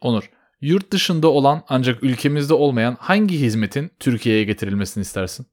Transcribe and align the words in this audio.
Onur, 0.00 0.30
yurt 0.60 0.90
dışında 0.92 1.28
olan 1.28 1.62
ancak 1.68 2.02
ülkemizde 2.02 2.54
olmayan 2.54 2.96
hangi 3.00 3.40
hizmetin 3.40 3.90
Türkiye'ye 4.00 4.44
getirilmesini 4.44 5.02
istersin? 5.02 5.46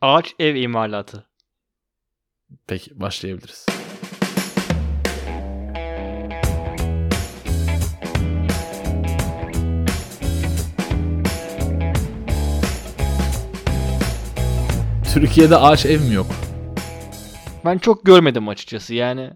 Ağaç 0.00 0.34
ev 0.38 0.54
imalatı. 0.54 1.26
Peki 2.66 3.00
başlayabiliriz. 3.00 3.66
Türkiye'de 15.14 15.56
ağaç 15.56 15.86
ev 15.86 16.00
mi 16.00 16.14
yok? 16.14 16.26
Ben 17.64 17.78
çok 17.78 18.04
görmedim 18.04 18.48
açıkçası 18.48 18.94
yani. 18.94 19.30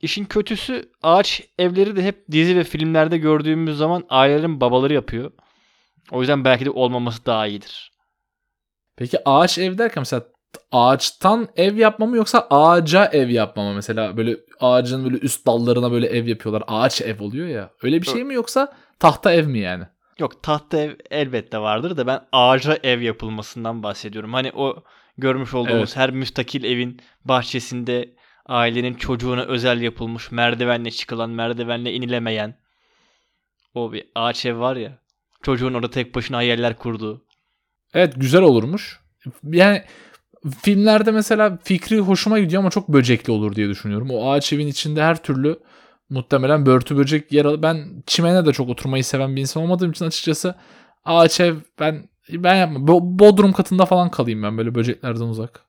İşin 0.00 0.24
kötüsü 0.24 0.90
ağaç 1.02 1.42
evleri 1.58 1.96
de 1.96 2.02
hep 2.02 2.24
dizi 2.30 2.56
ve 2.56 2.64
filmlerde 2.64 3.18
gördüğümüz 3.18 3.76
zaman 3.76 4.04
ailelerin 4.08 4.60
babaları 4.60 4.94
yapıyor. 4.94 5.30
O 6.10 6.20
yüzden 6.20 6.44
belki 6.44 6.64
de 6.64 6.70
olmaması 6.70 7.26
daha 7.26 7.46
iyidir. 7.46 7.92
Peki 8.96 9.18
ağaç 9.24 9.58
ev 9.58 9.78
derken 9.78 10.00
mesela 10.00 10.22
ağaçtan 10.72 11.48
ev 11.56 11.76
yapma 11.76 12.06
mı 12.06 12.16
yoksa 12.16 12.46
ağaca 12.50 13.06
ev 13.06 13.28
yapma 13.28 13.64
mı? 13.64 13.74
Mesela 13.74 14.16
böyle 14.16 14.36
ağacın 14.60 15.04
böyle 15.04 15.16
üst 15.16 15.46
dallarına 15.46 15.92
böyle 15.92 16.06
ev 16.06 16.26
yapıyorlar. 16.26 16.62
Ağaç 16.66 17.00
ev 17.00 17.22
oluyor 17.22 17.48
ya. 17.48 17.70
Öyle 17.82 18.02
bir 18.02 18.06
şey 18.06 18.24
mi 18.24 18.34
yoksa 18.34 18.72
tahta 18.98 19.32
ev 19.32 19.46
mi 19.46 19.58
yani? 19.58 19.84
Yok 20.18 20.42
tahta 20.42 20.78
ev 20.78 20.92
elbette 21.10 21.58
vardır 21.58 21.96
da 21.96 22.06
ben 22.06 22.20
ağaca 22.32 22.78
ev 22.82 23.00
yapılmasından 23.00 23.82
bahsediyorum. 23.82 24.32
Hani 24.32 24.52
o 24.54 24.84
görmüş 25.18 25.54
olduğumuz 25.54 25.78
Evet. 25.78 25.96
her 25.96 26.10
müstakil 26.10 26.64
evin 26.64 27.00
bahçesinde 27.24 28.14
ailenin 28.46 28.94
çocuğuna 28.94 29.42
özel 29.42 29.80
yapılmış 29.80 30.30
merdivenle 30.30 30.90
çıkılan, 30.90 31.30
merdivenle 31.30 31.92
inilemeyen 31.92 32.58
o 33.74 33.92
bir 33.92 34.04
ağaç 34.14 34.46
ev 34.46 34.58
var 34.58 34.76
ya. 34.76 34.98
Çocuğun 35.42 35.74
orada 35.74 35.90
tek 35.90 36.14
başına 36.14 36.36
hayaller 36.36 36.76
kurduğu. 36.76 37.24
Evet 37.94 38.14
güzel 38.16 38.42
olurmuş. 38.42 39.00
Yani 39.44 39.82
filmlerde 40.62 41.10
mesela 41.10 41.58
fikri 41.64 41.98
hoşuma 42.00 42.38
gidiyor 42.38 42.60
ama 42.62 42.70
çok 42.70 42.88
böcekli 42.88 43.30
olur 43.30 43.54
diye 43.54 43.68
düşünüyorum. 43.68 44.10
O 44.10 44.30
ağaç 44.30 44.52
evin 44.52 44.66
içinde 44.66 45.02
her 45.02 45.22
türlü 45.22 45.58
muhtemelen 46.10 46.66
börtü 46.66 46.96
böcek 46.96 47.32
yer 47.32 47.44
al- 47.44 47.62
Ben 47.62 48.02
çimene 48.06 48.46
de 48.46 48.52
çok 48.52 48.68
oturmayı 48.68 49.04
seven 49.04 49.36
bir 49.36 49.40
insan 49.40 49.62
olmadığım 49.62 49.90
için 49.90 50.04
açıkçası 50.04 50.54
ağaç 51.04 51.40
ev 51.40 51.54
ben 51.80 52.08
ben 52.30 52.54
yapmam. 52.54 52.86
Bo- 52.86 53.18
Bodrum 53.18 53.52
katında 53.52 53.86
falan 53.86 54.10
kalayım 54.10 54.42
ben 54.42 54.58
böyle 54.58 54.74
böceklerden 54.74 55.24
uzak. 55.24 55.60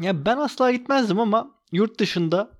Ya 0.00 0.24
ben 0.24 0.36
asla 0.36 0.70
gitmezdim 0.72 1.20
ama 1.20 1.50
yurt 1.72 2.00
dışında 2.00 2.50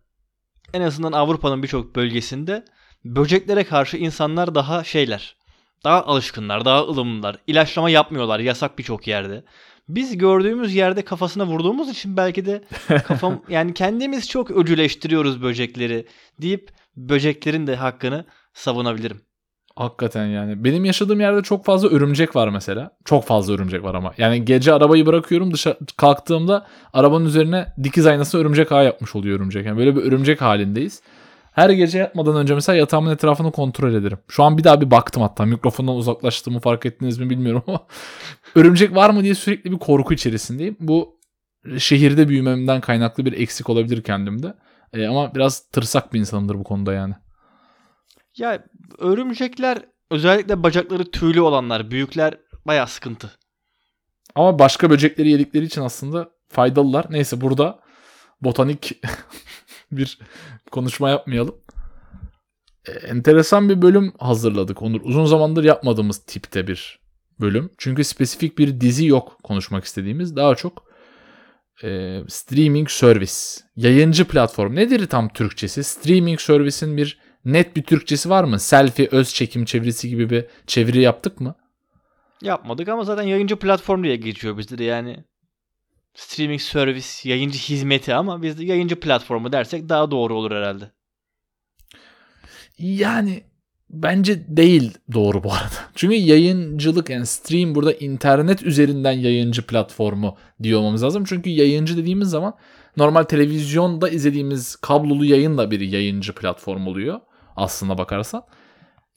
en 0.74 0.80
azından 0.80 1.12
Avrupa'nın 1.12 1.62
birçok 1.62 1.96
bölgesinde 1.96 2.64
böceklere 3.04 3.64
karşı 3.64 3.96
insanlar 3.96 4.54
daha 4.54 4.84
şeyler. 4.84 5.36
Daha 5.84 6.04
alışkınlar, 6.04 6.64
daha 6.64 6.82
ılımlılar. 6.82 7.36
İlaçlama 7.46 7.90
yapmıyorlar 7.90 8.38
yasak 8.40 8.78
birçok 8.78 9.06
yerde. 9.06 9.44
Biz 9.88 10.18
gördüğümüz 10.18 10.74
yerde 10.74 11.02
kafasına 11.02 11.46
vurduğumuz 11.46 11.90
için 11.90 12.16
belki 12.16 12.46
de 12.46 12.64
kafam 12.88 13.42
yani 13.48 13.74
kendimiz 13.74 14.28
çok 14.28 14.50
öcüleştiriyoruz 14.50 15.42
böcekleri 15.42 16.06
deyip 16.40 16.72
böceklerin 16.96 17.66
de 17.66 17.76
hakkını 17.76 18.24
savunabilirim. 18.54 19.27
Hakikaten 19.78 20.26
yani. 20.26 20.64
Benim 20.64 20.84
yaşadığım 20.84 21.20
yerde 21.20 21.42
çok 21.42 21.64
fazla 21.64 21.88
örümcek 21.88 22.36
var 22.36 22.48
mesela. 22.48 22.90
Çok 23.04 23.24
fazla 23.24 23.54
örümcek 23.54 23.82
var 23.82 23.94
ama. 23.94 24.12
Yani 24.18 24.44
gece 24.44 24.72
arabayı 24.72 25.06
bırakıyorum 25.06 25.52
dışarı 25.54 25.78
kalktığımda 25.96 26.66
arabanın 26.92 27.24
üzerine 27.24 27.66
dikiz 27.82 28.06
aynası 28.06 28.38
örümcek 28.38 28.72
ağ 28.72 28.82
yapmış 28.82 29.16
oluyor 29.16 29.36
örümcek. 29.36 29.66
Yani 29.66 29.78
böyle 29.78 29.96
bir 29.96 30.02
örümcek 30.02 30.40
halindeyiz. 30.40 31.02
Her 31.52 31.70
gece 31.70 31.98
yatmadan 31.98 32.36
önce 32.36 32.54
mesela 32.54 32.76
yatağımın 32.76 33.10
etrafını 33.10 33.52
kontrol 33.52 33.94
ederim. 33.94 34.18
Şu 34.28 34.44
an 34.44 34.58
bir 34.58 34.64
daha 34.64 34.80
bir 34.80 34.90
baktım 34.90 35.22
hatta 35.22 35.44
mikrofondan 35.44 35.96
uzaklaştığımı 35.96 36.60
fark 36.60 36.86
ettiniz 36.86 37.18
mi 37.18 37.30
bilmiyorum 37.30 37.62
ama 37.66 37.86
örümcek 38.54 38.94
var 38.94 39.10
mı 39.10 39.24
diye 39.24 39.34
sürekli 39.34 39.72
bir 39.72 39.78
korku 39.78 40.14
içerisindeyim. 40.14 40.76
Bu 40.80 41.20
şehirde 41.78 42.28
büyümemden 42.28 42.80
kaynaklı 42.80 43.24
bir 43.24 43.32
eksik 43.32 43.70
olabilir 43.70 44.02
kendimde. 44.02 44.54
E, 44.92 45.06
ama 45.06 45.34
biraz 45.34 45.60
tırsak 45.60 46.12
bir 46.12 46.20
insanımdır 46.20 46.54
bu 46.54 46.64
konuda 46.64 46.92
yani. 46.92 47.14
Ya 48.38 48.64
örümcekler 48.98 49.78
özellikle 50.10 50.62
bacakları 50.62 51.10
tüylü 51.10 51.40
olanlar, 51.40 51.90
büyükler 51.90 52.38
bayağı 52.66 52.86
sıkıntı. 52.86 53.38
Ama 54.34 54.58
başka 54.58 54.90
böcekleri 54.90 55.30
yedikleri 55.30 55.64
için 55.64 55.82
aslında 55.82 56.30
faydalılar. 56.48 57.06
Neyse 57.10 57.40
burada 57.40 57.80
botanik 58.40 59.00
bir 59.92 60.18
konuşma 60.70 61.10
yapmayalım. 61.10 61.54
E, 62.88 62.92
enteresan 62.92 63.68
bir 63.68 63.82
bölüm 63.82 64.12
hazırladık 64.18 64.82
Onur. 64.82 65.00
Uzun 65.04 65.26
zamandır 65.26 65.64
yapmadığımız 65.64 66.18
tipte 66.18 66.66
bir 66.66 66.98
bölüm. 67.40 67.70
Çünkü 67.78 68.04
spesifik 68.04 68.58
bir 68.58 68.80
dizi 68.80 69.06
yok 69.06 69.38
konuşmak 69.42 69.84
istediğimiz. 69.84 70.36
Daha 70.36 70.54
çok 70.54 70.88
e, 71.82 72.20
streaming 72.28 72.90
service, 72.90 73.34
yayıncı 73.76 74.24
platform. 74.24 74.74
Nedir 74.74 75.06
tam 75.06 75.28
Türkçesi? 75.28 75.84
Streaming 75.84 76.40
service'in 76.40 76.96
bir 76.96 77.18
net 77.44 77.76
bir 77.76 77.82
Türkçesi 77.82 78.30
var 78.30 78.44
mı? 78.44 78.58
Selfie, 78.58 79.08
öz 79.10 79.34
çekim 79.34 79.64
çevirisi 79.64 80.08
gibi 80.08 80.30
bir 80.30 80.46
çeviri 80.66 81.00
yaptık 81.00 81.40
mı? 81.40 81.54
Yapmadık 82.42 82.88
ama 82.88 83.04
zaten 83.04 83.22
yayıncı 83.22 83.56
platform 83.56 84.04
diye 84.04 84.16
geçiyor 84.16 84.58
bizde 84.58 84.78
de 84.78 84.84
yani. 84.84 85.24
Streaming 86.14 86.60
service, 86.60 87.08
yayıncı 87.24 87.58
hizmeti 87.58 88.14
ama 88.14 88.42
biz 88.42 88.58
de 88.58 88.64
yayıncı 88.64 89.00
platformu 89.00 89.52
dersek 89.52 89.88
daha 89.88 90.10
doğru 90.10 90.34
olur 90.34 90.50
herhalde. 90.50 90.90
Yani 92.78 93.42
bence 93.90 94.56
değil 94.56 94.98
doğru 95.12 95.44
bu 95.44 95.52
arada. 95.52 95.74
Çünkü 95.94 96.16
yayıncılık 96.16 97.10
yani 97.10 97.26
stream 97.26 97.74
burada 97.74 97.92
internet 97.92 98.62
üzerinden 98.62 99.12
yayıncı 99.12 99.66
platformu 99.66 100.36
diyor 100.62 100.80
olmamız 100.80 101.02
lazım. 101.04 101.24
Çünkü 101.24 101.50
yayıncı 101.50 101.96
dediğimiz 101.96 102.28
zaman 102.28 102.54
normal 102.96 103.22
televizyonda 103.22 104.08
izlediğimiz 104.08 104.76
kablolu 104.76 105.24
yayın 105.24 105.58
da 105.58 105.70
bir 105.70 105.80
yayıncı 105.80 106.34
platform 106.34 106.86
oluyor 106.86 107.20
aslına 107.58 107.98
bakarsan. 107.98 108.42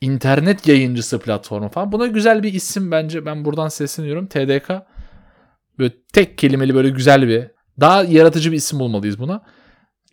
İnternet 0.02 0.68
yayıncısı 0.68 1.20
platformu 1.20 1.70
falan. 1.70 1.92
Buna 1.92 2.08
güzel 2.08 2.44
bir 2.44 2.54
isim 2.54 2.92
bence. 2.92 3.26
Ben 3.26 3.46
buradan 3.46 3.68
sesleniyorum. 3.68 4.28
TDK 4.28 4.70
böyle 5.80 5.94
tek 6.14 6.38
kelimeli 6.38 6.76
böyle 6.76 6.90
güzel 6.90 7.28
bir 7.28 7.48
daha 7.80 8.04
yaratıcı 8.04 8.52
bir 8.52 8.58
isim 8.58 8.80
bulmalıyız 8.80 9.20
buna. 9.20 9.44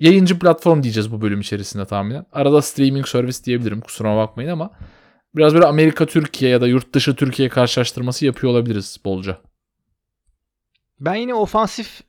Yayıncı 0.00 0.38
platform 0.38 0.82
diyeceğiz 0.82 1.12
bu 1.12 1.20
bölüm 1.20 1.40
içerisinde 1.40 1.84
tahminen. 1.84 2.26
Arada 2.32 2.62
streaming 2.62 3.06
service 3.06 3.44
diyebilirim 3.44 3.80
kusura 3.80 4.16
bakmayın 4.16 4.50
ama 4.50 4.70
biraz 5.36 5.54
böyle 5.54 5.66
Amerika 5.66 6.06
Türkiye 6.06 6.50
ya 6.50 6.60
da 6.60 6.66
yurt 6.66 6.92
dışı 6.92 7.16
Türkiye 7.16 7.48
karşılaştırması 7.48 8.26
yapıyor 8.26 8.52
olabiliriz 8.52 9.00
bolca. 9.04 9.38
Ben 11.00 11.14
yine 11.14 11.34
ofansif 11.34 12.02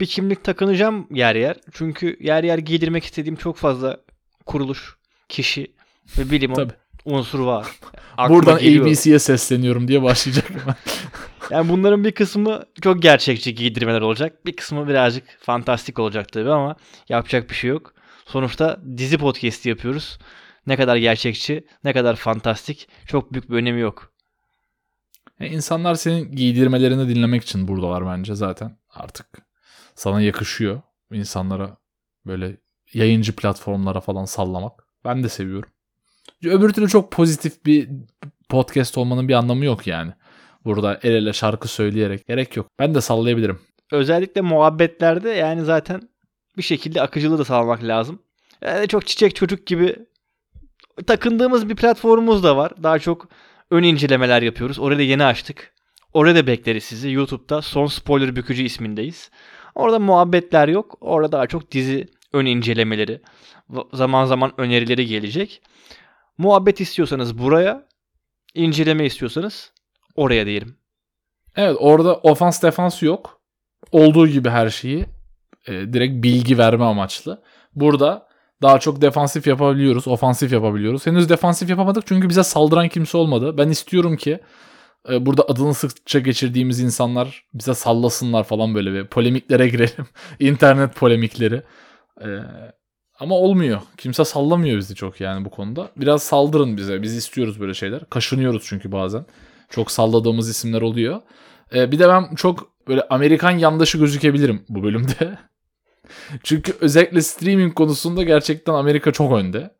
bir 0.00 0.06
kimlik 0.06 0.44
takınacağım 0.44 1.06
yer 1.10 1.34
yer. 1.34 1.56
Çünkü 1.72 2.16
yer 2.20 2.44
yer 2.44 2.58
giydirmek 2.58 3.04
istediğim 3.04 3.36
çok 3.36 3.56
fazla 3.56 4.00
kuruluş, 4.46 4.96
kişi 5.32 5.74
ve 6.18 6.30
bilim 6.30 6.54
Tabii. 6.54 6.72
unsuru 7.04 7.46
var. 7.46 7.66
Aklıma 8.16 8.40
Buradan. 8.40 8.56
ABC'ye 8.56 9.18
sesleniyorum 9.18 9.88
diye 9.88 10.02
başlayacak. 10.02 10.50
Yani 11.50 11.68
bunların 11.68 12.04
bir 12.04 12.12
kısmı 12.12 12.62
çok 12.82 13.02
gerçekçi 13.02 13.54
giydirmeler 13.54 14.00
olacak. 14.00 14.46
Bir 14.46 14.56
kısmı 14.56 14.88
birazcık 14.88 15.24
fantastik 15.40 15.98
olacak 15.98 16.32
tabii 16.32 16.50
ama 16.50 16.76
yapacak 17.08 17.50
bir 17.50 17.54
şey 17.54 17.70
yok. 17.70 17.94
Sonuçta 18.26 18.80
dizi 18.96 19.18
podcast 19.18 19.66
yapıyoruz. 19.66 20.18
Ne 20.66 20.76
kadar 20.76 20.96
gerçekçi, 20.96 21.66
ne 21.84 21.92
kadar 21.92 22.16
fantastik 22.16 22.88
çok 23.06 23.32
büyük 23.32 23.50
bir 23.50 23.56
önemi 23.56 23.80
yok. 23.80 24.12
E, 25.40 25.46
İnsanlar 25.46 25.94
senin 25.94 26.32
giydirmelerini 26.32 27.14
dinlemek 27.14 27.42
için 27.42 27.68
buradalar 27.68 28.06
bence 28.06 28.34
zaten. 28.34 28.78
Artık 28.90 29.26
sana 29.94 30.20
yakışıyor 30.20 30.82
insanlara 31.12 31.76
böyle 32.26 32.56
yayıncı 32.92 33.36
platformlara 33.36 34.00
falan 34.00 34.24
sallamak. 34.24 34.86
Ben 35.04 35.24
de 35.24 35.28
seviyorum. 35.28 35.70
Öbür 36.44 36.72
türlü 36.72 36.88
çok 36.88 37.12
pozitif 37.12 37.66
bir 37.66 37.88
podcast 38.48 38.98
olmanın 38.98 39.28
bir 39.28 39.34
anlamı 39.34 39.64
yok 39.64 39.86
yani. 39.86 40.12
Burada 40.64 41.00
el 41.02 41.14
ele 41.14 41.32
şarkı 41.32 41.68
söyleyerek 41.68 42.26
gerek 42.26 42.56
yok. 42.56 42.66
Ben 42.78 42.94
de 42.94 43.00
sallayabilirim. 43.00 43.60
Özellikle 43.92 44.40
muhabbetlerde 44.40 45.30
yani 45.30 45.64
zaten 45.64 46.08
bir 46.56 46.62
şekilde 46.62 47.02
akıcılığı 47.02 47.38
da 47.38 47.44
sağlamak 47.44 47.84
lazım. 47.84 48.22
Yani 48.62 48.88
çok 48.88 49.06
çiçek 49.06 49.36
çocuk 49.36 49.66
gibi 49.66 49.96
takındığımız 51.06 51.68
bir 51.68 51.76
platformumuz 51.76 52.44
da 52.44 52.56
var. 52.56 52.72
Daha 52.82 52.98
çok 52.98 53.28
ön 53.70 53.82
incelemeler 53.82 54.42
yapıyoruz. 54.42 54.78
Orayı 54.78 54.98
da 54.98 55.02
yeni 55.02 55.24
açtık. 55.24 55.74
Orada 56.12 56.34
da 56.34 56.46
bekleriz 56.46 56.84
sizi. 56.84 57.10
YouTube'da 57.10 57.62
Son 57.62 57.86
Spoiler 57.86 58.36
Bükücü 58.36 58.62
ismindeyiz. 58.62 59.30
Orada 59.74 59.98
muhabbetler 59.98 60.68
yok. 60.68 60.98
Orada 61.00 61.32
daha 61.32 61.46
çok 61.46 61.72
dizi 61.72 62.06
ön 62.32 62.46
incelemeleri, 62.46 63.20
zaman 63.92 64.24
zaman 64.24 64.52
önerileri 64.58 65.06
gelecek. 65.06 65.62
Muhabbet 66.38 66.80
istiyorsanız 66.80 67.38
buraya, 67.38 67.86
inceleme 68.54 69.06
istiyorsanız 69.06 69.72
oraya 70.16 70.46
diyelim. 70.46 70.76
Evet 71.56 71.76
orada 71.80 72.14
ofans 72.16 72.62
defans 72.62 73.02
yok. 73.02 73.40
Olduğu 73.92 74.28
gibi 74.28 74.50
her 74.50 74.70
şeyi 74.70 75.06
e, 75.66 75.72
direkt 75.72 76.24
bilgi 76.24 76.58
verme 76.58 76.84
amaçlı. 76.84 77.42
Burada 77.74 78.28
Daha 78.62 78.78
çok 78.78 79.00
defansif 79.02 79.46
yapabiliyoruz, 79.46 80.08
ofansif 80.08 80.52
yapabiliyoruz. 80.52 81.06
Henüz 81.06 81.28
defansif 81.28 81.70
yapamadık 81.70 82.06
çünkü 82.06 82.28
bize 82.28 82.42
saldıran 82.42 82.88
kimse 82.88 83.18
olmadı. 83.18 83.58
Ben 83.58 83.68
istiyorum 83.68 84.16
ki 84.16 84.40
e, 85.10 85.26
burada 85.26 85.42
adını 85.48 85.74
sıkça 85.74 86.18
geçirdiğimiz 86.18 86.80
insanlar 86.80 87.44
bize 87.54 87.74
sallasınlar 87.74 88.44
falan 88.44 88.74
böyle 88.74 88.92
bir 88.92 89.06
polemiklere 89.06 89.68
girelim. 89.68 90.06
İnternet 90.40 90.94
polemikleri. 90.94 91.62
E, 92.20 92.26
ama 93.22 93.34
olmuyor. 93.34 93.80
Kimse 93.96 94.24
sallamıyor 94.24 94.78
bizi 94.78 94.94
çok 94.94 95.20
yani 95.20 95.44
bu 95.44 95.50
konuda. 95.50 95.90
Biraz 95.96 96.22
saldırın 96.22 96.76
bize. 96.76 97.02
Biz 97.02 97.16
istiyoruz 97.16 97.60
böyle 97.60 97.74
şeyler. 97.74 98.04
Kaşınıyoruz 98.10 98.62
çünkü 98.66 98.92
bazen. 98.92 99.26
Çok 99.70 99.90
salladığımız 99.90 100.48
isimler 100.48 100.82
oluyor. 100.82 101.20
E, 101.74 101.92
bir 101.92 101.98
de 101.98 102.08
ben 102.08 102.34
çok 102.34 102.72
böyle 102.88 103.02
Amerikan 103.02 103.50
yandaşı 103.50 103.98
gözükebilirim 103.98 104.64
bu 104.68 104.82
bölümde. 104.82 105.38
çünkü 106.42 106.76
özellikle 106.80 107.22
streaming 107.22 107.74
konusunda 107.74 108.22
gerçekten 108.22 108.72
Amerika 108.72 109.12
çok 109.12 109.32
önde. 109.32 109.70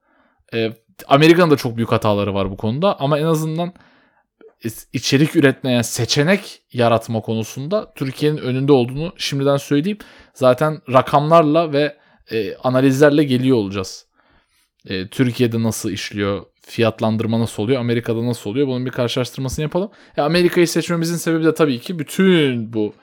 E, 0.54 0.72
Amerika'nın 1.08 1.50
da 1.50 1.56
çok 1.56 1.76
büyük 1.76 1.92
hataları 1.92 2.34
var 2.34 2.50
bu 2.50 2.56
konuda 2.56 3.00
ama 3.00 3.18
en 3.18 3.24
azından 3.24 3.72
içerik 4.92 5.36
üretmeye, 5.36 5.82
seçenek 5.82 6.62
yaratma 6.72 7.20
konusunda 7.20 7.92
Türkiye'nin 7.94 8.38
önünde 8.38 8.72
olduğunu 8.72 9.12
şimdiden 9.16 9.56
söyleyeyim. 9.56 9.98
Zaten 10.34 10.80
rakamlarla 10.92 11.72
ve 11.72 12.01
e, 12.32 12.56
analizlerle 12.56 13.24
geliyor 13.24 13.56
olacağız. 13.56 14.06
E, 14.86 15.08
Türkiye'de 15.08 15.62
nasıl 15.62 15.90
işliyor, 15.90 16.44
fiyatlandırma 16.62 17.40
nasıl 17.40 17.62
oluyor, 17.62 17.80
Amerika'da 17.80 18.26
nasıl 18.26 18.50
oluyor 18.50 18.66
bunun 18.66 18.86
bir 18.86 18.90
karşılaştırmasını 18.90 19.62
yapalım. 19.62 19.90
E, 20.16 20.22
Amerika'yı 20.22 20.68
seçmemizin 20.68 21.16
sebebi 21.16 21.44
de 21.44 21.54
tabii 21.54 21.80
ki 21.80 21.98
bütün 21.98 22.72
bu 22.72 22.94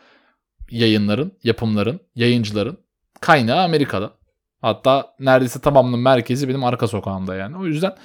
yayınların, 0.72 1.32
yapımların, 1.44 2.00
yayıncıların 2.16 2.78
kaynağı 3.22 3.64
Amerika'da. 3.64 4.20
Hatta 4.62 5.16
neredeyse 5.20 5.62
tamamının 5.62 6.00
merkezi 6.00 6.50
benim 6.50 6.64
arka 6.64 6.88
sokağımda 6.88 7.36
yani. 7.36 7.58
O 7.58 7.66
yüzden 7.66 7.96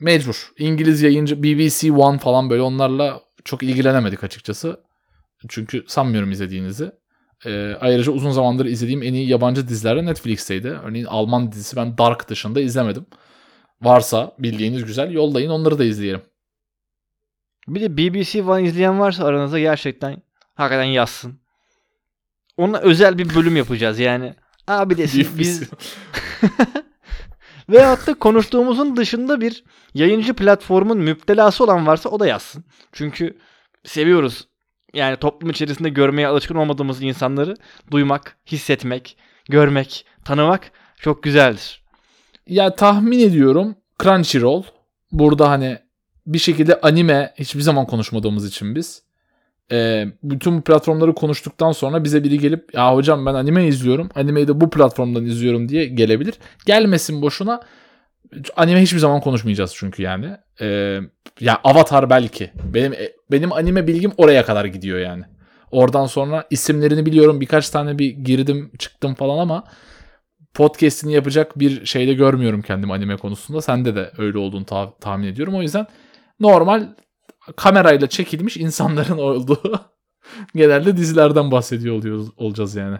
mecbur. 0.00 0.52
İngiliz 0.58 1.02
yayıncı 1.02 1.42
BBC 1.42 1.92
One 1.92 2.18
falan 2.18 2.50
böyle 2.50 2.62
onlarla 2.62 3.20
çok 3.44 3.62
ilgilenemedik 3.62 4.24
açıkçası. 4.24 4.80
Çünkü 5.48 5.84
sanmıyorum 5.86 6.30
izlediğinizi. 6.30 6.92
Ee, 7.44 7.76
ayrıca 7.80 8.12
uzun 8.12 8.30
zamandır 8.30 8.66
izlediğim 8.66 9.02
en 9.02 9.14
iyi 9.14 9.28
yabancı 9.28 9.68
diziler 9.68 10.06
Netflix'teydi. 10.06 10.68
Örneğin 10.68 11.04
Alman 11.04 11.52
dizisi 11.52 11.76
ben 11.76 11.98
Dark 11.98 12.28
dışında 12.28 12.60
izlemedim. 12.60 13.06
Varsa 13.82 14.32
bildiğiniz 14.38 14.84
güzel 14.84 15.10
yollayın 15.10 15.50
onları 15.50 15.78
da 15.78 15.84
izleyelim. 15.84 16.22
Bir 17.68 17.80
de 17.80 17.96
BBC 17.96 18.42
One 18.42 18.62
izleyen 18.62 19.00
varsa 19.00 19.24
aranızda 19.24 19.58
gerçekten 19.58 20.22
hakikaten 20.54 20.84
yazsın. 20.84 21.40
Ona 22.56 22.78
özel 22.78 23.18
bir 23.18 23.34
bölüm 23.34 23.56
yapacağız 23.56 23.98
yani. 23.98 24.34
Abi 24.68 24.96
desin 24.96 25.28
biz 25.38 25.62
Veyahut 27.68 28.06
da 28.06 28.14
konuştuğumuzun 28.14 28.96
dışında 28.96 29.40
bir 29.40 29.64
yayıncı 29.94 30.34
platformun 30.34 30.98
müptelası 30.98 31.64
olan 31.64 31.86
varsa 31.86 32.08
o 32.08 32.20
da 32.20 32.26
yazsın. 32.26 32.64
Çünkü 32.92 33.38
seviyoruz. 33.84 34.48
Yani 34.94 35.16
toplum 35.16 35.50
içerisinde 35.50 35.88
görmeye 35.88 36.26
alışkın 36.26 36.54
olmadığımız 36.54 37.02
insanları 37.02 37.54
duymak, 37.90 38.36
hissetmek, 38.46 39.16
görmek, 39.48 40.06
tanımak 40.24 40.70
çok 41.00 41.22
güzeldir. 41.22 41.82
Ya 42.46 42.74
tahmin 42.74 43.18
ediyorum 43.18 43.76
Crunchyroll 44.02 44.62
burada 45.12 45.50
hani 45.50 45.78
bir 46.26 46.38
şekilde 46.38 46.80
anime 46.80 47.34
hiçbir 47.38 47.60
zaman 47.60 47.86
konuşmadığımız 47.86 48.46
için 48.46 48.74
biz 48.74 49.02
e, 49.72 50.06
bütün 50.22 50.58
bu 50.58 50.62
platformları 50.62 51.14
konuştuktan 51.14 51.72
sonra 51.72 52.04
bize 52.04 52.24
biri 52.24 52.38
gelip 52.38 52.74
ya 52.74 52.94
hocam 52.94 53.26
ben 53.26 53.34
anime 53.34 53.66
izliyorum. 53.66 54.08
Animeyi 54.14 54.48
de 54.48 54.60
bu 54.60 54.70
platformdan 54.70 55.24
izliyorum 55.24 55.68
diye 55.68 55.86
gelebilir. 55.86 56.34
Gelmesin 56.66 57.22
boşuna. 57.22 57.60
Anime 58.56 58.82
hiçbir 58.82 58.98
zaman 58.98 59.20
konuşmayacağız 59.20 59.74
çünkü 59.76 60.02
yani. 60.02 60.36
E, 60.60 60.98
ya 61.40 61.60
Avatar 61.64 62.10
belki. 62.10 62.52
Benim 62.64 62.92
e, 62.92 63.12
benim 63.30 63.52
anime 63.52 63.86
bilgim 63.86 64.12
oraya 64.16 64.44
kadar 64.44 64.64
gidiyor 64.64 64.98
yani. 64.98 65.24
Oradan 65.70 66.06
sonra 66.06 66.46
isimlerini 66.50 67.06
biliyorum. 67.06 67.40
Birkaç 67.40 67.70
tane 67.70 67.98
bir 67.98 68.10
girdim 68.10 68.72
çıktım 68.78 69.14
falan 69.14 69.38
ama 69.38 69.64
podcast'ini 70.54 71.12
yapacak 71.12 71.58
bir 71.58 71.86
şeyde 71.86 72.14
görmüyorum 72.14 72.62
kendim 72.62 72.90
anime 72.90 73.16
konusunda. 73.16 73.62
Sende 73.62 73.94
de 73.96 74.12
öyle 74.18 74.38
olduğunu 74.38 74.64
ta- 74.64 74.94
tahmin 74.98 75.26
ediyorum. 75.26 75.54
O 75.54 75.62
yüzden 75.62 75.86
normal 76.40 76.88
kamerayla 77.56 78.06
çekilmiş 78.06 78.56
insanların 78.56 79.18
olduğu 79.18 79.80
genelde 80.54 80.96
dizilerden 80.96 81.50
bahsediyor 81.50 81.94
oluyoruz, 81.96 82.28
olacağız 82.36 82.74
yani. 82.74 82.98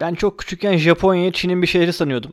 Ben 0.00 0.14
çok 0.14 0.38
küçükken 0.38 0.76
Japonya'yı 0.76 1.32
Çin'in 1.32 1.62
bir 1.62 1.66
şehri 1.66 1.92
sanıyordum. 1.92 2.32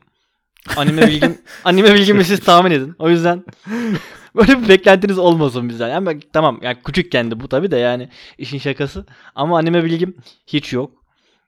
Anime 0.76 1.08
bilgim 1.08 1.38
anime 1.64 1.94
bilgimi 1.94 2.24
siz 2.24 2.40
tahmin 2.40 2.72
edin. 2.72 2.96
O 3.00 3.10
yüzden 3.10 3.44
böyle 4.36 4.62
bir 4.62 4.70
beklentiniz 4.70 5.18
olmasın 5.18 5.70
bizden. 5.70 5.90
Yani 5.90 6.20
tamam 6.34 6.60
yani 6.62 6.78
küçükken 6.84 7.32
de 7.32 7.40
bu 7.40 7.48
tabi 7.50 7.72
de 7.72 7.78
yani 7.78 8.10
işin 8.38 8.58
şakası. 8.58 9.06
Ama 9.36 9.58
anime 9.58 9.84
bilgim 9.84 10.18
hiç 10.48 10.74
yok. 10.74 10.92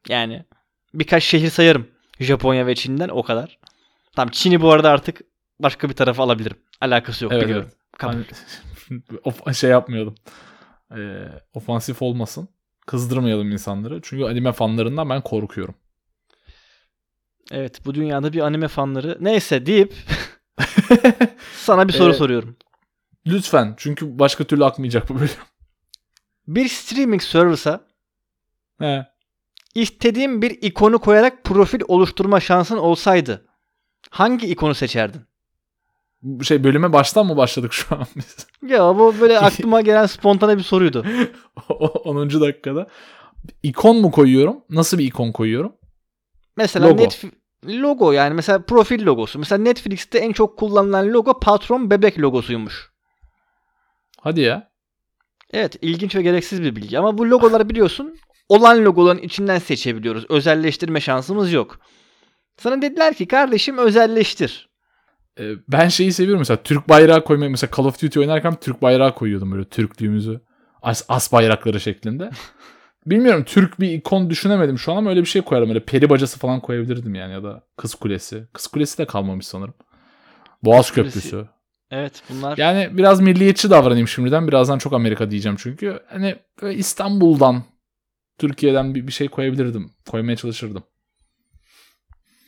Yani 0.10 0.46
birkaç 0.94 1.24
şehir 1.24 1.50
sayarım. 1.50 1.88
Japonya 2.20 2.68
ve 2.68 2.76
Çin'den 2.76 3.10
o 3.10 3.24
kadar. 3.24 3.58
Tamam 4.16 4.30
Çin'i 4.32 4.62
bu 4.62 4.72
arada 4.72 4.90
artık 4.90 5.22
başka 5.60 5.90
bir 5.90 5.94
tarafa 5.94 6.24
alabilirim. 6.24 6.58
Alakası 6.82 7.24
yok 7.24 7.34
evet, 7.34 7.44
biliyorum. 7.44 7.70
Evet. 8.04 8.46
Of, 9.24 9.56
şey 9.56 9.70
yapmayalım. 9.70 10.16
E, 10.92 11.00
ofansif 11.54 12.02
olmasın. 12.02 12.50
Kızdırmayalım 12.86 13.52
insanları. 13.52 14.00
Çünkü 14.04 14.24
anime 14.24 14.52
fanlarından 14.52 15.10
ben 15.10 15.22
korkuyorum. 15.22 15.76
Evet 17.52 17.86
bu 17.86 17.94
dünyada 17.96 18.34
bir 18.34 18.40
anime 18.40 18.68
fanları. 18.68 19.18
Neyse 19.22 19.66
deyip 19.66 19.94
sana 21.56 21.88
bir 21.88 21.94
soru 21.94 22.12
ee, 22.12 22.14
soruyorum. 22.14 22.56
Lütfen. 23.28 23.74
Çünkü 23.78 24.20
başka 24.20 24.44
türlü 24.44 24.66
akmayacak 24.66 25.10
bu 25.10 25.16
bölüm. 25.16 25.30
Bir 26.48 26.68
streaming 26.68 27.22
service'a 27.22 27.82
He. 28.80 29.06
istediğin 29.76 30.42
bir 30.42 30.52
ikonu 30.52 31.00
koyarak 31.00 31.44
profil 31.44 31.82
oluşturma 31.88 32.40
şansın 32.40 32.78
olsaydı 32.78 33.46
hangi 34.10 34.48
ikonu 34.48 34.76
seçerdin? 34.76 35.22
şey 36.44 36.64
bölüme 36.64 36.94
baştan 36.94 37.26
mı 37.26 37.38
başladık 37.38 37.74
şu 37.74 37.96
an 37.96 38.06
biz? 38.16 38.48
Ya 38.70 39.00
bu 39.00 39.16
böyle 39.22 39.40
aklıma 39.40 39.82
gelen 39.82 40.06
spontane 40.06 40.58
bir 40.58 40.64
soruydu. 40.64 41.06
10. 41.70 42.30
dakikada. 42.30 42.88
İkon 43.64 44.02
mu 44.02 44.12
koyuyorum? 44.12 44.58
Nasıl 44.70 44.98
bir 44.98 45.06
ikon 45.06 45.32
koyuyorum? 45.32 45.76
Mesela 46.58 46.88
logo. 46.88 47.04
Netf- 47.04 47.32
logo 47.66 48.12
yani 48.12 48.34
mesela 48.34 48.62
profil 48.62 49.06
logosu. 49.06 49.40
Mesela 49.40 49.64
Netflix'te 49.64 50.20
en 50.20 50.32
çok 50.32 50.60
kullanılan 50.60 51.14
logo 51.14 51.40
patron 51.40 51.90
bebek 51.90 52.20
logosuymuş. 52.20 52.92
Hadi 54.20 54.42
ya. 54.42 54.72
Evet 55.54 55.78
ilginç 55.82 56.16
ve 56.16 56.22
gereksiz 56.22 56.62
bir 56.62 56.76
bilgi 56.76 57.00
ama 57.00 57.18
bu 57.18 57.30
logoları 57.30 57.70
biliyorsun 57.70 58.16
olan 58.50 58.86
logoların 58.86 59.22
içinden 59.22 59.60
seçebiliyoruz. 59.60 60.26
Özelleştirme 60.30 61.02
şansımız 61.02 61.54
yok. 61.54 61.80
Sana 62.58 62.82
dediler 62.82 63.14
ki 63.14 63.28
kardeşim 63.28 63.78
özelleştir. 63.78 64.70
Ee, 65.40 65.52
ben 65.68 65.88
şeyi 65.88 66.14
seviyorum 66.14 66.40
mesela 66.40 66.64
Türk 66.64 66.90
bayrağı 66.90 67.24
koymayı 67.24 67.52
mesela 67.52 67.72
Call 67.78 67.86
of 67.86 68.02
Duty 68.02 68.20
oynarken 68.20 68.56
Türk 68.60 68.82
bayrağı 68.82 69.16
koyuyordum 69.16 69.52
böyle 69.52 69.70
Türklüğümüzü. 69.70 70.42
As, 70.82 71.06
as 71.08 71.32
bayrakları 71.32 71.80
şeklinde. 71.80 72.30
Bilmiyorum 73.06 73.44
Türk 73.44 73.80
bir 73.80 73.92
ikon 73.92 74.30
düşünemedim 74.30 74.80
şu 74.80 74.92
an 74.92 74.98
ama 74.98 75.10
öyle 75.10 75.22
bir 75.22 75.26
şey 75.26 75.42
koyarım. 75.42 75.70
Öyle 75.70 75.80
peri 75.80 76.10
bacası 76.10 76.40
falan 76.40 76.60
koyabilirdim 76.60 77.16
yani 77.16 77.34
ya 77.34 77.44
da 77.44 77.64
Kız 77.78 77.96
Kulesi. 77.96 78.48
Kız 78.54 78.68
Kulesi 78.68 78.98
de 78.98 79.06
kalmamış 79.06 79.48
sanırım. 79.48 79.74
Boğaz 80.64 80.88
Kız 80.88 80.96
Köprüsü. 80.96 81.30
Kulesi. 81.30 81.50
Evet 81.92 82.24
bunlar. 82.30 82.58
Yani 82.58 82.90
biraz 82.92 83.22
milliyetçi 83.22 83.70
davranayım 83.70 84.08
şimdiden. 84.08 84.48
Birazdan 84.48 84.78
çok 84.78 84.94
Amerika 84.94 85.32
diyeceğim 85.32 85.58
çünkü. 85.60 86.00
Hani 86.10 86.36
İstanbul'dan 86.72 87.64
Türkiye'den 88.38 88.96
bir, 88.96 89.08
bir 89.08 89.12
şey 89.12 89.28
koyabilirdim. 89.28 89.92
Koymaya 90.10 90.36
çalışırdım. 90.36 90.84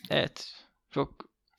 Evet. 0.09 0.53
Çok 0.91 1.09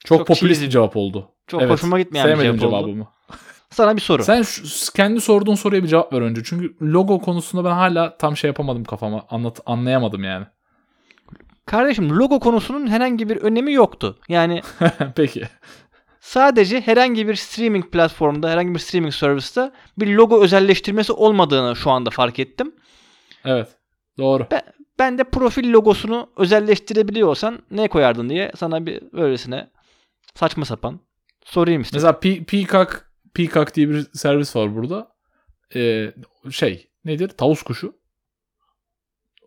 çok, 0.04 0.18
çok 0.18 0.26
popülist 0.26 0.62
bir 0.62 0.70
cevap 0.70 0.96
oldu. 0.96 1.30
Çok 1.46 1.62
evet, 1.62 1.72
hoşuma 1.72 2.00
gitmeyen 2.00 2.38
bir 2.38 2.42
cevap 2.42 2.60
cevabımı. 2.60 3.08
Sana 3.76 3.96
bir 3.96 4.00
soru. 4.00 4.24
Sen 4.24 4.42
şu, 4.42 4.92
kendi 4.92 5.20
sorduğun 5.20 5.54
soruya 5.54 5.82
bir 5.82 5.88
cevap 5.88 6.12
ver 6.12 6.20
önce. 6.20 6.42
Çünkü 6.44 6.76
logo 6.82 7.20
konusunda 7.20 7.64
ben 7.64 7.74
hala 7.74 8.16
tam 8.16 8.36
şey 8.36 8.48
yapamadım 8.48 8.84
kafama. 8.84 9.26
Anlat, 9.30 9.60
anlayamadım 9.66 10.24
yani. 10.24 10.46
Kardeşim 11.66 12.10
logo 12.10 12.40
konusunun 12.40 12.86
herhangi 12.86 13.28
bir 13.28 13.36
önemi 13.36 13.72
yoktu. 13.72 14.18
Yani 14.28 14.62
Peki. 15.16 15.48
Sadece 16.20 16.80
herhangi 16.80 17.28
bir 17.28 17.34
streaming 17.34 17.92
platformda, 17.92 18.50
herhangi 18.50 18.74
bir 18.74 18.78
streaming 18.78 19.14
serviste 19.14 19.70
bir 19.98 20.14
logo 20.14 20.42
özelleştirmesi 20.42 21.12
olmadığını 21.12 21.76
şu 21.76 21.90
anda 21.90 22.10
fark 22.10 22.38
ettim. 22.38 22.74
Evet. 23.44 23.68
Doğru. 24.18 24.46
Ben, 24.50 24.62
ben 24.98 25.18
de 25.18 25.24
profil 25.24 25.72
logosunu 25.72 26.30
özelleştirebiliyorsan 26.36 27.58
ne 27.70 27.88
koyardın 27.88 28.28
diye 28.28 28.52
sana 28.56 28.86
bir 28.86 29.02
öylesine 29.12 29.70
Saçma 30.34 30.64
sapan. 30.64 31.00
Sorayım 31.44 31.82
istedim. 31.82 31.96
Mesela 31.96 32.20
P- 32.20 32.44
Peacock, 32.44 33.05
Peacock 33.36 33.74
diye 33.74 33.88
bir 33.88 34.06
servis 34.12 34.56
var 34.56 34.74
burada. 34.74 35.08
Ee, 35.74 36.12
şey 36.50 36.88
nedir? 37.04 37.28
Tavus 37.28 37.62
kuşu. 37.62 37.96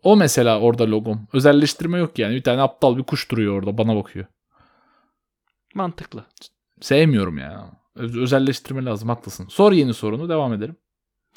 O 0.02 0.16
mesela 0.16 0.60
orada 0.60 0.90
logom. 0.90 1.26
Özelleştirme 1.32 1.98
yok 1.98 2.18
yani. 2.18 2.34
Bir 2.34 2.42
tane 2.42 2.62
aptal 2.62 2.96
bir 2.96 3.02
kuş 3.02 3.30
duruyor 3.30 3.58
orada 3.58 3.78
bana 3.78 3.96
bakıyor. 3.96 4.26
Mantıklı. 5.74 6.24
Sevmiyorum 6.80 7.38
ya. 7.38 7.70
Öz- 7.94 8.18
özelleştirme 8.18 8.84
lazım 8.84 9.08
haklısın. 9.08 9.48
Sor 9.48 9.72
yeni 9.72 9.94
sorunu 9.94 10.28
devam 10.28 10.52
edelim. 10.52 10.76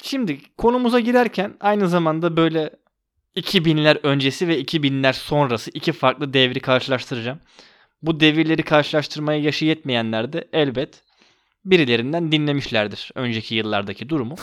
Şimdi 0.02 0.40
konumuza 0.56 1.00
girerken 1.00 1.54
aynı 1.60 1.88
zamanda 1.88 2.36
böyle 2.36 2.70
2000'ler 3.36 3.98
öncesi 4.02 4.48
ve 4.48 4.60
2000'ler 4.60 5.12
sonrası 5.12 5.70
iki 5.74 5.92
farklı 5.92 6.32
devri 6.32 6.60
karşılaştıracağım. 6.60 7.40
Bu 8.02 8.20
devirleri 8.20 8.62
karşılaştırmaya 8.62 9.40
yaşı 9.40 9.64
yetmeyenler 9.64 10.32
de 10.32 10.48
elbet 10.52 11.02
birilerinden 11.64 12.32
dinlemişlerdir 12.32 13.10
önceki 13.14 13.54
yıllardaki 13.54 14.08
durumu. 14.08 14.36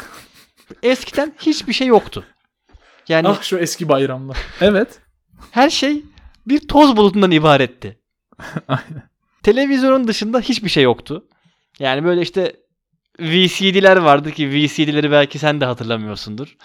Eskiden 0.83 1.33
hiçbir 1.39 1.73
şey 1.73 1.87
yoktu. 1.87 2.25
Yani 3.07 3.27
Ah 3.27 3.41
şu 3.41 3.57
eski 3.57 3.89
bayramlar. 3.89 4.37
Evet. 4.61 4.99
her 5.51 5.69
şey 5.69 6.03
bir 6.47 6.67
toz 6.67 6.97
bulutundan 6.97 7.31
ibaretti. 7.31 7.99
Televizyonun 9.43 10.07
dışında 10.07 10.39
hiçbir 10.39 10.69
şey 10.69 10.83
yoktu. 10.83 11.27
Yani 11.79 12.03
böyle 12.03 12.21
işte 12.21 12.55
VCD'ler 13.19 13.97
vardı 13.97 14.31
ki 14.31 14.49
VCD'leri 14.49 15.11
belki 15.11 15.39
sen 15.39 15.61
de 15.61 15.65
hatırlamıyorsundur. 15.65 16.57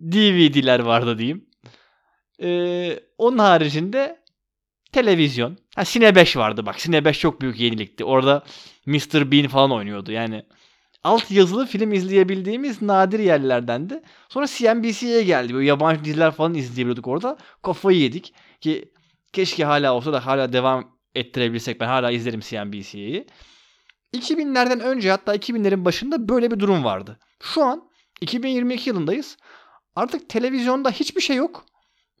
DVD'ler 0.00 0.80
vardı 0.80 1.18
diyeyim. 1.18 1.46
Ee, 2.42 3.00
onun 3.18 3.38
haricinde 3.38 4.22
televizyon. 4.92 5.58
Ha 5.76 5.84
Cine 5.84 6.14
5 6.14 6.36
vardı 6.36 6.66
bak. 6.66 6.78
Cine 6.78 7.04
5 7.04 7.20
çok 7.20 7.40
büyük 7.40 7.60
yenilikti. 7.60 8.04
Orada 8.04 8.44
Mr. 8.86 9.32
Bean 9.32 9.48
falan 9.48 9.72
oynuyordu. 9.72 10.12
Yani 10.12 10.44
alt 11.04 11.30
yazılı 11.30 11.66
film 11.66 11.92
izleyebildiğimiz 11.92 12.82
nadir 12.82 13.18
yerlerdendi. 13.18 14.02
Sonra 14.28 14.46
CNBC'ye 14.46 15.22
geldi. 15.22 15.54
Böyle 15.54 15.66
yabancı 15.66 16.04
diziler 16.04 16.30
falan 16.30 16.54
izleyebiliyorduk 16.54 17.06
orada. 17.06 17.36
Kafayı 17.62 17.98
yedik. 17.98 18.34
Ki 18.60 18.92
keşke 19.32 19.64
hala 19.64 19.94
olsa 19.94 20.12
da 20.12 20.26
hala 20.26 20.52
devam 20.52 20.96
ettirebilsek. 21.14 21.80
Ben 21.80 21.86
hala 21.86 22.10
izlerim 22.10 22.40
CNBC'yi. 22.40 23.26
2000'lerden 24.14 24.80
önce 24.80 25.10
hatta 25.10 25.36
2000'lerin 25.36 25.84
başında 25.84 26.28
böyle 26.28 26.50
bir 26.50 26.58
durum 26.60 26.84
vardı. 26.84 27.18
Şu 27.42 27.64
an 27.64 27.90
2022 28.20 28.88
yılındayız. 28.88 29.36
Artık 29.96 30.28
televizyonda 30.28 30.90
hiçbir 30.90 31.20
şey 31.20 31.36
yok. 31.36 31.64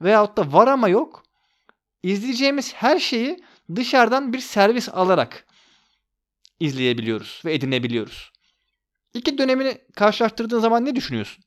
Veyahut 0.02 0.36
da 0.36 0.52
var 0.52 0.68
ama 0.68 0.88
yok. 0.88 1.25
İzleyeceğimiz 2.06 2.74
her 2.74 2.98
şeyi 2.98 3.36
dışarıdan 3.76 4.32
bir 4.32 4.38
servis 4.38 4.88
alarak 4.88 5.46
izleyebiliyoruz 6.60 7.42
ve 7.44 7.54
edinebiliyoruz. 7.54 8.32
İki 9.14 9.38
dönemini 9.38 9.78
karşılaştırdığın 9.96 10.60
zaman 10.60 10.84
ne 10.84 10.96
düşünüyorsun? 10.96 11.44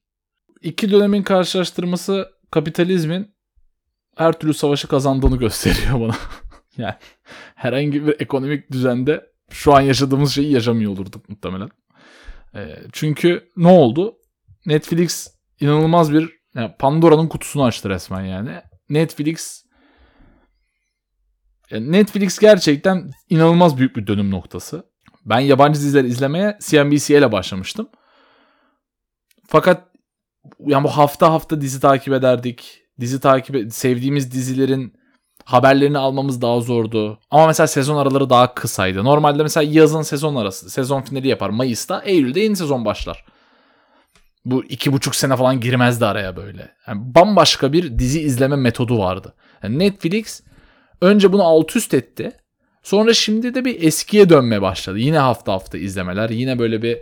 İki 0.61 0.91
dönemin 0.91 1.23
karşılaştırması 1.23 2.31
kapitalizmin 2.51 3.35
her 4.15 4.39
türlü 4.39 4.53
savaşı 4.53 4.87
kazandığını 4.87 5.37
gösteriyor 5.37 6.01
bana. 6.01 6.15
yani 6.77 6.95
herhangi 7.55 8.07
bir 8.07 8.15
ekonomik 8.21 8.71
düzende 8.71 9.25
şu 9.49 9.73
an 9.73 9.81
yaşadığımız 9.81 10.33
şeyi 10.33 10.51
yaşamıyor 10.51 10.91
olurduk 10.91 11.29
muhtemelen. 11.29 11.69
Ee, 12.55 12.75
çünkü 12.91 13.49
ne 13.57 13.67
oldu? 13.67 14.17
Netflix 14.65 15.27
inanılmaz 15.59 16.13
bir 16.13 16.39
yani 16.55 16.71
Pandora'nın 16.79 17.27
kutusunu 17.27 17.63
açtı 17.63 17.89
resmen 17.89 18.25
yani. 18.25 18.61
Netflix 18.89 19.68
Netflix 21.71 22.39
gerçekten 22.39 23.11
inanılmaz 23.29 23.77
büyük 23.77 23.95
bir 23.95 24.07
dönüm 24.07 24.31
noktası. 24.31 24.83
Ben 25.25 25.39
yabancı 25.39 25.79
diziler 25.79 26.03
izlemeye 26.03 26.57
CNBC 26.61 27.17
ile 27.17 27.31
başlamıştım. 27.31 27.89
Fakat 29.47 29.83
yani 30.65 30.83
bu 30.83 30.89
hafta 30.89 31.31
hafta 31.31 31.61
dizi 31.61 31.79
takip 31.79 32.13
ederdik. 32.13 32.81
Dizi 32.99 33.19
takip 33.19 33.55
ed- 33.55 33.69
sevdiğimiz 33.69 34.31
dizilerin 34.31 34.93
haberlerini 35.45 35.97
almamız 35.97 36.41
daha 36.41 36.59
zordu. 36.59 37.19
Ama 37.31 37.47
mesela 37.47 37.67
sezon 37.67 37.97
araları 37.97 38.29
daha 38.29 38.53
kısaydı. 38.53 39.03
Normalde 39.03 39.43
mesela 39.43 39.71
yazın 39.71 40.01
sezon 40.01 40.35
arası, 40.35 40.69
sezon 40.69 41.01
finali 41.01 41.27
yapar 41.27 41.49
Mayıs'ta, 41.49 42.01
Eylül'de 42.01 42.39
yeni 42.39 42.55
sezon 42.55 42.85
başlar. 42.85 43.25
Bu 44.45 44.63
iki 44.63 44.93
buçuk 44.93 45.15
sene 45.15 45.35
falan 45.35 45.59
girmezdi 45.59 46.05
araya 46.05 46.35
böyle. 46.35 46.71
Yani 46.87 47.15
bambaşka 47.15 47.73
bir 47.73 47.99
dizi 47.99 48.21
izleme 48.21 48.55
metodu 48.55 48.99
vardı. 48.99 49.33
Yani 49.63 49.79
Netflix 49.79 50.41
önce 51.01 51.33
bunu 51.33 51.43
alt 51.43 51.75
üst 51.75 51.93
etti. 51.93 52.31
Sonra 52.83 53.13
şimdi 53.13 53.55
de 53.55 53.65
bir 53.65 53.83
eskiye 53.83 54.29
dönmeye 54.29 54.61
başladı. 54.61 54.99
Yine 54.99 55.17
hafta 55.17 55.53
hafta 55.53 55.77
izlemeler. 55.77 56.29
Yine 56.29 56.59
böyle 56.59 56.81
bir 56.81 56.97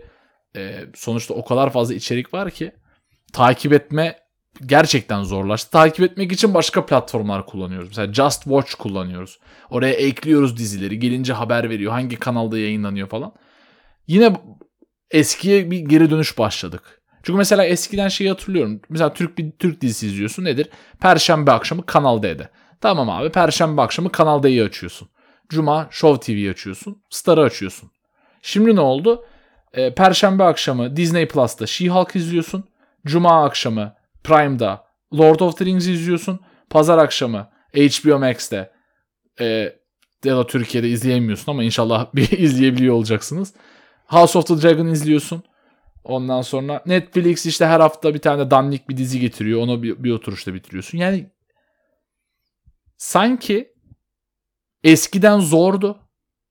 e, 0.56 0.86
sonuçta 0.96 1.34
o 1.34 1.46
kadar 1.46 1.74
fazla 1.74 1.94
içerik 1.94 2.34
var 2.34 2.52
ki 2.52 2.72
takip 3.34 3.74
etme 3.74 4.20
gerçekten 4.66 5.24
zorlaştı. 5.24 5.72
Takip 5.72 6.06
etmek 6.06 6.32
için 6.32 6.54
başka 6.54 6.86
platformlar 6.86 7.46
kullanıyoruz. 7.46 7.90
Mesela 7.90 8.14
Just 8.14 8.44
Watch 8.44 8.74
kullanıyoruz. 8.74 9.40
Oraya 9.70 9.94
ekliyoruz 9.94 10.58
dizileri. 10.58 11.00
Gelince 11.00 11.34
haber 11.34 11.70
veriyor. 11.70 11.92
Hangi 11.92 12.16
kanalda 12.16 12.58
yayınlanıyor 12.58 13.08
falan. 13.08 13.34
Yine 14.08 14.34
eskiye 15.12 15.72
bir 15.72 15.80
geri 15.80 16.10
dönüş 16.10 16.38
başladık. 16.38 17.02
Çünkü 17.24 17.38
mesela 17.38 17.66
eskiden 17.66 18.08
şeyi 18.08 18.30
hatırlıyorum. 18.30 18.82
Mesela 18.90 19.14
Türk 19.14 19.38
bir 19.38 19.52
Türk 19.52 19.82
dizisi 19.82 20.08
izliyorsun. 20.08 20.44
Nedir? 20.44 20.70
Perşembe 21.00 21.52
akşamı 21.52 21.86
Kanal 21.86 22.24
D'de. 22.24 22.50
Tamam 22.82 23.10
abi 23.10 23.30
Perşembe 23.30 23.82
akşamı 23.82 24.12
Kanal 24.12 24.44
D'yi 24.44 24.64
açıyorsun. 24.64 25.10
Cuma 25.50 25.88
Show 25.92 26.34
TV'yi 26.34 26.52
açıyorsun. 26.52 27.02
Star'ı 27.10 27.42
açıyorsun. 27.42 27.92
Şimdi 28.42 28.76
ne 28.76 28.82
oldu? 28.82 29.26
Ee, 29.74 29.94
Perşembe 29.94 30.44
akşamı 30.44 30.96
Disney 30.96 31.28
Plus'ta 31.28 31.68
She-Hulk 31.68 32.16
izliyorsun. 32.16 32.64
Cuma 33.06 33.46
akşamı 33.46 33.94
Prime'da 34.24 34.84
Lord 35.14 35.40
of 35.40 35.58
the 35.58 35.66
Rings'i 35.66 35.92
izliyorsun. 35.92 36.40
Pazar 36.70 36.98
akşamı 36.98 37.50
HBO 37.74 38.20
Max'te 38.20 38.72
e, 39.40 39.46
ya 40.26 40.38
da 40.38 40.48
Türkiye'de 40.48 40.90
izleyemiyorsun 40.90 41.52
ama 41.52 41.64
inşallah 41.64 42.08
bir 42.16 42.32
izleyebiliyor 42.32 42.96
olacaksınız. 42.96 43.54
House 44.06 44.40
of 44.40 44.48
the 44.48 44.62
Dragon 44.62 44.88
izliyorsun. 44.88 45.44
Ondan 46.04 46.42
sonra 46.42 46.84
Netflix 46.86 47.46
işte 47.46 47.66
her 47.66 47.80
hafta 47.80 48.14
bir 48.14 48.20
tane 48.20 48.52
dandik 48.52 48.90
bir 48.90 48.98
dizi 48.98 49.20
getiriyor. 49.20 49.62
Onu 49.62 49.84
bir, 49.84 50.04
bir 50.04 50.12
oturuşta 50.12 50.54
bitiriyorsun. 50.54 50.98
Yani 50.98 51.30
sanki 52.98 53.74
eskiden 54.84 55.40
zordu. 55.40 56.00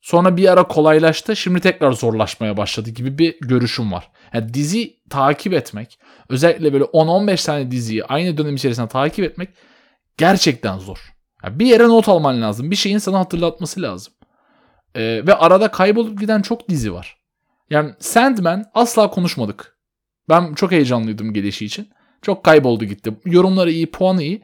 Sonra 0.01 0.37
bir 0.37 0.53
ara 0.53 0.69
kolaylaştı. 0.69 1.37
Şimdi 1.37 1.61
tekrar 1.61 1.93
zorlaşmaya 1.93 2.57
başladı 2.57 2.91
gibi 2.91 3.19
bir 3.19 3.39
görüşüm 3.41 3.93
var. 3.93 4.11
Yani 4.35 4.55
dizi 4.55 4.97
takip 5.11 5.53
etmek, 5.53 5.99
özellikle 6.29 6.73
böyle 6.73 6.85
10-15 6.85 7.47
tane 7.47 7.71
diziyi 7.71 8.05
aynı 8.05 8.39
dönem 8.39 8.55
içerisinde 8.55 8.89
takip 8.89 9.25
etmek 9.25 9.49
gerçekten 10.17 10.79
zor. 10.79 11.13
Yani 11.45 11.59
bir 11.59 11.67
yere 11.67 11.89
not 11.89 12.09
alman 12.09 12.43
lazım. 12.43 12.71
Bir 12.71 12.77
şeyin 12.77 12.99
sana 12.99 13.19
hatırlatması 13.19 13.83
lazım. 13.83 14.13
Ee, 14.95 15.27
ve 15.27 15.35
arada 15.35 15.71
kaybolup 15.71 16.21
giden 16.21 16.43
çok 16.43 16.69
dizi 16.69 16.93
var. 16.93 17.17
Yani 17.71 17.95
Sandman 17.99 18.65
asla 18.75 19.11
konuşmadık. 19.11 19.79
Ben 20.29 20.55
çok 20.55 20.73
heyecanlıydım 20.73 21.33
gelişi 21.33 21.65
için. 21.65 21.89
Çok 22.23 22.45
kayboldu 22.45 22.85
gitti. 22.85 23.13
Yorumları 23.25 23.71
iyi, 23.71 23.91
puanı 23.91 24.23
iyi. 24.23 24.43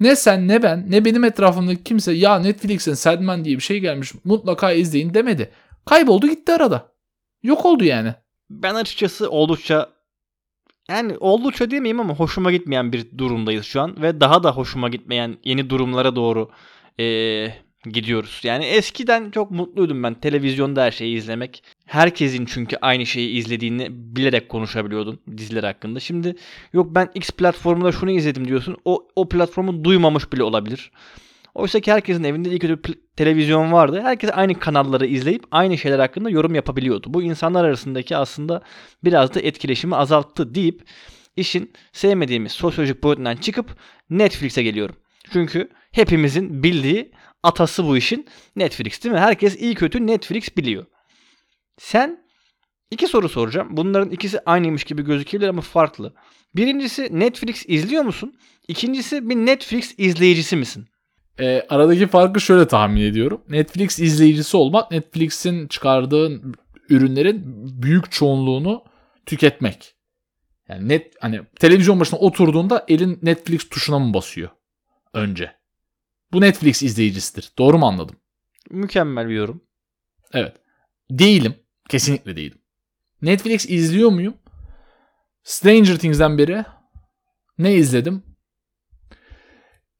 Ne 0.00 0.16
sen 0.16 0.48
ne 0.48 0.62
ben 0.62 0.90
ne 0.90 1.04
benim 1.04 1.24
etrafımdaki 1.24 1.84
kimse 1.84 2.12
ya 2.12 2.38
Netflix'in 2.38 2.94
Sandman 2.94 3.44
diye 3.44 3.56
bir 3.56 3.62
şey 3.62 3.80
gelmiş 3.80 4.12
mutlaka 4.24 4.72
izleyin 4.72 5.14
demedi. 5.14 5.50
Kayboldu 5.86 6.26
gitti 6.28 6.52
arada. 6.52 6.92
Yok 7.42 7.66
oldu 7.66 7.84
yani. 7.84 8.14
Ben 8.50 8.74
açıkçası 8.74 9.30
oldukça 9.30 9.88
yani 10.90 11.16
oldukça 11.20 11.70
demeyeyim 11.70 12.00
ama 12.00 12.14
hoşuma 12.14 12.52
gitmeyen 12.52 12.92
bir 12.92 13.18
durumdayız 13.18 13.66
şu 13.66 13.80
an 13.80 14.02
ve 14.02 14.20
daha 14.20 14.42
da 14.42 14.52
hoşuma 14.52 14.88
gitmeyen 14.88 15.38
yeni 15.44 15.70
durumlara 15.70 16.16
doğru 16.16 16.50
eee, 16.98 17.62
gidiyoruz. 17.84 18.40
Yani 18.44 18.64
eskiden 18.64 19.30
çok 19.30 19.50
mutluydum 19.50 20.02
ben 20.02 20.14
televizyonda 20.14 20.82
her 20.82 20.90
şeyi 20.90 21.16
izlemek. 21.16 21.62
Herkesin 21.86 22.46
çünkü 22.46 22.76
aynı 22.80 23.06
şeyi 23.06 23.36
izlediğini 23.36 23.86
bilerek 23.90 24.48
konuşabiliyordun 24.48 25.20
diziler 25.36 25.64
hakkında. 25.64 26.00
Şimdi 26.00 26.34
yok 26.72 26.94
ben 26.94 27.10
X 27.14 27.30
platformunda 27.30 27.92
şunu 27.92 28.10
izledim 28.10 28.48
diyorsun. 28.48 28.76
O 28.84 29.08
o 29.16 29.28
platformu 29.28 29.84
duymamış 29.84 30.32
bile 30.32 30.42
olabilir. 30.42 30.90
Oysa 31.54 31.80
ki 31.80 31.92
herkesin 31.92 32.24
evinde 32.24 32.50
iyi 32.50 32.58
kötü 32.58 32.94
televizyon 33.16 33.72
vardı. 33.72 34.00
Herkes 34.02 34.30
aynı 34.32 34.58
kanalları 34.58 35.06
izleyip 35.06 35.44
aynı 35.50 35.78
şeyler 35.78 35.98
hakkında 35.98 36.30
yorum 36.30 36.54
yapabiliyordu. 36.54 37.06
Bu 37.14 37.22
insanlar 37.22 37.64
arasındaki 37.64 38.16
aslında 38.16 38.62
biraz 39.04 39.34
da 39.34 39.40
etkileşimi 39.40 39.96
azalttı 39.96 40.54
deyip 40.54 40.82
işin 41.36 41.72
sevmediğimiz 41.92 42.52
sosyolojik 42.52 43.02
boyutundan 43.02 43.36
çıkıp 43.36 43.76
Netflix'e 44.10 44.62
geliyorum. 44.62 44.96
Çünkü 45.32 45.68
hepimizin 45.92 46.62
bildiği 46.62 47.12
atası 47.42 47.84
bu 47.84 47.96
işin 47.96 48.26
Netflix 48.56 49.04
değil 49.04 49.12
mi? 49.12 49.20
Herkes 49.20 49.56
iyi 49.60 49.74
kötü 49.74 50.06
Netflix 50.06 50.56
biliyor. 50.56 50.86
Sen 51.78 52.24
iki 52.90 53.06
soru 53.06 53.28
soracağım. 53.28 53.68
Bunların 53.70 54.10
ikisi 54.10 54.40
aynıymış 54.40 54.84
gibi 54.84 55.02
gözükebilir 55.04 55.48
ama 55.48 55.60
farklı. 55.60 56.14
Birincisi 56.56 57.08
Netflix 57.20 57.64
izliyor 57.68 58.02
musun? 58.02 58.38
İkincisi 58.68 59.28
bir 59.28 59.36
Netflix 59.36 59.94
izleyicisi 59.98 60.56
misin? 60.56 60.86
Ee, 61.40 61.66
aradaki 61.68 62.06
farkı 62.06 62.40
şöyle 62.40 62.68
tahmin 62.68 63.02
ediyorum. 63.02 63.40
Netflix 63.48 63.98
izleyicisi 63.98 64.56
olmak, 64.56 64.90
Netflix'in 64.90 65.68
çıkardığı 65.68 66.42
ürünlerin 66.88 67.42
büyük 67.82 68.12
çoğunluğunu 68.12 68.84
tüketmek. 69.26 69.94
Yani 70.68 70.88
net 70.88 71.14
hani 71.20 71.40
televizyon 71.60 72.00
başına 72.00 72.18
oturduğunda 72.18 72.84
elin 72.88 73.18
Netflix 73.22 73.68
tuşuna 73.68 73.98
mı 73.98 74.14
basıyor 74.14 74.50
önce? 75.14 75.57
Bu 76.32 76.40
Netflix 76.40 76.82
izleyicisidir. 76.82 77.52
Doğru 77.58 77.78
mu 77.78 77.86
anladım? 77.86 78.16
Mükemmel 78.70 79.28
bir 79.28 79.34
yorum. 79.34 79.64
Evet. 80.32 80.56
Değilim. 81.10 81.54
Kesinlikle 81.88 82.36
değilim. 82.36 82.58
Netflix 83.22 83.70
izliyor 83.70 84.10
muyum? 84.10 84.34
Stranger 85.42 85.96
Things'den 85.98 86.38
beri 86.38 86.64
ne 87.58 87.74
izledim? 87.74 88.22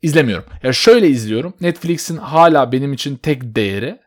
İzlemiyorum. 0.02 0.44
Ya 0.62 0.72
şöyle 0.72 1.08
izliyorum. 1.08 1.54
Netflix'in 1.60 2.16
hala 2.16 2.72
benim 2.72 2.92
için 2.92 3.16
tek 3.16 3.42
değeri 3.56 4.00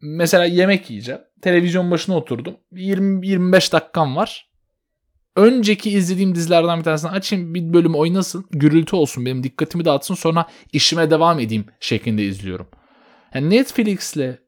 mesela 0.00 0.44
yemek 0.44 0.90
yiyeceğim. 0.90 1.20
Televizyon 1.42 1.90
başına 1.90 2.16
oturdum. 2.16 2.56
20-25 2.72 3.72
dakikam 3.72 4.16
var. 4.16 4.49
Önceki 5.40 5.90
izlediğim 5.90 6.34
dizilerden 6.34 6.78
bir 6.78 6.84
tanesini 6.84 7.10
açayım 7.10 7.54
bir 7.54 7.72
bölüm 7.72 7.94
oynasın. 7.94 8.44
Gürültü 8.50 8.96
olsun 8.96 9.26
benim 9.26 9.42
dikkatimi 9.42 9.84
dağıtsın 9.84 10.14
sonra 10.14 10.46
işime 10.72 11.10
devam 11.10 11.40
edeyim 11.40 11.64
şeklinde 11.80 12.24
izliyoruz. 12.24 12.66
Yani 13.34 13.50
Netflix'le 13.50 14.38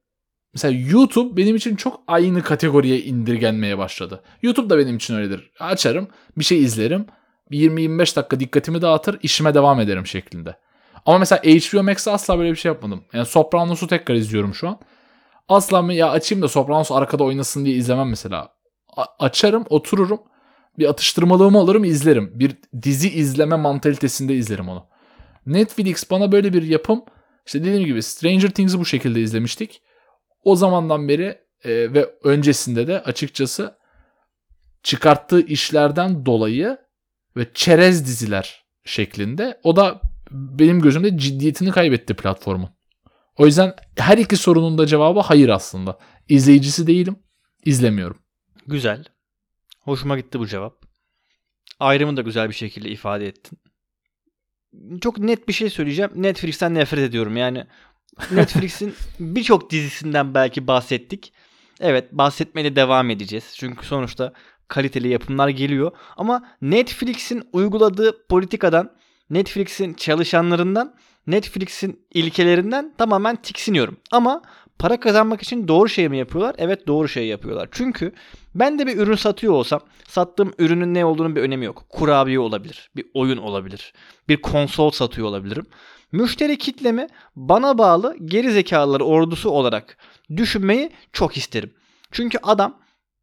mesela 0.54 0.78
YouTube 0.90 1.36
benim 1.36 1.56
için 1.56 1.76
çok 1.76 2.00
aynı 2.06 2.42
kategoriye 2.42 3.00
indirgenmeye 3.00 3.78
başladı. 3.78 4.22
YouTube 4.42 4.70
da 4.70 4.78
benim 4.78 4.96
için 4.96 5.14
öyledir. 5.14 5.50
Açarım 5.60 6.08
bir 6.38 6.44
şey 6.44 6.62
izlerim. 6.62 7.06
20-25 7.50 8.16
dakika 8.16 8.40
dikkatimi 8.40 8.82
dağıtır 8.82 9.18
işime 9.22 9.54
devam 9.54 9.80
ederim 9.80 10.06
şeklinde. 10.06 10.56
Ama 11.06 11.18
mesela 11.18 11.42
HBO 11.42 11.82
Max'te 11.82 12.10
asla 12.10 12.38
böyle 12.38 12.50
bir 12.50 12.56
şey 12.56 12.72
yapmadım. 12.72 13.04
Yani 13.12 13.26
Sopranos'u 13.26 13.86
tekrar 13.86 14.14
izliyorum 14.14 14.54
şu 14.54 14.68
an. 14.68 14.78
Asla 15.48 15.82
mı 15.82 15.94
ya 15.94 16.10
açayım 16.10 16.42
da 16.42 16.48
Sopranos 16.48 16.92
arkada 16.92 17.24
oynasın 17.24 17.64
diye 17.64 17.76
izlemem 17.76 18.08
mesela. 18.08 18.48
A- 18.96 19.24
açarım, 19.24 19.64
otururum. 19.70 20.20
Bir 20.78 20.88
atıştırmalığımı 20.88 21.58
alırım, 21.58 21.84
izlerim. 21.84 22.32
Bir 22.34 22.56
dizi 22.82 23.10
izleme 23.10 23.56
mantalitesinde 23.56 24.34
izlerim 24.34 24.68
onu. 24.68 24.86
Netflix 25.46 26.10
bana 26.10 26.32
böyle 26.32 26.52
bir 26.52 26.62
yapım 26.62 27.04
işte 27.46 27.64
dediğim 27.64 27.86
gibi 27.86 28.02
Stranger 28.02 28.50
Things'i 28.50 28.78
bu 28.78 28.84
şekilde 28.84 29.20
izlemiştik. 29.20 29.82
O 30.44 30.56
zamandan 30.56 31.08
beri 31.08 31.38
e, 31.64 31.94
ve 31.94 32.14
öncesinde 32.24 32.86
de 32.86 33.02
açıkçası 33.02 33.78
çıkarttığı 34.82 35.40
işlerden 35.40 36.26
dolayı 36.26 36.78
ve 37.36 37.46
çerez 37.54 38.06
diziler 38.06 38.64
şeklinde 38.84 39.60
o 39.62 39.76
da 39.76 40.00
benim 40.30 40.80
gözümde 40.80 41.18
ciddiyetini 41.18 41.70
kaybetti 41.70 42.14
platformun. 42.14 42.70
O 43.36 43.46
yüzden 43.46 43.74
her 43.98 44.18
iki 44.18 44.36
sorunun 44.36 44.78
da 44.78 44.86
cevabı 44.86 45.20
hayır 45.20 45.48
aslında. 45.48 45.98
İzleyicisi 46.28 46.86
değilim, 46.86 47.16
izlemiyorum. 47.64 48.18
Güzel. 48.66 49.04
Hoşuma 49.82 50.18
gitti 50.18 50.38
bu 50.38 50.46
cevap. 50.46 50.82
Ayrımı 51.80 52.16
da 52.16 52.22
güzel 52.22 52.48
bir 52.48 52.54
şekilde 52.54 52.90
ifade 52.90 53.26
ettin. 53.26 53.58
Çok 55.00 55.18
net 55.18 55.48
bir 55.48 55.52
şey 55.52 55.70
söyleyeceğim. 55.70 56.10
Netflix'ten 56.14 56.74
nefret 56.74 57.00
ediyorum. 57.00 57.36
Yani 57.36 57.66
Netflix'in 58.30 58.94
birçok 59.20 59.70
dizisinden 59.70 60.34
belki 60.34 60.66
bahsettik. 60.66 61.32
Evet 61.80 62.12
bahsetmeye 62.12 62.64
de 62.64 62.76
devam 62.76 63.10
edeceğiz. 63.10 63.54
Çünkü 63.56 63.86
sonuçta 63.86 64.32
kaliteli 64.68 65.08
yapımlar 65.08 65.48
geliyor. 65.48 65.92
Ama 66.16 66.48
Netflix'in 66.62 67.48
uyguladığı 67.52 68.26
politikadan, 68.26 68.96
Netflix'in 69.30 69.94
çalışanlarından, 69.94 70.94
Netflix'in 71.26 72.06
ilkelerinden 72.14 72.94
tamamen 72.98 73.36
tiksiniyorum. 73.36 73.96
Ama 74.10 74.42
para 74.82 75.00
kazanmak 75.00 75.42
için 75.42 75.68
doğru 75.68 75.88
şey 75.88 76.08
mi 76.08 76.18
yapıyorlar? 76.18 76.54
Evet 76.58 76.86
doğru 76.86 77.08
şey 77.08 77.26
yapıyorlar. 77.26 77.68
Çünkü 77.72 78.12
ben 78.54 78.78
de 78.78 78.86
bir 78.86 78.96
ürün 78.96 79.14
satıyor 79.14 79.52
olsam 79.52 79.80
sattığım 80.08 80.52
ürünün 80.58 80.94
ne 80.94 81.04
olduğunun 81.04 81.36
bir 81.36 81.40
önemi 81.40 81.64
yok. 81.64 81.84
Kurabiye 81.88 82.38
olabilir, 82.38 82.90
bir 82.96 83.06
oyun 83.14 83.36
olabilir, 83.36 83.92
bir 84.28 84.36
konsol 84.36 84.90
satıyor 84.90 85.26
olabilirim. 85.26 85.66
Müşteri 86.12 86.58
kitlemi 86.58 87.06
bana 87.36 87.78
bağlı 87.78 88.16
geri 88.24 88.50
zekalılar 88.52 89.00
ordusu 89.00 89.50
olarak 89.50 89.96
düşünmeyi 90.36 90.90
çok 91.12 91.36
isterim. 91.36 91.74
Çünkü 92.10 92.38
adam 92.42 92.78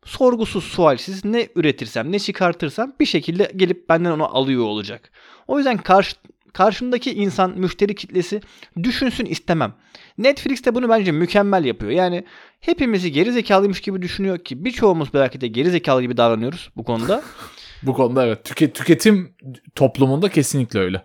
sorgusuz 0.05 0.63
sualsiz 0.63 1.25
ne 1.25 1.47
üretirsem 1.55 2.11
ne 2.11 2.19
çıkartırsam 2.19 2.93
bir 2.99 3.05
şekilde 3.05 3.51
gelip 3.55 3.89
benden 3.89 4.11
onu 4.11 4.37
alıyor 4.37 4.63
olacak. 4.63 5.11
O 5.47 5.57
yüzden 5.57 5.77
karşı, 5.77 6.15
karşımdaki 6.53 7.13
insan 7.13 7.59
müşteri 7.59 7.95
kitlesi 7.95 8.41
düşünsün 8.83 9.25
istemem. 9.25 9.73
Netflix 10.17 10.65
de 10.65 10.75
bunu 10.75 10.89
bence 10.89 11.11
mükemmel 11.11 11.65
yapıyor. 11.65 11.91
Yani 11.91 12.23
hepimizi 12.59 13.11
geri 13.11 13.33
zekalıymış 13.33 13.81
gibi 13.81 14.01
düşünüyor 14.01 14.37
ki 14.37 14.65
birçoğumuz 14.65 15.13
belki 15.13 15.41
de 15.41 15.47
geri 15.47 15.71
zekalı 15.71 16.01
gibi 16.01 16.17
davranıyoruz 16.17 16.69
bu 16.75 16.83
konuda. 16.83 17.23
bu 17.83 17.93
konuda 17.93 18.25
evet. 18.25 18.43
Tüket, 18.43 18.75
tüketim 18.75 19.35
toplumunda 19.75 20.29
kesinlikle 20.29 20.79
öyle 20.79 21.03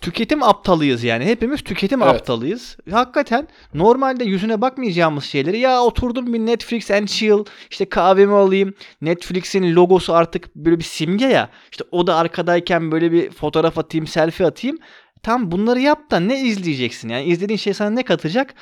tüketim 0.00 0.42
aptalıyız 0.42 1.04
yani. 1.04 1.24
Hepimiz 1.24 1.62
tüketim 1.62 2.02
evet. 2.02 2.14
aptalıyız. 2.14 2.76
Hakikaten 2.90 3.48
normalde 3.74 4.24
yüzüne 4.24 4.60
bakmayacağımız 4.60 5.24
şeyleri 5.24 5.58
ya 5.58 5.82
oturdum 5.82 6.32
bir 6.32 6.38
Netflix 6.38 6.90
and 6.90 7.06
chill 7.06 7.44
işte 7.70 7.88
kahvemi 7.88 8.34
alayım. 8.34 8.74
Netflix'in 9.00 9.74
logosu 9.74 10.14
artık 10.14 10.54
böyle 10.54 10.78
bir 10.78 10.84
simge 10.84 11.26
ya. 11.26 11.50
İşte 11.70 11.84
o 11.90 12.06
da 12.06 12.16
arkadayken 12.16 12.92
böyle 12.92 13.12
bir 13.12 13.30
fotoğraf 13.30 13.78
atayım, 13.78 14.06
selfie 14.06 14.46
atayım. 14.46 14.78
Tam 15.22 15.50
bunları 15.50 15.80
yap 15.80 16.10
da 16.10 16.20
ne 16.20 16.40
izleyeceksin? 16.40 17.08
Yani 17.08 17.24
izlediğin 17.24 17.58
şey 17.58 17.74
sana 17.74 17.90
ne 17.90 18.02
katacak? 18.02 18.54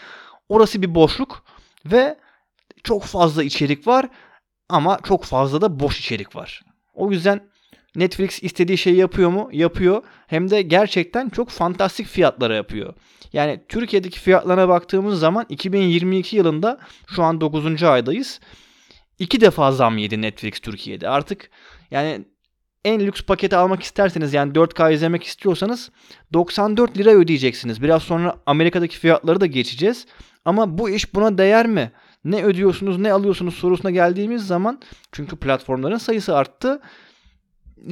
Orası 0.49 0.83
bir 0.83 0.95
boşluk 0.95 1.45
ve 1.87 2.17
çok 2.85 3.03
fazla 3.03 3.43
içerik 3.43 3.87
var 3.87 4.09
ama 4.69 4.99
çok 5.09 5.25
fazla 5.25 5.61
da 5.61 5.81
boş 5.81 6.01
içerik 6.01 6.37
var. 6.37 6.63
O 6.95 7.11
yüzden 7.11 7.41
Netflix 7.97 8.43
istediği 8.43 8.79
şeyi 8.79 8.97
yapıyor 8.97 9.31
mu? 9.31 9.49
Yapıyor. 9.53 10.03
Hem 10.27 10.51
de 10.51 10.63
gerçekten 10.63 11.29
çok 11.29 11.51
fantastik 11.51 12.07
fiyatlara 12.07 12.55
yapıyor. 12.55 12.95
Yani 13.33 13.61
Türkiye'deki 13.69 14.21
fiyatlarına 14.21 14.69
baktığımız 14.69 15.21
zaman 15.21 15.47
2022 15.49 16.37
yılında 16.37 16.79
şu 17.15 17.23
an 17.23 17.41
9. 17.41 17.83
aydayız. 17.83 18.41
İki 19.19 19.41
defa 19.41 19.73
zam 19.73 19.99
yedi 19.99 20.23
Netflix 20.23 20.61
Türkiye'de. 20.61 21.09
Artık 21.09 21.51
yani 21.91 22.25
en 22.85 23.01
lüks 23.01 23.23
paketi 23.23 23.57
almak 23.57 23.83
isterseniz 23.83 24.35
yani 24.35 24.53
4K 24.53 24.93
izlemek 24.93 25.25
istiyorsanız 25.25 25.91
94 26.33 26.99
lira 26.99 27.11
ödeyeceksiniz. 27.11 27.83
Biraz 27.83 28.03
sonra 28.03 28.37
Amerika'daki 28.47 28.99
fiyatları 28.99 29.41
da 29.41 29.47
geçeceğiz. 29.47 30.07
Ama 30.45 30.79
bu 30.79 30.91
iş 30.91 31.15
buna 31.15 31.39
değer 31.39 31.67
mi? 31.67 31.93
Ne 32.25 32.45
ödüyorsunuz 32.45 32.99
ne 32.99 33.13
alıyorsunuz 33.13 33.55
sorusuna 33.55 33.91
geldiğimiz 33.91 34.47
zaman 34.47 34.81
çünkü 35.13 35.37
platformların 35.37 35.99
sayısı 35.99 36.37
arttı 36.37 36.81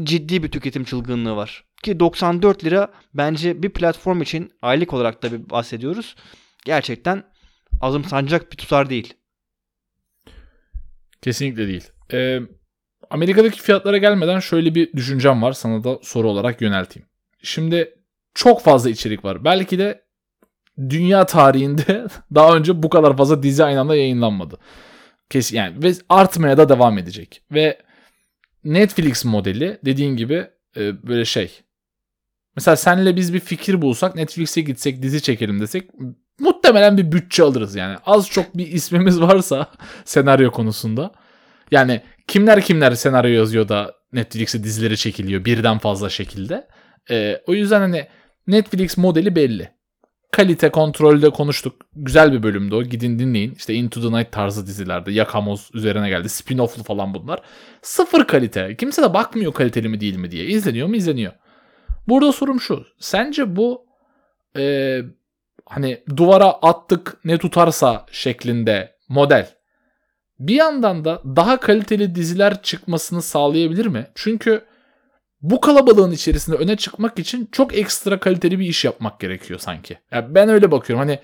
ciddi 0.03 0.43
bir 0.43 0.51
tüketim 0.51 0.85
çılgınlığı 0.85 1.37
var. 1.37 1.65
Ki 1.83 2.01
94 2.01 2.65
lira 2.65 2.93
bence 3.15 3.63
bir 3.63 3.71
platform 3.71 4.23
için 4.23 4.53
aylık 4.63 4.93
olarak 4.93 5.23
da 5.23 5.33
bir 5.33 5.51
bahsediyoruz. 5.51 6.17
Gerçekten 6.65 7.25
azım 7.81 8.05
sancak 8.05 8.53
bir 8.53 8.57
tutar 8.57 8.91
değil. 8.91 9.15
Kesinlikle 11.23 11.69
değil. 11.69 11.91
Ee, 12.13 12.41
Amerika'daki 13.11 13.63
fiyatlara 13.63 13.99
gelmeden 13.99 14.41
şöyle 14.41 14.75
bir 14.75 14.93
düşüncem 14.93 15.43
var. 15.43 15.53
Sana 15.53 15.85
da 15.85 15.99
soru 16.03 16.29
olarak 16.29 16.61
yönelteyim. 16.61 17.09
Şimdi 17.43 17.95
çok 18.35 18.63
fazla 18.63 18.91
içerik 18.91 19.25
var. 19.25 19.45
Belki 19.45 19.79
de 19.79 20.05
dünya 20.79 21.27
tarihinde 21.27 22.07
daha 22.35 22.57
önce 22.57 22.83
bu 22.83 22.89
kadar 22.89 23.17
fazla 23.17 23.43
dizi 23.43 23.65
aynı 23.65 23.81
anda 23.81 23.97
yayınlanmadı. 23.97 24.59
Kesin 25.31 25.57
yani 25.57 25.83
ve 25.83 25.93
artmaya 26.09 26.59
da 26.59 26.69
devam 26.69 26.99
edecek. 26.99 27.43
Ve 27.51 27.79
Netflix 28.65 29.25
modeli 29.25 29.79
dediğin 29.85 30.17
gibi 30.17 30.47
e, 30.77 31.07
böyle 31.07 31.25
şey. 31.25 31.61
Mesela 32.57 32.77
senle 32.77 33.17
biz 33.17 33.35
bir 33.35 33.41
fikir 33.41 33.83
bulsak 33.83 34.15
Netflix'e 34.17 34.61
gitsek 34.61 35.03
dizi 35.03 35.23
çekelim 35.23 35.61
desek 35.61 35.91
muhtemelen 36.39 36.99
bir 36.99 37.13
bütçe 37.13 37.43
alırız 37.43 37.75
yani. 37.75 37.97
Az 38.07 38.29
çok 38.29 38.57
bir 38.57 38.67
ismimiz 38.67 39.21
varsa 39.21 39.71
senaryo 40.05 40.51
konusunda. 40.51 41.13
Yani 41.71 42.03
kimler 42.29 42.61
kimler 42.63 42.93
senaryo 42.93 43.31
yazıyor 43.31 43.69
da 43.69 43.95
Netflix'e 44.13 44.65
dizileri 44.65 44.97
çekiliyor 44.97 45.45
birden 45.45 45.79
fazla 45.79 46.11
şekilde. 46.11 46.69
E, 47.11 47.41
o 47.47 47.55
yüzden 47.55 47.81
hani 47.81 48.07
Netflix 48.47 48.97
modeli 48.97 49.37
belli 49.37 49.74
kalite 50.37 50.71
kontrolde 50.71 51.31
konuştuk. 51.31 51.87
Güzel 51.97 52.33
bir 52.33 52.43
bölümdü 52.43 52.75
o. 52.75 52.83
Gidin 52.83 53.19
dinleyin. 53.19 53.55
İşte 53.55 53.75
Into 53.75 54.01
the 54.01 54.19
Night 54.19 54.33
tarzı 54.33 54.67
dizilerde. 54.67 55.13
Yakamoz 55.13 55.71
üzerine 55.75 56.09
geldi. 56.09 56.29
Spin-off'lu 56.29 56.83
falan 56.83 57.15
bunlar. 57.15 57.41
Sıfır 57.83 58.27
kalite. 58.27 58.77
Kimse 58.77 59.03
de 59.03 59.15
bakmıyor 59.15 59.53
kaliteli 59.53 59.89
mi 59.89 60.01
değil 60.01 60.17
mi 60.17 60.31
diye. 60.31 60.45
İzleniyor 60.45 60.89
mu? 60.89 60.97
İzleniyor. 60.97 61.33
Burada 62.09 62.33
sorum 62.33 62.61
şu. 62.61 62.87
Sence 62.99 63.57
bu 63.57 63.87
e, 64.57 64.99
hani 65.67 66.05
duvara 66.17 66.47
attık 66.47 67.17
ne 67.25 67.39
tutarsa 67.39 68.07
şeklinde 68.11 68.97
model 69.09 69.55
bir 70.39 70.55
yandan 70.55 71.05
da 71.05 71.23
daha 71.25 71.61
kaliteli 71.61 72.15
diziler 72.15 72.63
çıkmasını 72.63 73.23
sağlayabilir 73.23 73.87
mi? 73.87 74.07
Çünkü 74.15 74.65
bu 75.45 75.61
kalabalığın 75.61 76.11
içerisinde 76.11 76.57
öne 76.57 76.77
çıkmak 76.77 77.19
için 77.19 77.49
çok 77.53 77.79
ekstra 77.79 78.21
kaliteli 78.21 78.59
bir 78.59 78.67
iş 78.67 78.85
yapmak 78.85 79.21
gerekiyor 79.21 79.61
sanki. 79.61 79.99
Yani 80.13 80.35
ben 80.35 80.49
öyle 80.49 80.71
bakıyorum. 80.71 81.07
Hani 81.07 81.19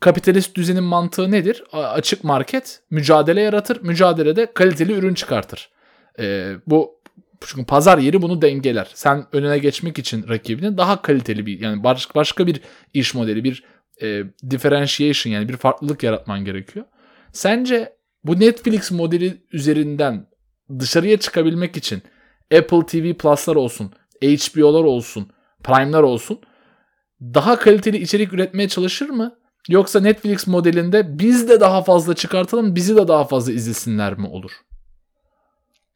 kapitalist 0.00 0.56
düzenin 0.56 0.84
mantığı 0.84 1.30
nedir? 1.30 1.64
Açık 1.72 2.24
market 2.24 2.80
mücadele 2.90 3.40
yaratır. 3.40 3.82
Mücadelede 3.82 4.52
kaliteli 4.52 4.92
ürün 4.92 5.14
çıkartır. 5.14 5.70
Ee, 6.18 6.52
bu 6.66 7.00
çünkü 7.40 7.66
pazar 7.66 7.98
yeri 7.98 8.22
bunu 8.22 8.42
dengeler. 8.42 8.90
Sen 8.94 9.26
önüne 9.32 9.58
geçmek 9.58 9.98
için 9.98 10.28
rakibinin 10.28 10.78
daha 10.78 11.02
kaliteli 11.02 11.46
bir 11.46 11.60
yani 11.60 11.84
başka 12.14 12.46
bir 12.46 12.60
iş 12.94 13.14
modeli, 13.14 13.44
bir 13.44 13.64
e, 14.02 14.22
differentiation 14.50 15.32
yani 15.32 15.48
bir 15.48 15.56
farklılık 15.56 16.02
yaratman 16.02 16.44
gerekiyor. 16.44 16.84
Sence 17.32 17.92
bu 18.24 18.40
Netflix 18.40 18.90
modeli 18.90 19.42
üzerinden 19.52 20.26
dışarıya 20.78 21.16
çıkabilmek 21.16 21.76
için 21.76 22.02
Apple 22.54 22.86
TV 22.86 23.14
Plus'lar 23.14 23.56
olsun, 23.56 23.92
HBO'lar 24.22 24.84
olsun, 24.84 25.30
Prime'lar 25.64 26.02
olsun 26.02 26.40
daha 27.20 27.58
kaliteli 27.58 27.96
içerik 27.98 28.32
üretmeye 28.32 28.68
çalışır 28.68 29.08
mı? 29.08 29.38
Yoksa 29.68 30.00
Netflix 30.00 30.46
modelinde 30.46 31.18
biz 31.18 31.48
de 31.48 31.60
daha 31.60 31.82
fazla 31.82 32.14
çıkartalım, 32.14 32.74
bizi 32.74 32.96
de 32.96 33.08
daha 33.08 33.24
fazla 33.24 33.52
izlesinler 33.52 34.18
mi 34.18 34.26
olur? 34.26 34.50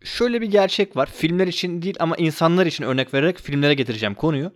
Şöyle 0.05 0.41
bir 0.41 0.47
gerçek 0.47 0.97
var. 0.97 1.11
Filmler 1.15 1.47
için 1.47 1.83
değil 1.83 1.97
ama 2.01 2.17
insanlar 2.17 2.67
için 2.67 2.85
örnek 2.85 3.15
vererek 3.15 3.39
filmlere 3.39 3.75
getireceğim 3.75 4.15
konuyu. 4.15 4.53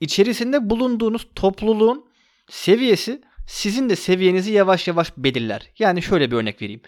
İçerisinde 0.00 0.70
bulunduğunuz 0.70 1.28
topluluğun 1.34 2.04
seviyesi 2.50 3.22
sizin 3.48 3.88
de 3.88 3.96
seviyenizi 3.96 4.52
yavaş 4.52 4.88
yavaş 4.88 5.12
belirler. 5.16 5.70
Yani 5.78 6.02
şöyle 6.02 6.30
bir 6.30 6.36
örnek 6.36 6.62
vereyim. 6.62 6.80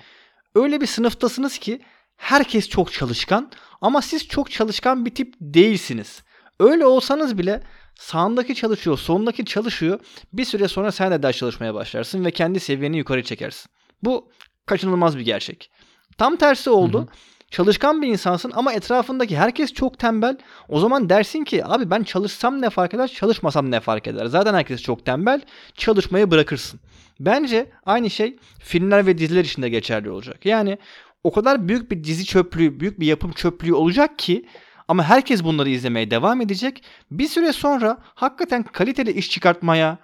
Öyle 0.54 0.80
bir 0.80 0.86
sınıftasınız 0.86 1.58
ki 1.58 1.80
herkes 2.16 2.68
çok 2.68 2.92
çalışkan 2.92 3.50
ama 3.80 4.02
siz 4.02 4.28
çok 4.28 4.50
çalışkan 4.50 5.06
bir 5.06 5.14
tip 5.14 5.34
değilsiniz. 5.40 6.22
Öyle 6.60 6.86
olsanız 6.86 7.38
bile 7.38 7.62
sağındaki 7.94 8.54
çalışıyor, 8.54 8.98
solundaki 8.98 9.44
çalışıyor. 9.44 10.00
Bir 10.32 10.44
süre 10.44 10.68
sonra 10.68 10.92
sen 10.92 11.10
de 11.10 11.22
ders 11.22 11.36
çalışmaya 11.36 11.74
başlarsın 11.74 12.24
ve 12.24 12.30
kendi 12.30 12.60
seviyeni 12.60 12.96
yukarı 12.96 13.22
çekersin. 13.22 13.70
Bu 14.02 14.30
kaçınılmaz 14.66 15.18
bir 15.18 15.24
gerçek. 15.24 15.70
Tam 16.18 16.36
tersi 16.36 16.70
oldu. 16.70 16.98
Hı 16.98 17.02
hı. 17.02 17.06
Çalışkan 17.50 18.02
bir 18.02 18.08
insansın 18.08 18.52
ama 18.54 18.72
etrafındaki 18.72 19.36
herkes 19.36 19.72
çok 19.72 19.98
tembel. 19.98 20.36
O 20.68 20.80
zaman 20.80 21.08
dersin 21.08 21.44
ki 21.44 21.66
abi 21.66 21.90
ben 21.90 22.02
çalışsam 22.02 22.62
ne 22.62 22.70
fark 22.70 22.94
eder, 22.94 23.08
çalışmasam 23.08 23.70
ne 23.70 23.80
fark 23.80 24.06
eder. 24.06 24.26
Zaten 24.26 24.54
herkes 24.54 24.82
çok 24.82 25.06
tembel. 25.06 25.40
Çalışmayı 25.74 26.30
bırakırsın. 26.30 26.80
Bence 27.20 27.70
aynı 27.86 28.10
şey 28.10 28.36
filmler 28.58 29.06
ve 29.06 29.18
diziler 29.18 29.44
için 29.44 29.62
de 29.62 29.68
geçerli 29.68 30.10
olacak. 30.10 30.46
Yani 30.46 30.78
o 31.26 31.32
kadar 31.32 31.68
büyük 31.68 31.90
bir 31.90 32.04
dizi 32.04 32.24
çöplüğü, 32.24 32.80
büyük 32.80 33.00
bir 33.00 33.06
yapım 33.06 33.32
çöplüğü 33.32 33.74
olacak 33.74 34.18
ki 34.18 34.46
ama 34.88 35.02
herkes 35.02 35.44
bunları 35.44 35.68
izlemeye 35.68 36.10
devam 36.10 36.40
edecek. 36.40 36.84
Bir 37.10 37.28
süre 37.28 37.52
sonra 37.52 37.98
hakikaten 38.14 38.62
kaliteli 38.62 39.12
iş 39.12 39.30
çıkartmaya 39.30 39.98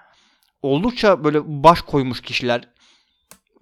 oldukça 0.62 1.24
böyle 1.24 1.40
baş 1.44 1.80
koymuş 1.80 2.20
kişiler, 2.20 2.68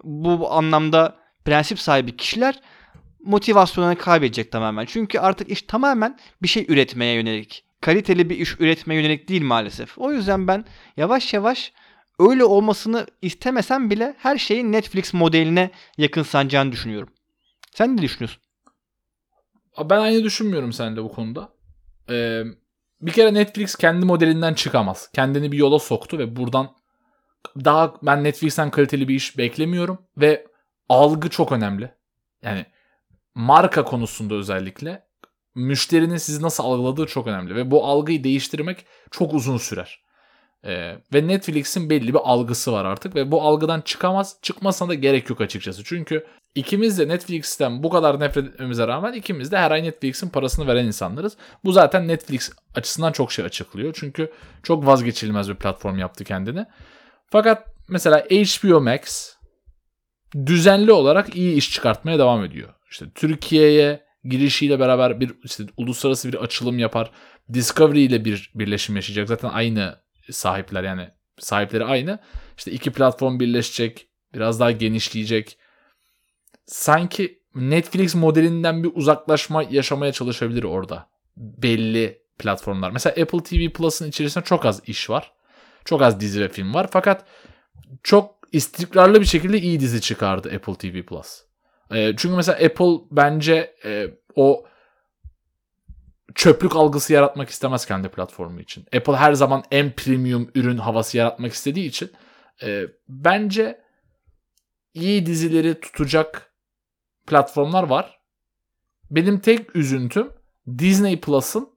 bu 0.03 0.51
anlamda 0.51 1.15
prensip 1.45 1.79
sahibi 1.79 2.17
kişiler 2.17 2.61
motivasyonunu 3.23 3.97
kaybedecek 3.97 4.51
tamamen. 4.51 4.85
Çünkü 4.85 5.19
artık 5.19 5.49
iş 5.49 5.61
tamamen 5.61 6.17
bir 6.41 6.47
şey 6.47 6.65
üretmeye 6.69 7.13
yönelik. 7.13 7.63
Kaliteli 7.81 8.29
bir 8.29 8.37
iş 8.39 8.59
üretmeye 8.59 9.01
yönelik 9.01 9.29
değil 9.29 9.41
maalesef. 9.41 9.97
O 9.97 10.11
yüzden 10.11 10.47
ben 10.47 10.65
yavaş 10.97 11.33
yavaş 11.33 11.73
öyle 12.19 12.43
olmasını 12.43 13.07
istemesem 13.21 13.89
bile 13.89 14.15
her 14.17 14.37
şeyin 14.37 14.71
Netflix 14.71 15.13
modeline 15.13 15.71
yakın 15.97 16.23
sanacağını 16.23 16.71
düşünüyorum. 16.71 17.09
Sen 17.71 17.97
ne 17.97 18.01
düşünüyorsun? 18.01 18.41
Ben 19.79 19.99
aynı 19.99 20.23
düşünmüyorum 20.23 20.73
seninle 20.73 21.03
bu 21.03 21.11
konuda. 21.11 21.53
Ee, 22.09 22.43
bir 23.01 23.11
kere 23.11 23.33
Netflix 23.33 23.75
kendi 23.75 24.05
modelinden 24.05 24.53
çıkamaz. 24.53 25.09
Kendini 25.13 25.51
bir 25.51 25.57
yola 25.57 25.79
soktu 25.79 26.17
ve 26.17 26.35
buradan 26.35 26.75
daha 27.65 27.93
ben 28.03 28.23
Netflix'ten 28.23 28.71
kaliteli 28.71 29.07
bir 29.07 29.15
iş 29.15 29.37
beklemiyorum 29.37 30.01
ve 30.17 30.47
algı 30.89 31.29
çok 31.29 31.51
önemli. 31.51 31.91
Yani 32.41 32.65
marka 33.35 33.83
konusunda 33.83 34.35
özellikle 34.35 35.07
müşterinin 35.55 36.17
sizi 36.17 36.41
nasıl 36.41 36.63
algıladığı 36.63 37.05
çok 37.05 37.27
önemli 37.27 37.55
ve 37.55 37.71
bu 37.71 37.85
algıyı 37.85 38.23
değiştirmek 38.23 38.85
çok 39.11 39.33
uzun 39.33 39.57
sürer. 39.57 40.03
Ee, 40.65 40.95
ve 41.13 41.27
Netflix'in 41.27 41.89
belli 41.89 42.13
bir 42.13 42.19
algısı 42.23 42.71
var 42.71 42.85
artık 42.85 43.15
ve 43.15 43.31
bu 43.31 43.41
algıdan 43.41 43.81
çıkamaz. 43.81 44.37
Çıkmasına 44.41 44.89
da 44.89 44.93
gerek 44.93 45.29
yok 45.29 45.41
açıkçası. 45.41 45.83
Çünkü 45.83 46.27
ikimiz 46.55 46.99
de 46.99 47.07
Netflix'ten 47.07 47.83
bu 47.83 47.89
kadar 47.89 48.19
nefret 48.19 48.45
etmemize 48.47 48.87
rağmen 48.87 49.13
ikimiz 49.13 49.51
de 49.51 49.57
her 49.57 49.71
ay 49.71 49.83
Netflix'in 49.83 50.29
parasını 50.29 50.67
veren 50.67 50.85
insanlarız. 50.85 51.37
Bu 51.63 51.71
zaten 51.71 52.07
Netflix 52.07 52.51
açısından 52.75 53.11
çok 53.11 53.31
şey 53.31 53.45
açıklıyor. 53.45 53.93
Çünkü 53.99 54.31
çok 54.63 54.85
vazgeçilmez 54.85 55.49
bir 55.49 55.55
platform 55.55 55.97
yaptı 55.97 56.23
kendini. 56.23 56.65
Fakat 57.31 57.67
mesela 57.89 58.19
HBO 58.19 58.81
Max 58.81 59.33
düzenli 60.45 60.91
olarak 60.91 61.35
iyi 61.35 61.55
iş 61.55 61.71
çıkartmaya 61.71 62.19
devam 62.19 62.43
ediyor. 62.43 62.69
İşte 62.91 63.05
Türkiye'ye 63.15 64.03
girişiyle 64.23 64.79
beraber 64.79 65.19
bir 65.19 65.33
işte 65.43 65.63
uluslararası 65.77 66.27
bir 66.27 66.43
açılım 66.43 66.79
yapar. 66.79 67.11
Discovery 67.53 68.05
ile 68.05 68.25
bir 68.25 68.51
birleşim 68.55 68.95
yaşayacak. 68.95 69.27
Zaten 69.27 69.49
aynı 69.49 69.99
sahipler 70.31 70.83
yani 70.83 71.09
sahipleri 71.39 71.85
aynı. 71.85 72.19
İşte 72.57 72.71
iki 72.71 72.91
platform 72.91 73.39
birleşecek. 73.39 74.07
Biraz 74.33 74.59
daha 74.59 74.71
genişleyecek. 74.71 75.57
Sanki 76.71 77.41
Netflix 77.55 78.15
modelinden 78.15 78.83
bir 78.83 78.91
uzaklaşma 78.93 79.63
yaşamaya 79.63 80.11
çalışabilir 80.11 80.63
orada. 80.63 81.09
Belli 81.37 82.21
platformlar. 82.37 82.91
Mesela 82.91 83.21
Apple 83.21 83.43
TV 83.43 83.73
Plus'ın 83.73 84.09
içerisinde 84.09 84.43
çok 84.43 84.65
az 84.65 84.81
iş 84.85 85.09
var. 85.09 85.33
Çok 85.85 86.01
az 86.01 86.19
dizi 86.19 86.41
ve 86.41 86.49
film 86.49 86.73
var. 86.73 86.87
Fakat 86.91 87.25
çok 88.03 88.35
istikrarlı 88.51 89.21
bir 89.21 89.25
şekilde 89.25 89.59
iyi 89.59 89.79
dizi 89.79 90.01
çıkardı 90.01 90.51
Apple 90.55 90.75
TV 90.75 91.05
Plus. 91.05 91.43
E, 91.91 92.15
çünkü 92.17 92.35
mesela 92.35 92.65
Apple 92.65 92.97
bence 93.11 93.75
e, 93.85 94.07
o 94.35 94.65
çöplük 96.35 96.75
algısı 96.75 97.13
yaratmak 97.13 97.49
istemez 97.49 97.85
kendi 97.85 98.09
platformu 98.09 98.59
için. 98.59 98.85
Apple 98.95 99.15
her 99.15 99.33
zaman 99.33 99.63
en 99.71 99.91
premium 99.91 100.51
ürün 100.55 100.77
havası 100.77 101.17
yaratmak 101.17 101.53
istediği 101.53 101.87
için 101.87 102.11
e, 102.63 102.83
bence 103.09 103.81
iyi 104.93 105.25
dizileri 105.25 105.79
tutacak 105.79 106.50
platformlar 107.27 107.83
var. 107.83 108.19
Benim 109.11 109.39
tek 109.39 109.75
üzüntüm 109.75 110.29
Disney 110.77 111.19
Plus'ın 111.19 111.69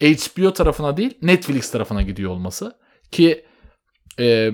HBO 0.00 0.52
tarafına 0.52 0.96
değil 0.96 1.18
Netflix 1.22 1.70
tarafına 1.70 2.02
gidiyor 2.02 2.30
olması. 2.30 2.76
Ki 3.10 3.44
e, 4.18 4.50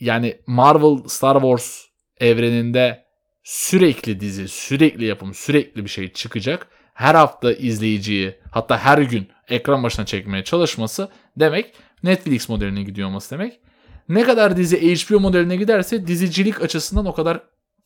yani 0.00 0.40
Marvel 0.46 1.08
Star 1.08 1.40
Wars 1.40 1.84
evreninde 2.20 3.04
sürekli 3.42 4.20
dizi, 4.20 4.48
sürekli 4.48 5.04
yapım, 5.04 5.34
sürekli 5.34 5.84
bir 5.84 5.90
şey 5.90 6.12
çıkacak. 6.12 6.68
Her 6.94 7.14
hafta 7.14 7.52
izleyiciyi 7.52 8.34
hatta 8.50 8.78
her 8.78 8.98
gün 8.98 9.28
ekran 9.48 9.82
başına 9.82 10.06
çekmeye 10.06 10.44
çalışması 10.44 11.08
demek 11.36 11.74
Netflix 12.02 12.48
modeline 12.48 12.82
gidiyor 12.82 13.08
olması 13.08 13.30
demek. 13.30 13.60
Ne 14.08 14.22
kadar 14.22 14.56
dizi 14.56 14.94
HBO 14.94 15.20
modeline 15.20 15.56
giderse 15.56 16.06
dizicilik 16.06 16.62
açısından 16.62 17.06
o 17.06 17.14
kadar 17.14 17.40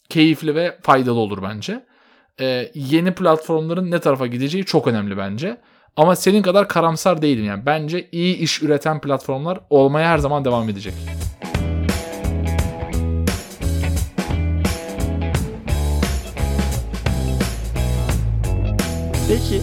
keyifli 0.09 0.55
ve 0.55 0.79
faydalı 0.83 1.19
olur 1.19 1.43
bence. 1.43 1.87
Ee, 2.41 2.71
yeni 2.75 3.15
platformların 3.15 3.91
ne 3.91 4.01
tarafa 4.01 4.27
gideceği 4.27 4.65
çok 4.65 4.87
önemli 4.87 5.17
bence. 5.17 5.61
Ama 5.97 6.17
senin 6.17 6.43
kadar 6.43 6.69
karamsar 6.69 7.23
değilim 7.23 7.45
yani. 7.45 7.67
Bence 7.67 8.09
iyi 8.13 8.37
iş 8.37 8.63
üreten 8.63 9.01
platformlar 9.01 9.61
olmaya 9.71 10.11
her 10.11 10.19
zaman 10.19 10.45
devam 10.45 10.69
edecek. 10.69 10.95
Peki, 19.29 19.61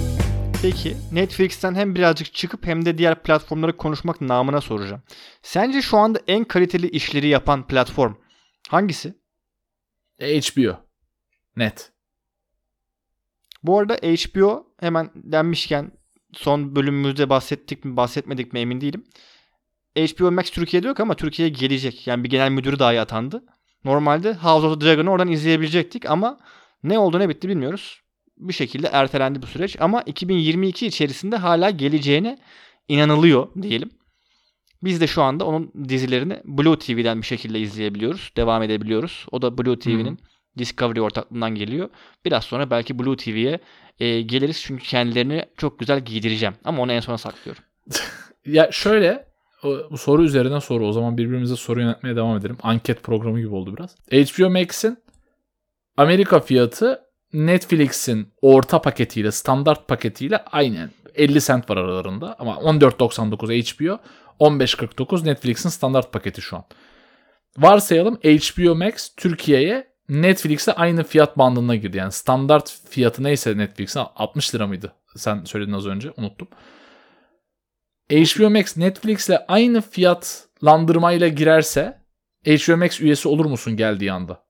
peki 0.61 0.97
Netflix'ten 1.11 1.75
hem 1.75 1.95
birazcık 1.95 2.33
çıkıp 2.33 2.67
hem 2.67 2.85
de 2.85 2.97
diğer 2.97 3.23
platformları 3.23 3.77
konuşmak 3.77 4.21
namına 4.21 4.61
soracağım. 4.61 5.01
Sence 5.41 5.81
şu 5.81 5.97
anda 5.97 6.19
en 6.27 6.43
kaliteli 6.43 6.89
işleri 6.89 7.27
yapan 7.27 7.67
platform 7.67 8.13
hangisi? 8.69 9.24
HBO. 10.19 10.77
Net. 11.55 11.91
Bu 13.63 13.79
arada 13.79 13.95
HBO 13.95 14.67
hemen 14.79 15.11
denmişken 15.15 15.91
son 16.33 16.75
bölümümüzde 16.75 17.29
bahsettik 17.29 17.85
mi 17.85 17.97
bahsetmedik 17.97 18.53
mi 18.53 18.59
emin 18.59 18.81
değilim. 18.81 19.03
HBO 19.97 20.31
Max 20.31 20.49
Türkiye'de 20.49 20.87
yok 20.87 20.99
ama 20.99 21.15
Türkiye'ye 21.15 21.53
gelecek. 21.53 22.07
Yani 22.07 22.23
bir 22.23 22.29
genel 22.29 22.51
müdürü 22.51 22.79
dahi 22.79 22.99
atandı. 22.99 23.43
Normalde 23.83 24.33
House 24.33 24.67
of 24.67 24.79
the 24.79 24.85
Dragon'ı 24.85 25.11
oradan 25.11 25.27
izleyebilecektik 25.27 26.09
ama 26.09 26.39
ne 26.83 26.99
oldu 26.99 27.19
ne 27.19 27.29
bitti 27.29 27.49
bilmiyoruz 27.49 28.05
bir 28.37 28.53
şekilde 28.53 28.87
ertelendi 28.87 29.41
bu 29.41 29.45
süreç 29.47 29.75
ama 29.79 30.01
2022 30.01 30.87
içerisinde 30.87 31.35
hala 31.35 31.69
geleceğine 31.69 32.37
inanılıyor 32.87 33.47
diyelim. 33.61 33.89
Biz 34.85 35.01
de 35.01 35.07
şu 35.07 35.23
anda 35.23 35.45
onun 35.45 35.71
dizilerini 35.89 36.41
Blue 36.45 36.79
TV'den 36.79 37.21
bir 37.21 37.25
şekilde 37.25 37.59
izleyebiliyoruz. 37.59 38.31
Devam 38.37 38.63
edebiliyoruz. 38.63 39.25
O 39.31 39.41
da 39.41 39.57
Blue 39.57 39.79
TV'nin 39.79 40.19
Discovery 40.57 41.01
ortaklığından 41.01 41.55
geliyor. 41.55 41.89
Biraz 42.25 42.43
sonra 42.43 42.69
belki 42.69 42.99
Blue 42.99 43.17
TV'ye 43.17 43.59
e, 43.99 44.21
geliriz 44.21 44.61
çünkü 44.61 44.83
kendilerini 44.83 45.45
çok 45.57 45.79
güzel 45.79 45.99
giydireceğim. 45.99 46.55
Ama 46.63 46.83
onu 46.83 46.91
en 46.91 46.99
sona 46.99 47.17
saklıyorum. 47.17 47.63
ya 48.45 48.71
şöyle 48.71 49.25
o, 49.63 49.77
bu 49.91 49.97
soru 49.97 50.23
üzerine 50.23 50.61
soru. 50.61 50.87
O 50.87 50.91
zaman 50.91 51.17
birbirimize 51.17 51.55
soru 51.55 51.81
yönetmeye 51.81 52.15
devam 52.15 52.37
edelim. 52.37 52.57
Anket 52.63 53.03
programı 53.03 53.39
gibi 53.39 53.55
oldu 53.55 53.77
biraz. 53.77 53.95
HBO 54.11 54.49
Max'in 54.49 54.97
Amerika 55.97 56.39
fiyatı 56.39 57.01
Netflix'in 57.33 58.27
orta 58.41 58.81
paketiyle, 58.81 59.31
standart 59.31 59.87
paketiyle 59.87 60.37
aynı. 60.37 60.89
50 61.15 61.41
cent 61.41 61.69
var 61.69 61.77
aralarında 61.77 62.35
ama 62.39 62.53
14.99 62.53 63.75
HBO, 63.75 63.99
15.49 64.39 65.25
Netflix'in 65.25 65.69
standart 65.69 66.13
paketi 66.13 66.41
şu 66.41 66.57
an. 66.57 66.63
Varsayalım 67.57 68.15
HBO 68.15 68.75
Max 68.75 69.15
Türkiye'ye 69.17 69.95
Netflix'e 70.09 70.73
aynı 70.73 71.03
fiyat 71.03 71.37
bandına 71.37 71.75
girdi. 71.75 71.97
Yani 71.97 72.11
standart 72.11 72.79
fiyatı 72.89 73.23
neyse 73.23 73.57
Netflix'in 73.57 74.01
60 74.15 74.55
lira 74.55 74.67
mıydı? 74.67 74.95
Sen 75.15 75.43
söyledin 75.43 75.73
az 75.73 75.85
önce 75.85 76.11
unuttum. 76.17 76.47
HBO 78.11 78.49
Max 78.49 78.77
Netflix'le 78.77 79.37
aynı 79.47 79.81
fiyatlandırmayla 79.81 81.27
girerse 81.27 82.01
HBO 82.45 82.77
Max 82.77 83.01
üyesi 83.01 83.27
olur 83.27 83.45
musun 83.45 83.77
geldiği 83.77 84.11
anda? 84.11 84.45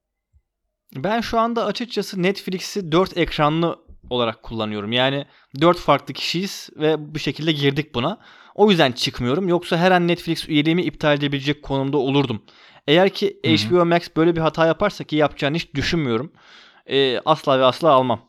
Ben 0.95 1.21
şu 1.21 1.39
anda 1.39 1.65
açıkçası 1.65 2.23
Netflix'i 2.23 2.91
4 2.91 3.17
ekranlı 3.17 3.84
olarak 4.09 4.43
kullanıyorum. 4.43 4.91
Yani 4.91 5.25
4 5.61 5.77
farklı 5.77 6.13
kişiyiz 6.13 6.69
ve 6.75 7.13
bu 7.15 7.19
şekilde 7.19 7.51
girdik 7.51 7.95
buna. 7.95 8.17
O 8.55 8.69
yüzden 8.69 8.91
çıkmıyorum. 8.91 9.47
Yoksa 9.47 9.77
her 9.77 9.91
an 9.91 10.07
Netflix 10.07 10.49
üyeliğimi 10.49 10.81
iptal 10.81 11.17
edebilecek 11.17 11.63
konumda 11.63 11.97
olurdum. 11.97 12.43
Eğer 12.87 13.09
ki 13.09 13.39
Hı 13.45 13.51
hı. 13.51 13.55
HBO 13.55 13.85
Max 13.85 14.09
böyle 14.17 14.35
bir 14.35 14.41
hata 14.41 14.65
yaparsa 14.65 15.03
ki 15.03 15.15
yapacağını 15.15 15.55
hiç 15.55 15.73
düşünmüyorum. 15.75 16.31
e, 16.85 17.19
asla 17.19 17.59
ve 17.59 17.63
asla 17.65 17.89
almam. 17.91 18.21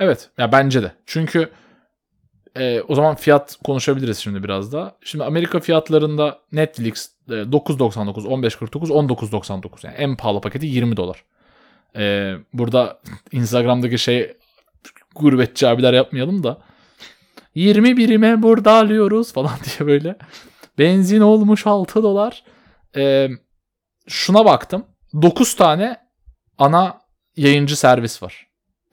Evet 0.00 0.30
ya 0.38 0.52
bence 0.52 0.82
de. 0.82 0.92
Çünkü 1.06 1.50
e, 2.56 2.80
o 2.80 2.94
zaman 2.94 3.14
fiyat 3.14 3.56
konuşabiliriz 3.64 4.18
şimdi 4.18 4.42
biraz 4.44 4.72
da. 4.72 4.96
Şimdi 5.04 5.24
Amerika 5.24 5.60
fiyatlarında 5.60 6.38
Netflix 6.52 7.10
e, 7.28 7.32
9.99, 7.32 8.12
15.49, 8.12 8.88
19.99 8.88 9.86
yani 9.86 9.96
en 9.96 10.16
pahalı 10.16 10.40
paketi 10.40 10.66
20 10.66 10.96
dolar. 10.96 11.24
E, 11.96 12.34
burada 12.52 13.00
Instagram'daki 13.32 13.98
şey 13.98 14.36
gurbetçi 15.14 15.66
abiler 15.66 15.92
yapmayalım 15.92 16.42
da 16.42 16.62
20 17.54 17.96
birime 17.96 18.42
burada 18.42 18.72
alıyoruz 18.72 19.32
falan 19.32 19.52
diye 19.64 19.88
böyle. 19.88 20.16
Benzin 20.78 21.20
olmuş 21.20 21.66
6 21.66 22.02
dolar. 22.02 22.44
E, 22.96 23.28
şuna 24.08 24.44
baktım. 24.44 24.86
9 25.22 25.54
tane 25.56 25.96
ana 26.58 27.00
yayıncı 27.36 27.76
servis 27.76 28.22
var. 28.22 28.46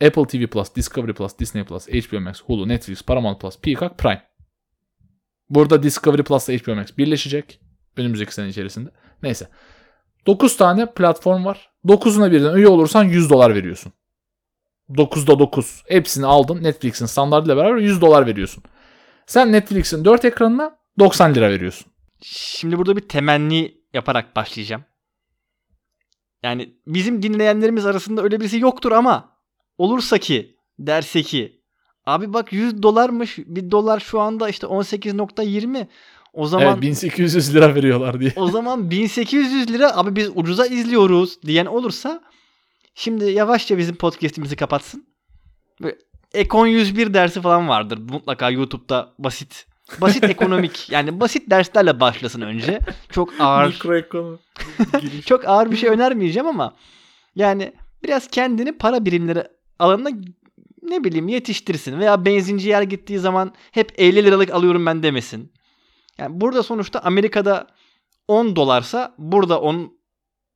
Apple 0.06 0.26
TV 0.26 0.48
Plus, 0.48 0.76
Discovery 0.76 1.14
Plus, 1.14 1.40
Disney 1.40 1.64
Plus, 1.64 1.88
HBO 1.88 2.20
Max, 2.20 2.42
Hulu, 2.42 2.68
Netflix, 2.68 3.04
Paramount 3.04 3.42
Plus, 3.42 3.60
Peacock, 3.62 3.98
Prime. 3.98 4.22
Burada 5.50 5.84
Discovery 5.84 6.24
Plus 6.24 6.50
ile 6.50 6.58
HBO 6.58 6.76
Max 6.76 6.98
birleşecek 6.98 7.60
önümüzdeki 7.98 8.34
sene 8.34 8.48
içerisinde. 8.48 8.90
Neyse. 9.24 9.48
9 10.28 10.58
tane 10.58 10.94
platform 10.94 11.46
var. 11.46 11.70
9'una 11.86 12.32
birden 12.32 12.56
üye 12.56 12.68
olursan 12.68 13.04
100 13.04 13.30
dolar 13.30 13.56
veriyorsun. 13.56 13.94
9'da 14.90 15.40
9. 15.40 15.84
Hepsini 15.88 16.26
aldın. 16.26 16.64
Netflix'in 16.64 17.06
standartıyla 17.06 17.58
beraber 17.58 17.78
100 17.78 18.02
dolar 18.02 18.28
veriyorsun. 18.28 18.64
Sen 19.26 19.52
Netflix'in 19.52 20.06
4 20.06 20.26
ekranına 20.26 20.78
90 21.00 21.36
lira 21.36 21.50
veriyorsun. 21.50 21.88
Şimdi 22.22 22.78
burada 22.78 22.96
bir 22.96 23.02
temenni 23.02 23.74
yaparak 23.94 24.36
başlayacağım. 24.36 24.84
Yani 26.44 26.74
bizim 26.88 27.24
dinleyenlerimiz 27.24 27.86
arasında 27.86 28.22
öyle 28.24 28.40
birisi 28.40 28.60
yoktur 28.60 28.92
ama 28.92 29.30
olursa 29.78 30.18
ki 30.18 30.56
derse 30.80 31.24
ki 31.24 31.62
abi 32.06 32.34
bak 32.34 32.54
100 32.54 32.84
dolarmış 32.84 33.38
bir 33.38 33.72
dolar 33.72 34.00
şu 34.00 34.20
anda 34.20 34.50
işte 34.50 34.68
18.20 34.68 35.88
o 36.34 36.48
zaman 36.48 36.68
Evet 36.68 36.82
1800 36.82 37.56
lira 37.56 37.76
veriyorlar 37.76 38.20
diye. 38.20 38.34
o 38.36 38.48
zaman 38.48 38.92
1800 38.92 39.74
lira 39.74 39.98
abi 39.98 40.16
biz 40.16 40.30
ucuza 40.36 40.66
izliyoruz 40.66 41.42
diyen 41.42 41.66
olursa 41.66 42.24
şimdi 42.98 43.32
yavaşça 43.32 43.78
bizim 43.78 43.96
podcast'imizi 43.96 44.56
kapatsın. 44.56 45.08
Böyle 45.82 45.98
Ekon 46.34 46.68
101 46.68 47.14
dersi 47.14 47.42
falan 47.42 47.70
vardır 47.70 47.98
mutlaka 47.98 48.50
YouTube'da 48.50 49.14
basit 49.20 49.68
basit 50.02 50.24
ekonomik 50.30 50.90
yani 50.90 51.20
basit 51.20 51.50
derslerle 51.50 52.00
başlasın 52.00 52.42
önce. 52.42 52.80
Çok 53.12 53.34
ağır 53.40 53.68
Mikroekonomi 53.68 54.38
çok 55.26 55.48
ağır 55.48 55.72
bir 55.72 55.78
şey 55.78 55.90
önermeyeceğim 55.90 56.48
ama 56.48 56.76
yani 57.36 57.74
biraz 58.04 58.28
kendini 58.28 58.78
para 58.78 59.06
birimleri 59.06 59.44
alanına 59.80 60.10
ne 60.82 61.04
bileyim 61.04 61.28
yetiştirsin 61.28 62.00
veya 62.00 62.26
benzinci 62.26 62.70
yer 62.70 62.82
gittiği 62.82 63.20
zaman 63.20 63.54
hep 63.72 63.94
50 63.98 64.26
liralık 64.26 64.52
alıyorum 64.52 64.86
ben 64.86 65.04
demesin. 65.04 65.52
Yani 66.18 66.42
burada 66.42 66.64
sonuçta 66.64 67.00
Amerika'da 67.00 67.68
10 68.28 68.56
dolarsa 68.56 69.16
burada 69.18 69.62
onun 69.62 69.97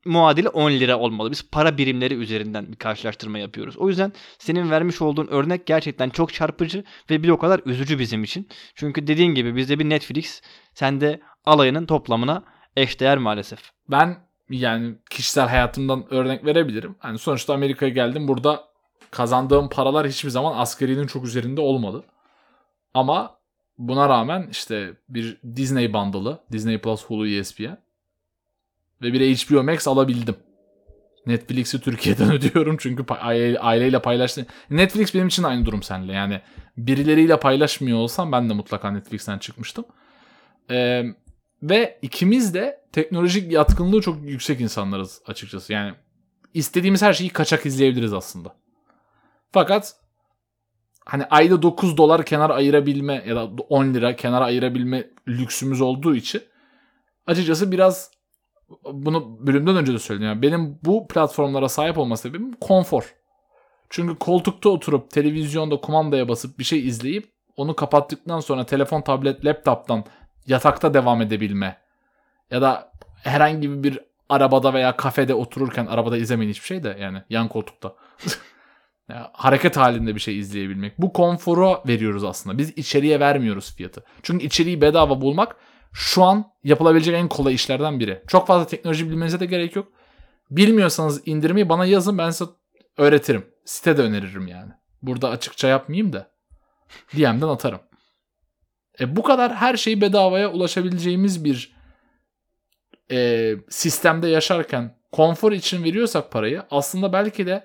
muadili 0.05 0.49
10 0.49 0.71
lira 0.71 0.99
olmalı. 0.99 1.31
Biz 1.31 1.49
para 1.49 1.77
birimleri 1.77 2.13
üzerinden 2.13 2.71
bir 2.71 2.75
karşılaştırma 2.75 3.39
yapıyoruz. 3.39 3.77
O 3.77 3.89
yüzden 3.89 4.13
senin 4.39 4.71
vermiş 4.71 5.01
olduğun 5.01 5.27
örnek 5.27 5.65
gerçekten 5.65 6.09
çok 6.09 6.33
çarpıcı 6.33 6.83
ve 7.09 7.23
bir 7.23 7.29
o 7.29 7.37
kadar 7.37 7.61
üzücü 7.65 7.99
bizim 7.99 8.23
için. 8.23 8.47
Çünkü 8.75 9.07
dediğin 9.07 9.35
gibi 9.35 9.55
bizde 9.55 9.79
bir 9.79 9.89
Netflix, 9.89 10.41
sende 10.73 11.21
alayının 11.45 11.85
toplamına 11.85 12.43
eşdeğer 12.77 13.17
maalesef. 13.17 13.71
ben 13.87 14.17
yani 14.49 14.95
kişisel 15.09 15.47
hayatımdan 15.47 16.13
örnek 16.13 16.45
verebilirim. 16.45 16.95
Hani 16.99 17.17
sonuçta 17.17 17.53
Amerika'ya 17.53 17.91
geldim. 17.91 18.27
Burada 18.27 18.63
kazandığım 19.11 19.69
paralar 19.69 20.07
hiçbir 20.07 20.29
zaman 20.29 20.57
asgarinin 20.57 21.07
çok 21.07 21.25
üzerinde 21.25 21.61
olmadı. 21.61 22.03
Ama 22.93 23.37
buna 23.77 24.09
rağmen 24.09 24.47
işte 24.51 24.93
bir 25.09 25.37
Disney 25.55 25.93
bandalı, 25.93 26.43
Disney 26.51 26.77
Plus, 26.77 27.05
Hulu, 27.05 27.27
ESPN 27.27 27.77
ve 29.01 29.13
bir 29.13 29.35
HBO 29.35 29.63
Max 29.63 29.87
alabildim. 29.87 30.35
Netflix'i 31.25 31.81
Türkiye'den 31.81 32.31
ödüyorum 32.33 32.77
çünkü 32.79 33.13
aileyle 33.59 34.01
paylaştım. 34.01 34.45
Netflix 34.69 35.15
benim 35.15 35.27
için 35.27 35.43
aynı 35.43 35.65
durum 35.65 35.83
seninle. 35.83 36.13
Yani 36.13 36.41
birileriyle 36.77 37.39
paylaşmıyor 37.39 37.97
olsam 37.97 38.31
ben 38.31 38.49
de 38.49 38.53
mutlaka 38.53 38.91
Netflix'ten 38.91 39.37
çıkmıştım. 39.37 39.85
Ee, 40.71 41.03
ve 41.63 41.99
ikimiz 42.01 42.53
de 42.53 42.81
teknolojik 42.91 43.51
yatkınlığı 43.51 44.01
çok 44.01 44.21
yüksek 44.23 44.61
insanlarız 44.61 45.21
açıkçası. 45.27 45.73
Yani 45.73 45.93
istediğimiz 46.53 47.01
her 47.01 47.13
şeyi 47.13 47.29
kaçak 47.29 47.65
izleyebiliriz 47.65 48.13
aslında. 48.13 48.55
Fakat 49.51 49.95
hani 51.05 51.25
ayda 51.25 51.61
9 51.61 51.97
dolar 51.97 52.25
kenara 52.25 52.53
ayırabilme 52.53 53.23
ya 53.27 53.35
da 53.35 53.43
10 53.45 53.93
lira 53.93 54.15
kenara 54.15 54.45
ayırabilme 54.45 55.09
lüksümüz 55.27 55.81
olduğu 55.81 56.15
için 56.15 56.41
açıkçası 57.27 57.71
biraz 57.71 58.11
bunu 58.93 59.47
bölümden 59.47 59.75
önce 59.75 59.93
de 59.93 59.99
söyledim. 59.99 60.27
Yani 60.27 60.41
benim 60.41 60.79
bu 60.83 61.07
platformlara 61.07 61.69
sahip 61.69 61.97
olma 61.97 62.17
sebebim 62.17 62.53
konfor. 62.53 63.15
Çünkü 63.89 64.15
koltukta 64.15 64.69
oturup 64.69 65.11
televizyonda 65.11 65.77
kumandaya 65.77 66.29
basıp 66.29 66.59
bir 66.59 66.63
şey 66.63 66.87
izleyip 66.87 67.31
onu 67.57 67.75
kapattıktan 67.75 68.39
sonra 68.39 68.65
telefon, 68.65 69.01
tablet, 69.01 69.45
laptop'tan 69.45 70.05
yatakta 70.47 70.93
devam 70.93 71.21
edebilme 71.21 71.77
ya 72.51 72.61
da 72.61 72.91
herhangi 73.23 73.83
bir 73.83 73.99
arabada 74.29 74.73
veya 74.73 74.97
kafede 74.97 75.33
otururken 75.33 75.85
arabada 75.85 76.17
izlemeyin 76.17 76.51
hiçbir 76.51 76.65
şey 76.65 76.83
de 76.83 76.97
yani 76.99 77.23
yan 77.29 77.47
koltukta. 77.47 77.95
Hareket 79.33 79.77
halinde 79.77 80.15
bir 80.15 80.19
şey 80.19 80.39
izleyebilmek. 80.39 80.97
Bu 80.97 81.13
konforu 81.13 81.81
veriyoruz 81.87 82.23
aslında. 82.23 82.57
Biz 82.57 82.77
içeriye 82.77 83.19
vermiyoruz 83.19 83.75
fiyatı. 83.75 84.03
Çünkü 84.23 84.45
içeriği 84.45 84.81
bedava 84.81 85.21
bulmak 85.21 85.55
şu 85.93 86.23
an 86.23 86.45
yapılabilecek 86.63 87.15
en 87.15 87.27
kolay 87.27 87.53
işlerden 87.53 87.99
biri. 87.99 88.23
Çok 88.27 88.47
fazla 88.47 88.67
teknoloji 88.67 89.09
bilmenize 89.09 89.39
de 89.39 89.45
gerek 89.45 89.75
yok. 89.75 89.87
Bilmiyorsanız 90.51 91.21
indirmeyi 91.25 91.69
bana 91.69 91.85
yazın 91.85 92.17
ben 92.17 92.29
size 92.29 92.51
öğretirim. 92.97 93.45
Site 93.65 93.97
de 93.97 94.01
öneririm 94.01 94.47
yani. 94.47 94.71
Burada 95.01 95.29
açıkça 95.29 95.67
yapmayayım 95.67 96.13
da 96.13 96.31
DM'den 97.13 97.47
atarım. 97.47 97.79
E 98.99 99.15
bu 99.15 99.23
kadar 99.23 99.55
her 99.55 99.77
şeyi 99.77 100.01
bedavaya 100.01 100.51
ulaşabileceğimiz 100.51 101.45
bir 101.45 101.75
e, 103.11 103.51
sistemde 103.69 104.27
yaşarken 104.27 104.97
konfor 105.11 105.51
için 105.51 105.83
veriyorsak 105.83 106.31
parayı 106.31 106.63
aslında 106.71 107.13
belki 107.13 107.45
de 107.47 107.63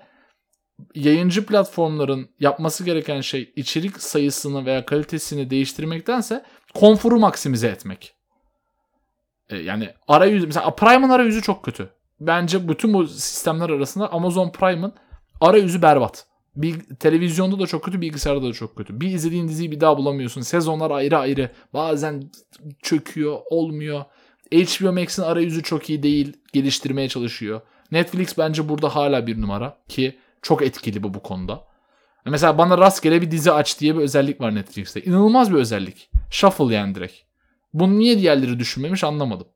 yayıncı 0.95 1.45
platformların 1.45 2.29
yapması 2.39 2.83
gereken 2.83 3.21
şey 3.21 3.53
içerik 3.55 4.01
sayısını 4.01 4.65
veya 4.65 4.85
kalitesini 4.85 5.49
değiştirmektense 5.49 6.45
konforu 6.73 7.19
maksimize 7.19 7.67
etmek. 7.67 8.16
E, 9.49 9.57
yani 9.57 9.89
arayüz 10.07 10.45
mesela 10.45 10.75
Prime'ın 10.75 11.09
arayüzü 11.09 11.41
çok 11.41 11.63
kötü. 11.63 11.89
Bence 12.19 12.67
bütün 12.67 12.93
bu 12.93 13.07
sistemler 13.07 13.69
arasında 13.69 14.13
Amazon 14.13 14.51
Prime'ın 14.51 14.93
arayüzü 15.41 15.81
berbat. 15.81 16.25
Bir, 16.55 16.79
televizyonda 16.99 17.59
da 17.59 17.67
çok 17.67 17.83
kötü, 17.83 18.01
bilgisayarda 18.01 18.47
da 18.47 18.53
çok 18.53 18.75
kötü. 18.75 19.01
Bir 19.01 19.07
izlediğin 19.07 19.47
diziyi 19.47 19.71
bir 19.71 19.79
daha 19.79 19.97
bulamıyorsun. 19.97 20.41
Sezonlar 20.41 20.91
ayrı 20.91 21.17
ayrı. 21.17 21.51
Bazen 21.73 22.23
çöküyor, 22.81 23.39
olmuyor. 23.49 24.05
HBO 24.51 24.93
Max'in 24.93 25.23
arayüzü 25.23 25.63
çok 25.63 25.89
iyi 25.89 26.03
değil. 26.03 26.37
Geliştirmeye 26.53 27.09
çalışıyor. 27.09 27.61
Netflix 27.91 28.37
bence 28.37 28.69
burada 28.69 28.95
hala 28.95 29.27
bir 29.27 29.41
numara 29.41 29.77
ki 29.87 30.17
çok 30.41 30.61
etkili 30.61 31.03
bu 31.03 31.13
bu 31.13 31.23
konuda. 31.23 31.63
Mesela 32.25 32.57
bana 32.57 32.77
rastgele 32.77 33.21
bir 33.21 33.31
dizi 33.31 33.51
aç 33.51 33.79
diye 33.79 33.95
bir 33.95 34.01
özellik 34.01 34.41
var 34.41 34.55
Netflix'te. 34.55 35.01
İnanılmaz 35.01 35.51
bir 35.51 35.57
özellik. 35.57 36.09
Shuffle 36.31 36.75
yani 36.75 36.95
direkt. 36.95 37.26
Bunu 37.73 37.99
niye 37.99 38.19
diğerleri 38.19 38.59
düşünmemiş 38.59 39.03
anlamadım. 39.03 39.47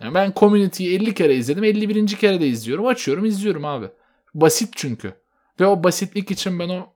Yani 0.00 0.14
ben 0.14 0.32
Community'yi 0.36 0.96
50 0.96 1.14
kere 1.14 1.34
izledim. 1.34 1.64
51. 1.64 2.06
kere 2.06 2.40
de 2.40 2.48
izliyorum. 2.48 2.86
Açıyorum 2.86 3.24
izliyorum 3.24 3.64
abi. 3.64 3.86
Basit 4.34 4.72
çünkü. 4.76 5.12
Ve 5.60 5.66
o 5.66 5.84
basitlik 5.84 6.30
için 6.30 6.58
ben 6.58 6.68
o 6.68 6.86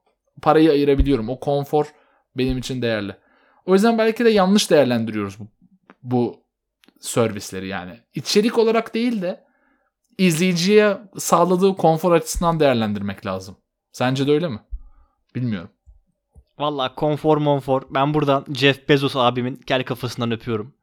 parayı 0.43 0.71
ayırabiliyorum. 0.71 1.29
O 1.29 1.41
konfor 1.41 1.93
benim 2.37 2.59
için 2.59 2.83
değerli. 2.83 3.17
O 3.67 3.75
yüzden 3.75 3.99
belki 3.99 4.25
de 4.25 4.31
yanlış 4.31 4.71
değerlendiriyoruz 4.71 5.39
bu, 5.39 5.47
bu 6.03 6.45
servisleri 7.01 7.69
yani. 7.69 7.93
İçerik 8.15 8.59
olarak 8.59 8.95
değil 8.95 9.23
de 9.23 9.45
izleyiciye 10.19 10.99
sağladığı 11.19 11.77
konfor 11.77 12.13
açısından 12.13 12.61
değerlendirmek 12.61 13.27
lazım. 13.27 13.57
Sence 13.93 14.27
de 14.27 14.33
öyle 14.33 14.49
mi? 14.49 14.61
Bilmiyorum. 15.35 15.71
Valla 16.61 16.95
konfor 16.95 17.37
monfor. 17.37 17.83
Ben 17.91 18.15
buradan 18.15 18.45
Jeff 18.55 18.89
Bezos 18.89 19.17
abimin 19.17 19.57
kel 19.57 19.85
kafasından 19.85 20.31
öpüyorum. 20.33 20.75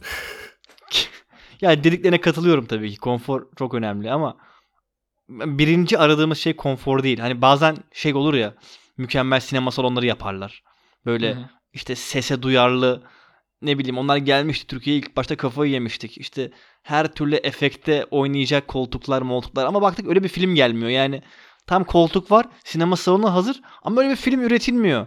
yani 1.60 1.84
dediklerine 1.84 2.20
katılıyorum 2.20 2.66
tabii 2.66 2.90
ki. 2.90 2.96
Konfor 2.96 3.46
çok 3.58 3.74
önemli 3.74 4.10
ama 4.10 4.36
birinci 5.28 5.98
aradığımız 5.98 6.38
şey 6.38 6.56
konfor 6.56 7.02
değil. 7.02 7.18
Hani 7.18 7.42
bazen 7.42 7.76
şey 7.92 8.14
olur 8.14 8.34
ya 8.34 8.54
mükemmel 8.96 9.40
sinema 9.40 9.70
salonları 9.70 10.06
yaparlar. 10.06 10.62
Böyle 11.06 11.34
Hı 11.34 11.38
hı. 11.38 11.44
işte 11.72 11.96
sese 11.96 12.42
duyarlı 12.42 13.02
ne 13.62 13.78
bileyim 13.78 13.98
onlar 13.98 14.16
gelmişti 14.16 14.66
Türkiye'ye 14.66 15.02
ilk 15.02 15.16
başta 15.16 15.36
kafayı 15.36 15.72
yemiştik. 15.72 16.18
İşte 16.18 16.50
her 16.82 17.12
türlü 17.12 17.36
efekte 17.36 18.06
oynayacak 18.10 18.68
koltuklar 18.68 19.22
moltuklar 19.22 19.66
ama 19.66 19.82
baktık 19.82 20.08
öyle 20.08 20.22
bir 20.22 20.28
film 20.28 20.54
gelmiyor. 20.54 20.90
Yani 20.90 21.22
tam 21.66 21.84
koltuk 21.84 22.30
var 22.30 22.46
sinema 22.64 22.96
salonu 22.96 23.34
hazır 23.34 23.60
ama 23.82 24.00
öyle 24.00 24.10
bir 24.10 24.16
film 24.16 24.40
üretilmiyor. 24.40 25.06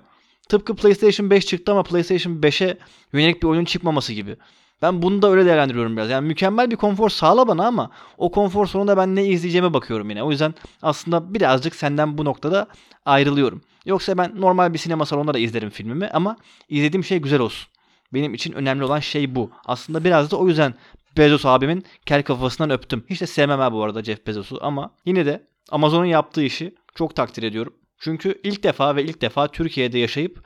Tıpkı 0.49 0.75
PlayStation 0.75 1.29
5 1.29 1.45
çıktı 1.45 1.71
ama 1.71 1.83
PlayStation 1.83 2.33
5'e 2.33 2.77
yönelik 3.13 3.43
bir 3.43 3.47
oyun 3.47 3.65
çıkmaması 3.65 4.13
gibi. 4.13 4.37
Ben 4.81 5.01
bunu 5.01 5.21
da 5.21 5.31
öyle 5.31 5.45
değerlendiriyorum 5.45 5.97
biraz. 5.97 6.09
Yani 6.09 6.27
mükemmel 6.27 6.71
bir 6.71 6.75
konfor 6.75 7.09
sağla 7.09 7.47
bana 7.47 7.67
ama 7.67 7.91
o 8.17 8.31
konfor 8.31 8.65
sonunda 8.65 8.97
ben 8.97 9.15
ne 9.15 9.25
izleyeceğime 9.25 9.73
bakıyorum 9.73 10.09
yine. 10.09 10.23
O 10.23 10.31
yüzden 10.31 10.53
aslında 10.81 11.33
birazcık 11.33 11.75
senden 11.75 12.17
bu 12.17 12.25
noktada 12.25 12.67
ayrılıyorum. 13.05 13.61
Yoksa 13.85 14.17
ben 14.17 14.41
normal 14.41 14.73
bir 14.73 14.77
sinema 14.77 15.05
salonunda 15.05 15.33
da 15.33 15.39
izlerim 15.39 15.69
filmimi 15.69 16.07
ama 16.07 16.37
izlediğim 16.69 17.03
şey 17.03 17.19
güzel 17.19 17.39
olsun. 17.39 17.67
Benim 18.13 18.33
için 18.33 18.53
önemli 18.53 18.83
olan 18.83 18.99
şey 18.99 19.35
bu. 19.35 19.51
Aslında 19.65 20.03
biraz 20.03 20.31
da 20.31 20.37
o 20.37 20.47
yüzden 20.47 20.73
Bezos 21.17 21.45
abimin 21.45 21.85
kel 22.05 22.23
kafasından 22.23 22.69
öptüm. 22.69 23.05
Hiç 23.09 23.21
de 23.21 23.27
sevmem 23.27 23.59
ha 23.59 23.73
bu 23.73 23.83
arada 23.83 24.03
Jeff 24.03 24.27
Bezos'u 24.27 24.59
ama 24.61 24.89
yine 25.05 25.25
de 25.25 25.47
Amazon'un 25.71 26.05
yaptığı 26.05 26.43
işi 26.43 26.75
çok 26.95 27.15
takdir 27.15 27.43
ediyorum. 27.43 27.73
Çünkü 27.99 28.41
ilk 28.43 28.63
defa 28.63 28.95
ve 28.95 29.03
ilk 29.03 29.21
defa 29.21 29.47
Türkiye'de 29.47 29.99
yaşayıp 29.99 30.43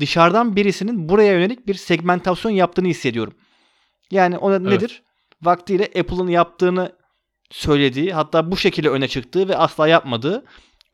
dışarıdan 0.00 0.56
birisinin 0.56 1.08
buraya 1.08 1.32
yönelik 1.32 1.66
bir 1.66 1.74
segmentasyon 1.74 2.52
yaptığını 2.52 2.88
hissediyorum. 2.88 3.34
Yani 4.10 4.38
o 4.38 4.50
da 4.50 4.58
nedir? 4.58 5.02
Vaktiyle 5.42 5.84
Apple'ın 5.84 6.28
yaptığını 6.28 6.92
söylediği 7.50 8.12
hatta 8.12 8.50
bu 8.50 8.56
şekilde 8.56 8.88
öne 8.88 9.08
çıktığı 9.08 9.48
ve 9.48 9.56
asla 9.56 9.88
yapmadığı 9.88 10.44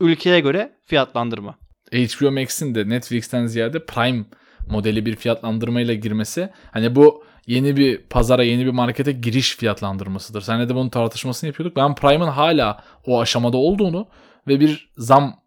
ülkeye 0.01 0.41
göre 0.41 0.73
fiyatlandırma. 0.85 1.59
HBO 1.93 2.31
Max'in 2.31 2.75
de 2.75 2.89
Netflix'ten 2.89 3.47
ziyade 3.47 3.87
Prime 3.87 4.25
modeli 4.71 5.07
bir 5.07 5.17
fiyatlandırmayla 5.17 5.95
girmesi 5.95 6.51
hani 6.71 6.97
bu 6.97 7.25
yeni 7.47 7.77
bir 7.77 7.99
pazara 7.99 8.45
yeni 8.45 8.67
bir 8.67 8.71
markete 8.71 9.13
giriş 9.13 9.57
fiyatlandırmasıdır. 9.57 10.41
Senle 10.41 10.69
de 10.69 10.75
bunun 10.75 10.89
tartışmasını 10.89 11.49
yapıyorduk. 11.49 11.77
Ben 11.77 11.95
Prime'ın 11.95 12.29
hala 12.29 12.85
o 13.07 13.21
aşamada 13.21 13.57
olduğunu 13.57 14.09
ve 14.49 14.61
bir 14.61 14.91
zam 14.97 15.41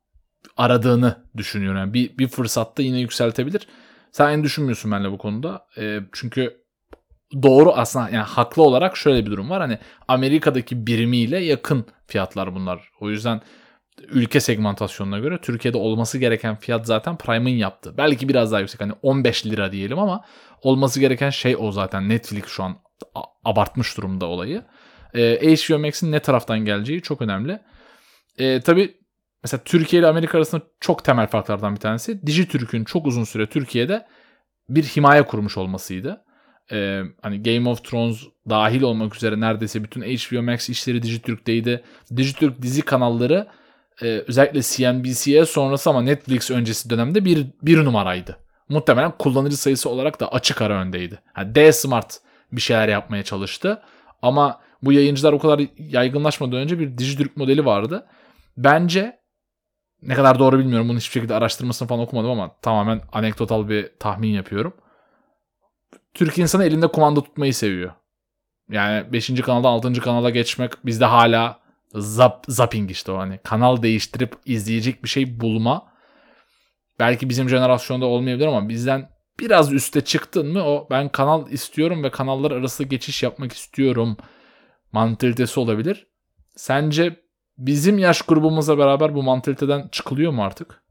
aradığını 0.57 1.15
düşünüyorum. 1.37 1.79
Yani 1.79 1.93
bir, 1.93 2.17
bir 2.17 2.27
fırsatta 2.27 2.83
yine 2.83 2.99
yükseltebilir. 2.99 3.67
Sen 4.11 4.25
aynı 4.25 4.43
düşünmüyorsun 4.43 4.91
benimle 4.91 5.11
bu 5.11 5.17
konuda. 5.17 5.65
E, 5.77 5.99
çünkü 6.11 6.57
doğru 7.43 7.71
aslında 7.71 8.09
yani 8.09 8.23
haklı 8.23 8.63
olarak 8.63 8.97
şöyle 8.97 9.25
bir 9.25 9.31
durum 9.31 9.49
var. 9.49 9.61
Hani 9.61 9.77
Amerika'daki 10.07 10.87
birimiyle 10.87 11.39
yakın 11.39 11.85
fiyatlar 12.07 12.55
bunlar. 12.55 12.89
O 12.99 13.09
yüzden 13.09 13.41
ülke 14.07 14.39
segmentasyonuna 14.39 15.19
göre 15.19 15.37
Türkiye'de 15.41 15.77
olması 15.77 16.17
gereken 16.17 16.55
fiyat 16.55 16.85
zaten 16.85 17.17
Prime'ın 17.17 17.55
yaptığı. 17.55 17.97
Belki 17.97 18.29
biraz 18.29 18.51
daha 18.51 18.59
yüksek 18.59 18.81
hani 18.81 18.93
15 19.01 19.45
lira 19.45 19.71
diyelim 19.71 19.99
ama 19.99 20.25
olması 20.61 20.99
gereken 20.99 21.29
şey 21.29 21.55
o 21.59 21.71
zaten. 21.71 22.09
Netflix 22.09 22.45
şu 22.45 22.63
an 22.63 22.77
abartmış 23.45 23.97
durumda 23.97 24.25
olayı. 24.25 24.63
Ee, 25.15 25.55
HBO 25.55 25.79
Max'in 25.79 26.11
ne 26.11 26.19
taraftan 26.19 26.59
geleceği 26.59 27.01
çok 27.01 27.21
önemli. 27.21 27.59
Ee, 28.37 28.59
tabii 28.59 28.97
mesela 29.43 29.63
Türkiye 29.65 29.99
ile 29.99 30.07
Amerika 30.07 30.37
arasında 30.37 30.63
çok 30.79 31.03
temel 31.03 31.27
farklardan 31.27 31.75
bir 31.75 31.79
tanesi 31.79 32.27
Dijitürk'ün 32.27 32.83
çok 32.83 33.07
uzun 33.07 33.23
süre 33.23 33.45
Türkiye'de 33.47 34.05
bir 34.69 34.83
himaye 34.83 35.23
kurmuş 35.23 35.57
olmasıydı. 35.57 36.25
Ee, 36.71 37.01
hani 37.21 37.43
Game 37.43 37.69
of 37.69 37.83
Thrones 37.83 38.23
dahil 38.49 38.81
olmak 38.81 39.15
üzere 39.15 39.39
neredeyse 39.39 39.83
bütün 39.83 40.01
HBO 40.01 40.41
Max 40.41 40.69
işleri 40.69 41.03
Dijitürk'teydi. 41.03 41.83
Dijitürk 42.17 42.61
dizi 42.61 42.81
kanalları 42.81 43.47
e, 44.01 44.23
özellikle 44.27 44.61
CNBC'ye 44.61 45.45
sonrası 45.45 45.89
ama 45.89 46.01
Netflix 46.01 46.51
öncesi 46.51 46.89
dönemde 46.89 47.25
bir, 47.25 47.47
bir 47.61 47.85
numaraydı. 47.85 48.37
Muhtemelen 48.69 49.11
kullanıcı 49.19 49.57
sayısı 49.57 49.89
olarak 49.89 50.19
da 50.19 50.31
açık 50.31 50.61
ara 50.61 50.81
öndeydi. 50.81 51.19
Yani 51.37 51.55
D-Smart 51.55 52.19
bir 52.51 52.61
şeyler 52.61 52.87
yapmaya 52.87 53.23
çalıştı. 53.23 53.81
Ama 54.21 54.61
bu 54.81 54.93
yayıncılar 54.93 55.33
o 55.33 55.39
kadar 55.39 55.61
yaygınlaşmadan 55.77 56.59
önce 56.59 56.79
bir 56.79 56.97
Dijitürk 56.97 57.37
modeli 57.37 57.65
vardı. 57.65 58.05
Bence 58.57 59.19
ne 60.01 60.13
kadar 60.13 60.39
doğru 60.39 60.59
bilmiyorum. 60.59 60.89
Bunu 60.89 60.97
hiçbir 60.97 61.13
şekilde 61.13 61.35
araştırmasını 61.35 61.87
falan 61.87 62.01
okumadım 62.01 62.31
ama 62.31 62.55
tamamen 62.61 63.01
anekdotal 63.11 63.69
bir 63.69 63.91
tahmin 63.99 64.29
yapıyorum. 64.29 64.73
Türk 66.13 66.37
insanı 66.37 66.65
elinde 66.65 66.87
kumanda 66.87 67.21
tutmayı 67.21 67.53
seviyor. 67.53 67.91
Yani 68.69 69.13
5. 69.13 69.41
kanaldan 69.41 69.69
6. 69.69 69.93
kanala 69.93 70.29
geçmek 70.29 70.85
bizde 70.85 71.05
hala 71.05 71.58
zap, 71.93 72.45
zapping 72.47 72.91
işte 72.91 73.11
o 73.11 73.17
hani 73.17 73.39
kanal 73.43 73.81
değiştirip 73.81 74.35
izleyecek 74.45 75.03
bir 75.03 75.09
şey 75.09 75.39
bulma. 75.39 75.93
Belki 76.99 77.29
bizim 77.29 77.49
jenerasyonda 77.49 78.05
olmayabilir 78.05 78.47
ama 78.47 78.69
bizden 78.69 79.09
biraz 79.39 79.73
üste 79.73 80.01
çıktın 80.01 80.47
mı 80.47 80.63
o 80.63 80.87
ben 80.91 81.09
kanal 81.09 81.51
istiyorum 81.51 82.03
ve 82.03 82.11
kanallar 82.11 82.51
arası 82.51 82.83
geçiş 82.83 83.23
yapmak 83.23 83.53
istiyorum 83.53 84.17
mantalitesi 84.91 85.59
olabilir. 85.59 86.07
Sence 86.55 87.19
bizim 87.57 87.97
yaş 87.97 88.21
grubumuzla 88.21 88.77
beraber 88.77 89.15
bu 89.15 89.23
mantaliteden 89.23 89.87
çıkılıyor 89.91 90.31
mu 90.31 90.43
artık? 90.43 90.83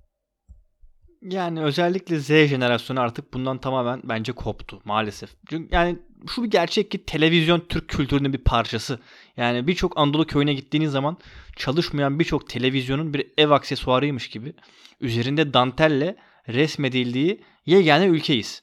Yani 1.23 1.63
özellikle 1.63 2.19
Z 2.19 2.27
jenerasyonu 2.27 3.01
artık 3.01 3.35
bundan 3.35 3.59
tamamen 3.59 4.01
bence 4.05 4.33
koptu 4.33 4.81
maalesef. 4.85 5.31
Çünkü 5.51 5.75
yani 5.75 5.99
şu 6.27 6.43
bir 6.43 6.51
gerçek 6.51 6.91
ki 6.91 7.05
televizyon 7.05 7.61
Türk 7.69 7.89
kültürünün 7.89 8.33
bir 8.33 8.39
parçası. 8.39 8.99
Yani 9.37 9.67
birçok 9.67 9.99
Anadolu 9.99 10.27
köyüne 10.27 10.55
gittiğiniz 10.55 10.93
zaman 10.93 11.17
çalışmayan 11.57 12.19
birçok 12.19 12.49
televizyonun 12.49 13.15
bir 13.15 13.27
ev 13.39 13.51
aksesuarıymış 13.51 14.29
gibi 14.29 14.55
üzerinde 15.01 15.55
dantelle 15.55 16.17
resmedildiği 16.49 17.45
yegane 17.67 18.07
ülkeyiz. 18.07 18.63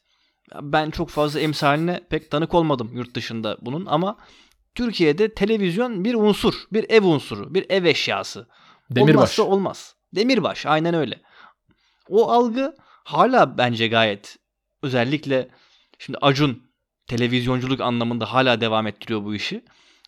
Ben 0.61 0.91
çok 0.91 1.09
fazla 1.09 1.39
emsaline 1.39 2.01
pek 2.09 2.31
tanık 2.31 2.53
olmadım 2.53 2.91
yurt 2.93 3.15
dışında 3.15 3.57
bunun 3.61 3.85
ama 3.85 4.17
Türkiye'de 4.75 5.33
televizyon 5.33 6.05
bir 6.05 6.13
unsur, 6.13 6.53
bir 6.73 6.89
ev 6.89 7.03
unsuru, 7.03 7.53
bir 7.53 7.65
ev 7.69 7.85
eşyası. 7.85 8.47
Demirbaş. 8.89 9.15
Olmazsa 9.15 9.43
olmaz. 9.43 9.95
Demirbaş 10.15 10.65
aynen 10.65 10.93
öyle. 10.93 11.21
O 12.09 12.31
algı 12.31 12.75
hala 13.03 13.57
bence 13.57 13.87
gayet 13.87 14.37
özellikle 14.81 15.49
şimdi 15.99 16.17
Acun 16.21 16.64
televizyonculuk 17.07 17.81
anlamında 17.81 18.33
hala 18.33 18.61
devam 18.61 18.87
ettiriyor 18.87 19.23
bu 19.23 19.35
işi. 19.35 19.61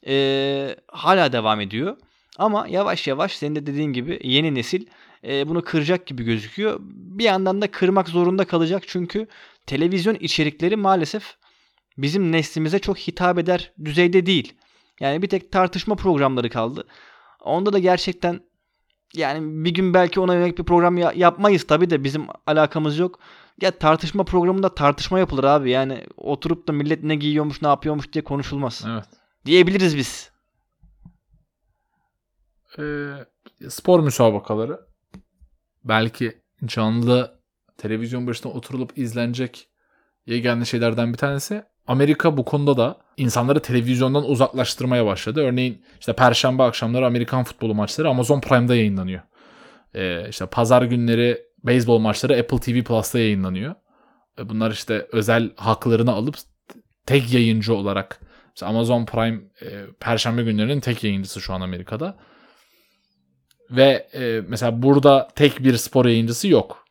Ee, 0.07 0.75
hala 0.87 1.31
devam 1.31 1.61
ediyor. 1.61 1.97
Ama 2.37 2.67
yavaş 2.67 3.07
yavaş 3.07 3.31
senin 3.37 3.55
de 3.55 3.65
dediğin 3.65 3.93
gibi 3.93 4.19
yeni 4.23 4.55
nesil 4.55 4.85
e, 5.27 5.47
bunu 5.49 5.61
kıracak 5.61 6.07
gibi 6.07 6.23
gözüküyor. 6.23 6.79
Bir 6.89 7.23
yandan 7.23 7.61
da 7.61 7.71
kırmak 7.71 8.09
zorunda 8.09 8.45
kalacak 8.45 8.83
çünkü 8.87 9.27
televizyon 9.65 10.15
içerikleri 10.15 10.75
maalesef 10.75 11.35
bizim 11.97 12.31
neslimize 12.31 12.79
çok 12.79 12.97
hitap 12.97 13.37
eder 13.39 13.71
düzeyde 13.85 14.25
değil. 14.25 14.53
Yani 14.99 15.21
bir 15.21 15.27
tek 15.27 15.51
tartışma 15.51 15.95
programları 15.95 16.49
kaldı. 16.49 16.87
Onda 17.41 17.73
da 17.73 17.79
gerçekten 17.79 18.41
yani 19.15 19.65
bir 19.65 19.71
gün 19.73 19.93
belki 19.93 20.19
ona 20.19 20.33
yönelik 20.33 20.57
bir 20.57 20.63
program 20.63 20.97
ya- 20.97 21.13
yapmayız 21.15 21.67
tabii 21.67 21.89
de 21.89 22.03
bizim 22.03 22.27
alakamız 22.45 22.99
yok. 22.99 23.19
Ya 23.61 23.71
tartışma 23.71 24.23
programında 24.23 24.75
tartışma 24.75 25.19
yapılır 25.19 25.43
abi. 25.43 25.71
Yani 25.71 26.07
oturup 26.17 26.67
da 26.67 26.71
millet 26.71 27.03
ne 27.03 27.15
giyiyormuş, 27.15 27.61
ne 27.61 27.67
yapıyormuş 27.67 28.13
diye 28.13 28.23
konuşulmaz. 28.23 28.85
Evet. 28.87 29.05
Diyebiliriz 29.45 29.97
biz. 29.97 30.31
Ee, 32.79 33.09
spor 33.69 33.99
müsabakaları 33.99 34.79
belki 35.83 36.41
canlı 36.65 37.41
televizyon 37.77 38.27
başında 38.27 38.53
oturulup 38.53 38.97
izlenecek 38.97 39.67
yegane 40.25 40.65
şeylerden 40.65 41.13
bir 41.13 41.17
tanesi. 41.17 41.63
Amerika 41.87 42.37
bu 42.37 42.45
konuda 42.45 42.77
da 42.77 42.97
insanları 43.17 43.59
televizyondan 43.59 44.29
uzaklaştırmaya 44.29 45.05
başladı. 45.05 45.41
Örneğin 45.41 45.85
işte 45.99 46.13
perşembe 46.13 46.63
akşamları 46.63 47.05
Amerikan 47.05 47.43
futbolu 47.43 47.75
maçları 47.75 48.09
Amazon 48.09 48.41
Prime'da 48.41 48.75
yayınlanıyor. 48.75 49.21
Ee, 49.95 50.29
işte 50.29 50.45
pazar 50.45 50.81
günleri 50.81 51.46
beyzbol 51.67 51.99
maçları 51.99 52.39
Apple 52.39 52.59
TV 52.59 52.83
Plus'ta 52.83 53.19
yayınlanıyor. 53.19 53.75
Ee, 54.39 54.49
Bunlar 54.49 54.71
işte 54.71 55.07
özel 55.11 55.51
haklarını 55.55 56.11
alıp 56.11 56.35
tek 57.05 57.33
yayıncı 57.33 57.75
olarak 57.75 58.19
işte 58.55 58.65
Amazon 58.65 59.05
Prime 59.05 59.41
e, 59.61 59.85
perşembe 59.99 60.43
günlerinin 60.43 60.79
tek 60.79 61.03
yayıncısı 61.03 61.41
şu 61.41 61.53
an 61.53 61.61
Amerika'da. 61.61 62.17
Ve 63.71 64.07
e, 64.13 64.41
mesela 64.47 64.81
burada 64.81 65.27
tek 65.35 65.63
bir 65.63 65.77
spor 65.77 66.05
yayıncısı 66.05 66.47
yok. 66.47 66.87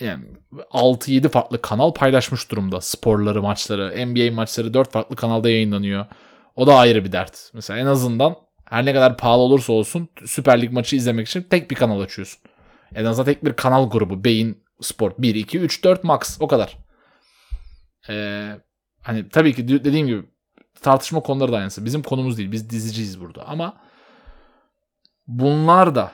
Yani 0.00 0.24
6-7 0.70 1.28
farklı 1.28 1.62
kanal 1.62 1.92
paylaşmış 1.94 2.50
durumda 2.50 2.80
sporları, 2.80 3.42
maçları. 3.42 4.06
NBA 4.06 4.34
maçları 4.34 4.74
4 4.74 4.92
farklı 4.92 5.16
kanalda 5.16 5.50
yayınlanıyor. 5.50 6.06
O 6.56 6.66
da 6.66 6.74
ayrı 6.74 7.04
bir 7.04 7.12
dert. 7.12 7.50
Mesela 7.54 7.78
en 7.78 7.86
azından 7.86 8.36
her 8.64 8.84
ne 8.84 8.92
kadar 8.92 9.16
pahalı 9.16 9.42
olursa 9.42 9.72
olsun 9.72 10.08
Süper 10.26 10.62
Lig 10.62 10.72
maçı 10.72 10.96
izlemek 10.96 11.28
için 11.28 11.42
tek 11.42 11.70
bir 11.70 11.76
kanal 11.76 12.00
açıyorsun. 12.00 12.40
En 12.94 13.04
azından 13.04 13.24
tek 13.24 13.44
bir 13.44 13.52
kanal 13.52 13.90
grubu. 13.90 14.24
Beyin 14.24 14.64
Sport 14.80 15.18
1, 15.18 15.34
2, 15.34 15.58
3, 15.58 15.84
4 15.84 16.04
max. 16.04 16.36
O 16.40 16.48
kadar. 16.48 16.78
Ee, 18.08 18.50
hani 19.02 19.28
tabii 19.28 19.54
ki 19.54 19.68
dediğim 19.68 20.06
gibi 20.06 20.22
tartışma 20.82 21.20
konuları 21.20 21.52
da 21.52 21.56
aynısı. 21.56 21.84
Bizim 21.84 22.02
konumuz 22.02 22.38
değil. 22.38 22.52
Biz 22.52 22.70
diziciyiz 22.70 23.20
burada. 23.20 23.48
Ama 23.48 23.76
bunlar 25.26 25.94
da 25.94 26.12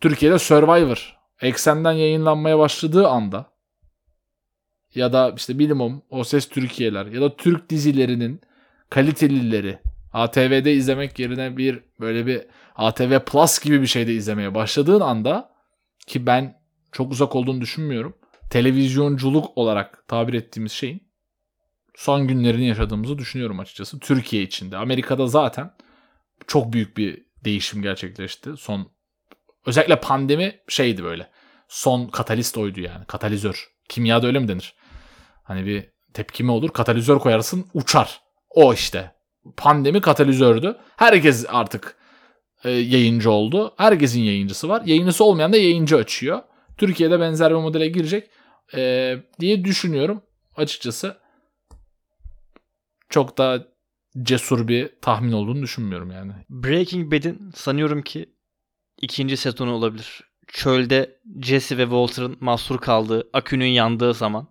Türkiye'de 0.00 0.38
Survivor 0.38 1.16
eksenden 1.40 1.92
yayınlanmaya 1.92 2.58
başladığı 2.58 3.08
anda 3.08 3.46
ya 4.94 5.12
da 5.12 5.32
işte 5.36 5.58
Bilimum, 5.58 6.02
O 6.10 6.24
Ses 6.24 6.48
Türkiye'ler 6.48 7.06
ya 7.06 7.20
da 7.20 7.36
Türk 7.36 7.70
dizilerinin 7.70 8.40
kalitelileri 8.90 9.78
ATV'de 10.12 10.72
izlemek 10.72 11.18
yerine 11.18 11.56
bir 11.56 11.80
böyle 12.00 12.26
bir 12.26 12.42
ATV 12.76 13.18
Plus 13.18 13.58
gibi 13.58 13.82
bir 13.82 13.86
şeyde 13.86 14.14
izlemeye 14.14 14.54
başladığın 14.54 15.00
anda 15.00 15.55
ki 16.06 16.26
ben 16.26 16.62
çok 16.92 17.12
uzak 17.12 17.36
olduğunu 17.36 17.60
düşünmüyorum. 17.60 18.16
Televizyonculuk 18.50 19.58
olarak 19.58 20.08
tabir 20.08 20.34
ettiğimiz 20.34 20.72
şeyin 20.72 21.06
son 21.96 22.28
günlerini 22.28 22.66
yaşadığımızı 22.66 23.18
düşünüyorum 23.18 23.60
açıkçası. 23.60 23.98
Türkiye 23.98 24.42
içinde. 24.42 24.76
Amerika'da 24.76 25.26
zaten 25.26 25.74
çok 26.46 26.72
büyük 26.72 26.96
bir 26.96 27.26
değişim 27.44 27.82
gerçekleşti. 27.82 28.50
Son 28.58 28.92
özellikle 29.66 30.00
pandemi 30.00 30.60
şeydi 30.68 31.04
böyle. 31.04 31.30
Son 31.68 32.08
katalist 32.08 32.58
oydu 32.58 32.80
yani. 32.80 33.04
Katalizör. 33.04 33.68
Kimyada 33.88 34.26
öyle 34.26 34.38
mi 34.38 34.48
denir? 34.48 34.74
Hani 35.42 35.66
bir 35.66 35.90
tepkime 36.14 36.52
olur. 36.52 36.70
Katalizör 36.70 37.18
koyarsın 37.18 37.66
uçar. 37.74 38.20
O 38.50 38.74
işte. 38.74 39.12
Pandemi 39.56 40.00
katalizördü. 40.00 40.76
Herkes 40.96 41.46
artık 41.48 41.96
e, 42.66 42.70
yayıncı 42.70 43.30
oldu. 43.30 43.74
Herkesin 43.76 44.20
yayıncısı 44.20 44.68
var. 44.68 44.82
Yayıncısı 44.86 45.24
olmayan 45.24 45.52
da 45.52 45.56
yayıncı 45.56 45.96
açıyor. 45.96 46.42
Türkiye'de 46.76 47.20
benzer 47.20 47.50
bir 47.50 47.56
modele 47.56 47.88
girecek 47.88 48.30
e, 48.74 49.14
diye 49.40 49.64
düşünüyorum. 49.64 50.22
Açıkçası 50.56 51.16
çok 53.08 53.38
da 53.38 53.68
cesur 54.22 54.68
bir 54.68 54.90
tahmin 55.02 55.32
olduğunu 55.32 55.62
düşünmüyorum 55.62 56.10
yani. 56.10 56.32
Breaking 56.50 57.12
Bad'in 57.12 57.50
sanıyorum 57.54 58.02
ki 58.02 58.34
ikinci 59.00 59.36
sezonu 59.36 59.72
olabilir. 59.72 60.24
Çölde 60.46 61.18
Jesse 61.42 61.78
ve 61.78 61.82
Walter'ın 61.82 62.36
mahsur 62.40 62.78
kaldığı, 62.78 63.28
akünün 63.32 63.66
yandığı 63.66 64.14
zaman 64.14 64.48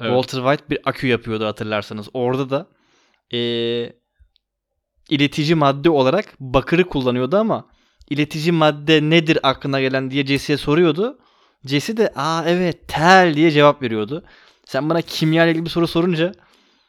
evet. 0.00 0.10
Walter 0.10 0.38
White 0.38 0.70
bir 0.70 0.78
akü 0.84 1.06
yapıyordu 1.06 1.46
hatırlarsanız. 1.46 2.08
Orada 2.14 2.50
da 2.50 2.66
ee, 3.32 3.92
iletici 5.08 5.54
madde 5.54 5.90
olarak 5.90 6.34
bakırı 6.40 6.84
kullanıyordu 6.88 7.36
ama 7.36 7.64
iletici 8.10 8.52
madde 8.52 9.00
nedir 9.02 9.38
aklına 9.42 9.80
gelen 9.80 10.10
diye 10.10 10.26
Jesse'ye 10.26 10.56
soruyordu. 10.56 11.18
Jesse 11.64 11.96
de 11.96 12.12
aa 12.16 12.44
evet 12.46 12.88
tel 12.88 13.34
diye 13.34 13.50
cevap 13.50 13.82
veriyordu. 13.82 14.24
Sen 14.64 14.90
bana 14.90 15.02
kimya 15.02 15.44
ile 15.44 15.50
ilgili 15.50 15.64
bir 15.64 15.70
soru 15.70 15.86
sorunca 15.86 16.32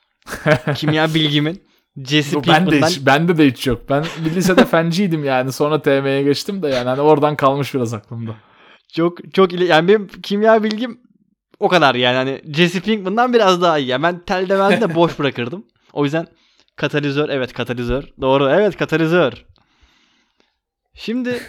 kimya 0.76 1.13
bilgimin 1.13 1.61
Jesse 2.03 2.47
ben 2.47 2.72
de 2.72 2.82
hiç, 2.82 3.05
bende 3.05 3.38
de 3.38 3.47
hiç 3.47 3.68
yok. 3.68 3.82
Ben 3.89 4.05
lisede 4.36 4.66
fenciydim 4.66 5.24
yani. 5.24 5.51
Sonra 5.51 5.82
TM'ye 5.82 6.24
geçtim 6.24 6.63
de 6.63 6.68
yani 6.68 6.89
hani 6.89 7.01
oradan 7.01 7.36
kalmış 7.36 7.74
biraz 7.74 7.93
aklımda. 7.93 8.36
Çok 8.93 9.34
çok 9.34 9.53
ile 9.53 9.66
yani 9.66 9.88
benim 9.88 10.07
kimya 10.07 10.63
bilgim 10.63 10.99
o 11.59 11.68
kadar 11.68 11.95
yani 11.95 12.16
hani 12.16 12.41
Jesse 12.53 12.80
Pinkman'dan 12.80 13.34
biraz 13.34 13.61
daha 13.61 13.78
iyi. 13.78 13.88
Yani 13.88 14.03
ben 14.03 14.20
tel 14.20 14.49
demezdim 14.49 14.89
de 14.89 14.95
boş 14.95 15.20
bırakırdım. 15.20 15.66
O 15.93 16.03
yüzden 16.03 16.28
katalizör 16.76 17.30
evet 17.30 17.53
katalizör. 17.53 18.03
Doğru 18.21 18.49
evet 18.49 18.78
katalizör. 18.78 19.45
Şimdi 20.93 21.41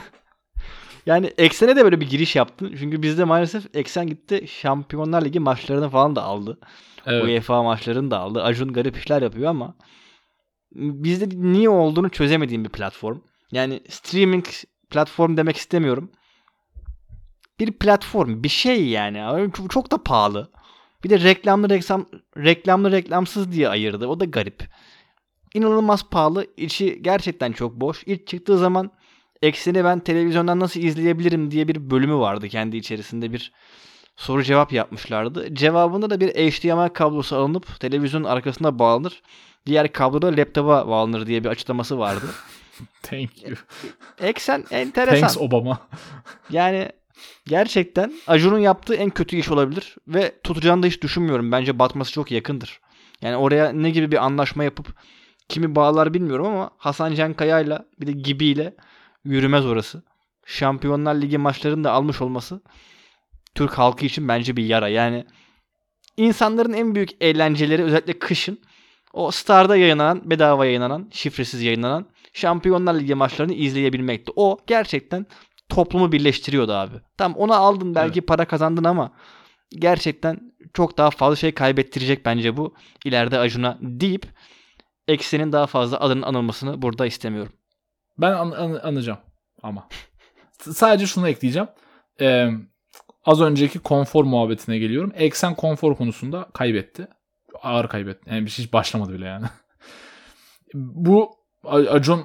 yani 1.06 1.26
Eksen'e 1.38 1.76
de 1.76 1.84
böyle 1.84 2.00
bir 2.00 2.10
giriş 2.10 2.36
yaptın. 2.36 2.74
Çünkü 2.78 3.02
bizde 3.02 3.24
maalesef 3.24 3.76
Eksen 3.76 4.06
gitti 4.06 4.48
Şampiyonlar 4.48 5.24
Ligi 5.24 5.40
maçlarını 5.40 5.90
falan 5.90 6.16
da 6.16 6.22
aldı. 6.22 6.58
Evet. 7.06 7.24
UEFA 7.24 7.62
maçlarını 7.62 8.10
da 8.10 8.18
aldı. 8.18 8.42
Acun 8.42 8.72
garip 8.72 8.96
işler 8.96 9.22
yapıyor 9.22 9.50
ama 9.50 9.74
bizde 10.74 11.28
niye 11.52 11.68
olduğunu 11.68 12.08
çözemediğim 12.08 12.64
bir 12.64 12.70
platform. 12.70 13.18
Yani 13.52 13.80
streaming 13.88 14.46
platform 14.90 15.36
demek 15.36 15.56
istemiyorum. 15.56 16.10
Bir 17.60 17.72
platform, 17.72 18.42
bir 18.42 18.48
şey 18.48 18.88
yani. 18.88 19.50
Çok 19.70 19.90
da 19.90 20.02
pahalı. 20.02 20.50
Bir 21.04 21.10
de 21.10 21.20
reklamlı 21.20 21.70
reklam 21.70 22.06
reklamlı 22.36 22.92
reklamsız 22.92 23.52
diye 23.52 23.68
ayırdı. 23.68 24.06
O 24.06 24.20
da 24.20 24.24
garip. 24.24 24.64
İnanılmaz 25.54 26.10
pahalı. 26.10 26.46
İçi 26.56 27.02
gerçekten 27.02 27.52
çok 27.52 27.80
boş. 27.80 28.02
İlk 28.06 28.26
çıktığı 28.26 28.58
zaman 28.58 28.90
Ekseni 29.44 29.84
ben 29.84 30.00
televizyondan 30.00 30.60
nasıl 30.60 30.80
izleyebilirim 30.80 31.50
diye 31.50 31.68
bir 31.68 31.90
bölümü 31.90 32.14
vardı 32.14 32.48
kendi 32.48 32.76
içerisinde 32.76 33.32
bir 33.32 33.52
soru 34.16 34.42
cevap 34.42 34.72
yapmışlardı. 34.72 35.54
Cevabında 35.54 36.10
da 36.10 36.20
bir 36.20 36.28
HDMI 36.28 36.92
kablosu 36.92 37.36
alınıp 37.36 37.80
televizyonun 37.80 38.24
arkasına 38.24 38.78
bağlanır. 38.78 39.22
Diğer 39.66 39.92
kablo 39.92 40.22
da 40.22 40.26
laptopa 40.26 40.88
bağlanır 40.88 41.26
diye 41.26 41.44
bir 41.44 41.48
açıklaması 41.48 41.98
vardı. 41.98 42.26
Thank 43.02 43.42
you. 43.42 43.56
Eksen 44.20 44.64
enteresan. 44.70 45.20
Thanks 45.20 45.38
Obama. 45.38 45.78
yani 46.50 46.88
gerçekten 47.46 48.12
Acun'un 48.26 48.58
yaptığı 48.58 48.94
en 48.94 49.10
kötü 49.10 49.36
iş 49.36 49.50
olabilir 49.50 49.96
ve 50.08 50.40
tutacağını 50.44 50.82
da 50.82 50.86
hiç 50.86 51.02
düşünmüyorum. 51.02 51.52
Bence 51.52 51.78
batması 51.78 52.12
çok 52.12 52.30
yakındır. 52.30 52.80
Yani 53.22 53.36
oraya 53.36 53.72
ne 53.72 53.90
gibi 53.90 54.12
bir 54.12 54.24
anlaşma 54.24 54.64
yapıp 54.64 54.94
kimi 55.48 55.74
bağlar 55.74 56.14
bilmiyorum 56.14 56.46
ama 56.46 56.70
Hasan 56.78 57.14
Can 57.14 57.34
Kaya'yla 57.34 57.86
bir 58.00 58.06
de 58.06 58.12
Gibi 58.12 58.46
ile 58.46 58.74
yürümez 59.24 59.66
orası. 59.66 60.02
Şampiyonlar 60.46 61.14
Ligi 61.14 61.38
maçlarını 61.38 61.84
da 61.84 61.92
almış 61.92 62.20
olması 62.20 62.62
Türk 63.54 63.78
halkı 63.78 64.06
için 64.06 64.28
bence 64.28 64.56
bir 64.56 64.64
yara. 64.64 64.88
Yani 64.88 65.24
insanların 66.16 66.72
en 66.72 66.94
büyük 66.94 67.10
eğlenceleri 67.20 67.82
özellikle 67.82 68.18
kışın 68.18 68.58
o 69.12 69.30
Star'da 69.30 69.76
yayınlanan, 69.76 70.30
bedava 70.30 70.66
yayınlanan, 70.66 71.08
şifresiz 71.12 71.62
yayınlanan 71.62 72.06
Şampiyonlar 72.32 72.94
Ligi 72.94 73.14
maçlarını 73.14 73.54
izleyebilmekti. 73.54 74.32
O 74.36 74.58
gerçekten 74.66 75.26
toplumu 75.74 76.12
birleştiriyordu 76.12 76.72
abi. 76.72 76.94
Tam 77.18 77.34
ona 77.34 77.56
aldın 77.56 77.94
belki 77.94 78.18
evet. 78.18 78.28
para 78.28 78.44
kazandın 78.44 78.84
ama 78.84 79.12
gerçekten 79.70 80.52
çok 80.74 80.98
daha 80.98 81.10
fazla 81.10 81.36
şey 81.36 81.52
kaybettirecek 81.52 82.26
bence 82.26 82.56
bu 82.56 82.74
ileride 83.04 83.38
Acun'a 83.38 83.78
deyip 83.80 84.26
Eksen'in 85.08 85.52
daha 85.52 85.66
fazla 85.66 86.00
adının 86.00 86.22
anılmasını 86.22 86.82
burada 86.82 87.06
istemiyorum. 87.06 87.52
Ben 88.18 88.32
an- 88.32 88.50
an- 88.50 88.80
anacağım 88.82 89.18
ama. 89.62 89.88
Sadece 90.58 91.06
şunu 91.06 91.28
ekleyeceğim. 91.28 91.68
Ee, 92.20 92.50
az 93.24 93.40
önceki 93.40 93.78
konfor 93.78 94.24
muhabbetine 94.24 94.78
geliyorum. 94.78 95.12
Eksen 95.14 95.54
konfor 95.54 95.96
konusunda 95.96 96.48
kaybetti. 96.54 97.08
Ağır 97.62 97.88
kaybetti. 97.88 98.30
Yani 98.30 98.44
bir 98.44 98.50
şey 98.50 98.64
hiç 98.64 98.72
başlamadı 98.72 99.12
bile 99.12 99.24
yani. 99.26 99.46
Bu 100.74 101.30
Acun 101.64 102.24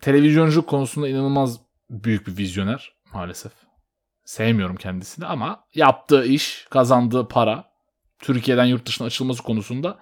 televizyonculuk 0.00 0.66
konusunda 0.66 1.08
inanılmaz 1.08 1.60
büyük 1.90 2.26
bir 2.26 2.36
vizyoner 2.36 2.92
maalesef. 3.12 3.52
Sevmiyorum 4.24 4.76
kendisini 4.76 5.26
ama 5.26 5.64
yaptığı 5.74 6.24
iş, 6.24 6.66
kazandığı 6.70 7.28
para, 7.28 7.64
Türkiye'den 8.18 8.64
yurt 8.64 8.86
dışına 8.86 9.06
açılması 9.06 9.42
konusunda 9.42 9.98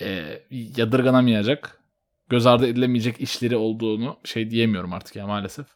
e, 0.00 0.38
yadırganamayacak, 0.50 1.80
göz 2.28 2.46
ardı 2.46 2.66
edilemeyecek 2.66 3.20
işleri 3.20 3.56
olduğunu 3.56 4.16
şey 4.24 4.50
diyemiyorum 4.50 4.92
artık 4.92 5.16
ya 5.16 5.26
maalesef. 5.26 5.66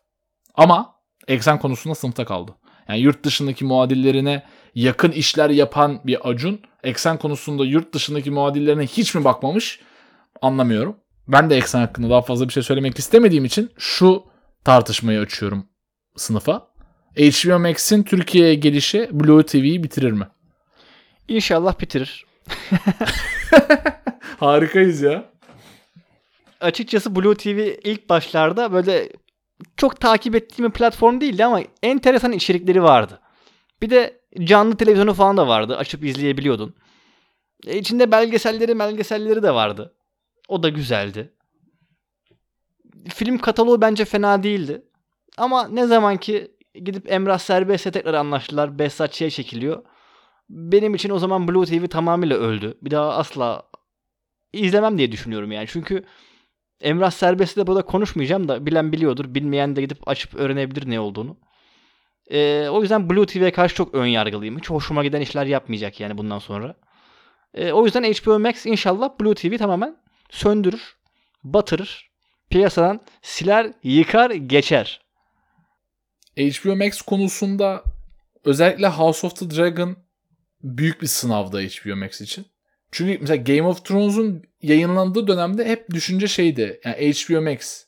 Ama 0.55 0.95
eksen 1.29 1.59
konusunda 1.59 1.95
sınıfta 1.95 2.25
kaldı. 2.25 2.55
Yani 2.89 3.01
yurt 3.01 3.25
dışındaki 3.25 3.65
muadillerine 3.65 4.43
yakın 4.75 5.11
işler 5.11 5.51
yapan 5.51 6.01
bir 6.05 6.29
Acun 6.31 6.61
eksen 6.83 7.19
konusunda 7.19 7.65
yurt 7.65 7.95
dışındaki 7.95 8.31
muadillerine 8.31 8.87
hiç 8.87 9.15
mi 9.15 9.25
bakmamış 9.25 9.81
anlamıyorum. 10.43 10.97
Ben 11.29 11.51
de 11.51 11.57
eksen 11.57 11.81
hakkında 11.81 12.11
daha 12.11 12.23
fazla 12.23 12.49
bir 12.49 12.53
şey 12.53 12.63
söylemek 12.63 12.99
istemediğim 12.99 13.45
için 13.45 13.71
şu 13.79 14.25
tartışmayı 14.67 15.21
açıyorum 15.21 15.69
sınıfa. 16.17 16.69
HBO 17.17 17.59
Max'in 17.59 18.03
Türkiye'ye 18.03 18.55
gelişi 18.55 19.09
Blue 19.13 19.47
TV'yi 19.47 19.83
bitirir 19.83 20.13
mi? 20.13 20.29
İnşallah 21.29 21.81
bitirir. 21.81 22.27
Harikayız 24.41 25.03
ya. 25.03 25.25
Açıkçası 26.61 27.17
Blue 27.17 27.35
TV 27.35 27.49
ilk 27.85 28.09
başlarda 28.09 28.73
böyle 28.73 29.09
çok 29.77 30.01
takip 30.01 30.35
ettiğim 30.35 30.69
bir 30.69 30.75
platform 30.75 31.21
değildi 31.21 31.45
ama 31.45 31.61
enteresan 31.83 32.33
içerikleri 32.33 32.83
vardı. 32.83 33.21
Bir 33.83 33.91
de 33.91 34.21
canlı 34.45 34.77
televizyonu 34.77 35.15
falan 35.15 35.37
da 35.37 35.49
vardı. 35.49 35.77
Açıp 35.77 36.05
izleyebiliyordun. 36.05 36.75
E 37.67 37.79
içinde 37.79 38.11
belgeselleri 38.13 38.79
belgeselleri 38.79 39.43
de 39.43 39.55
vardı. 39.55 39.95
O 40.49 40.63
da 40.63 40.69
güzeldi. 40.69 41.36
Film 43.09 43.39
kataloğu 43.39 43.81
bence 43.81 44.05
fena 44.05 44.43
değildi. 44.43 44.83
Ama 45.37 45.69
ne 45.69 45.87
zaman 45.87 46.17
ki 46.17 46.51
gidip 46.75 47.13
Emrah 47.13 47.39
Serbest'e 47.39 47.91
tekrar 47.91 48.15
anlaştılar. 48.15 48.79
Behzat 48.79 49.13
çekiliyor. 49.13 49.83
Benim 50.49 50.95
için 50.95 51.11
o 51.11 51.19
zaman 51.19 51.49
Blue 51.49 51.67
TV 51.67 51.87
tamamıyla 51.87 52.37
öldü. 52.37 52.79
Bir 52.83 52.91
daha 52.91 53.17
asla 53.17 53.63
izlemem 54.53 54.99
diye 54.99 55.13
düşünüyorum 55.13 55.53
yani. 55.53 55.67
Çünkü 55.69 56.05
Emrah 56.81 57.11
Serbest'i 57.11 57.61
de 57.61 57.67
burada 57.67 57.83
konuşmayacağım 57.83 58.49
da 58.49 58.67
bilen 58.67 58.93
biliyordur. 58.93 59.35
Bilmeyen 59.35 59.77
de 59.77 59.81
gidip 59.81 60.09
açıp 60.09 60.35
öğrenebilir 60.35 60.91
ne 60.91 61.01
olduğunu. 61.01 61.37
Ee, 62.31 62.69
o 62.69 62.83
yüzden 62.83 63.11
Blue 63.11 63.27
TV'ye 63.27 63.53
karşı 63.53 63.75
çok 63.75 63.95
ön 63.95 64.07
yargılıyım. 64.07 64.59
Hiç 64.59 64.71
hoşuma 64.71 65.05
giden 65.05 65.21
işler 65.21 65.47
yapmayacak 65.47 66.01
yani 66.01 66.19
bundan 66.19 66.39
sonra. 66.39 66.75
Ee, 67.55 67.73
o 67.73 67.85
yüzden 67.85 68.03
HBO 68.03 68.39
Max 68.39 68.67
inşallah 68.67 69.11
Blue 69.21 69.35
TV 69.35 69.57
tamamen 69.57 69.97
söndürür, 70.31 70.97
batırır, 71.45 72.11
piyasadan 72.51 73.01
siler, 73.23 73.73
yıkar, 73.83 74.31
geçer. 74.31 75.01
HBO 76.39 76.77
Max 76.77 77.03
konusunda 77.03 77.85
özellikle 78.45 78.87
House 78.87 79.27
of 79.27 79.37
the 79.37 79.51
Dragon 79.51 79.97
büyük 80.63 81.03
bir 81.03 81.07
sınavda 81.07 81.61
HBO 81.61 81.97
Max 81.97 82.21
için. 82.21 82.47
Çünkü 82.93 83.19
mesela 83.21 83.37
Game 83.37 83.63
of 83.63 83.85
Thrones'un 83.85 84.43
yayınlandığı 84.63 85.27
dönemde 85.27 85.65
hep 85.65 85.91
düşünce 85.91 86.29
şeydi. 86.29 86.81
Yani 86.85 87.13
HBO 87.13 87.43
Max 87.43 87.87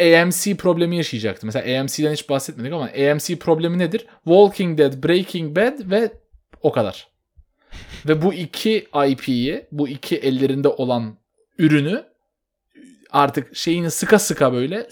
AMC 0.00 0.54
problemi 0.56 0.96
yaşayacaktı. 0.96 1.46
Mesela 1.46 1.80
AMC'den 1.80 2.12
hiç 2.12 2.28
bahsetmedik 2.28 2.72
ama 2.72 2.84
AMC 2.84 3.38
problemi 3.38 3.78
nedir? 3.78 4.06
Walking 4.24 4.78
Dead, 4.78 5.04
Breaking 5.04 5.56
Bad 5.56 5.90
ve 5.90 6.12
o 6.62 6.72
kadar. 6.72 7.08
ve 8.06 8.22
bu 8.22 8.34
iki 8.34 8.88
IP'yi, 9.08 9.66
bu 9.72 9.88
iki 9.88 10.16
ellerinde 10.16 10.68
olan 10.68 11.18
ürünü 11.58 12.04
artık 13.12 13.56
şeyini 13.56 13.90
sıka 13.90 14.18
sıka 14.18 14.52
böyle 14.52 14.88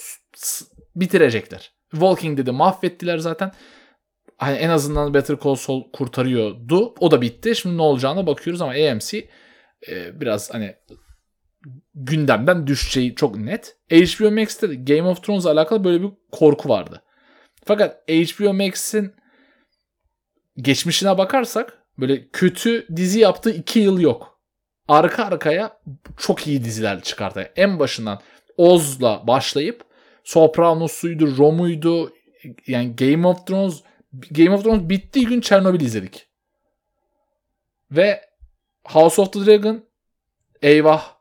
bitirecekler. 0.96 1.72
Walking 1.90 2.38
Dead'i 2.38 2.50
mahvettiler 2.50 3.18
zaten. 3.18 3.52
Hani 4.36 4.56
en 4.56 4.68
azından 4.68 5.14
Better 5.14 5.36
Call 5.44 5.54
Saul 5.54 5.90
kurtarıyordu. 5.92 6.94
O 7.00 7.10
da 7.10 7.20
bitti. 7.20 7.56
Şimdi 7.56 7.76
ne 7.76 7.82
olacağına 7.82 8.26
bakıyoruz 8.26 8.62
ama 8.62 8.72
AMC 8.72 9.28
e, 9.88 10.20
biraz 10.20 10.54
hani 10.54 10.76
gündemden 11.94 12.66
düşeceği 12.66 13.14
çok 13.14 13.36
net. 13.36 13.76
HBO 13.90 14.30
Max'te 14.30 14.66
Game 14.66 15.02
of 15.02 15.22
Thrones'la 15.22 15.50
alakalı 15.50 15.84
böyle 15.84 16.02
bir 16.02 16.10
korku 16.32 16.68
vardı. 16.68 17.02
Fakat 17.64 18.10
HBO 18.10 18.52
Max'in 18.54 19.14
geçmişine 20.56 21.18
bakarsak 21.18 21.78
böyle 21.98 22.28
kötü 22.28 22.86
dizi 22.96 23.20
yaptığı 23.20 23.50
iki 23.50 23.78
yıl 23.80 24.00
yok. 24.00 24.29
Arka 24.90 25.24
arkaya 25.24 25.80
çok 26.16 26.46
iyi 26.46 26.64
diziler 26.64 27.00
çıkarttı. 27.00 27.52
En 27.56 27.78
başından 27.78 28.20
Oz'la 28.56 29.26
başlayıp 29.26 29.84
Sopranos'uydu, 30.24 31.36
Rom'uydu. 31.36 32.12
Yani 32.66 32.96
Game 32.96 33.26
of 33.26 33.46
Thrones 33.46 33.82
Game 34.30 34.50
of 34.50 34.64
Thrones 34.64 34.88
bittiği 34.88 35.26
gün 35.26 35.40
Chernobyl 35.40 35.80
izledik. 35.80 36.26
Ve 37.90 38.20
House 38.84 39.22
of 39.22 39.32
the 39.32 39.46
Dragon 39.46 39.84
eyvah 40.62 41.14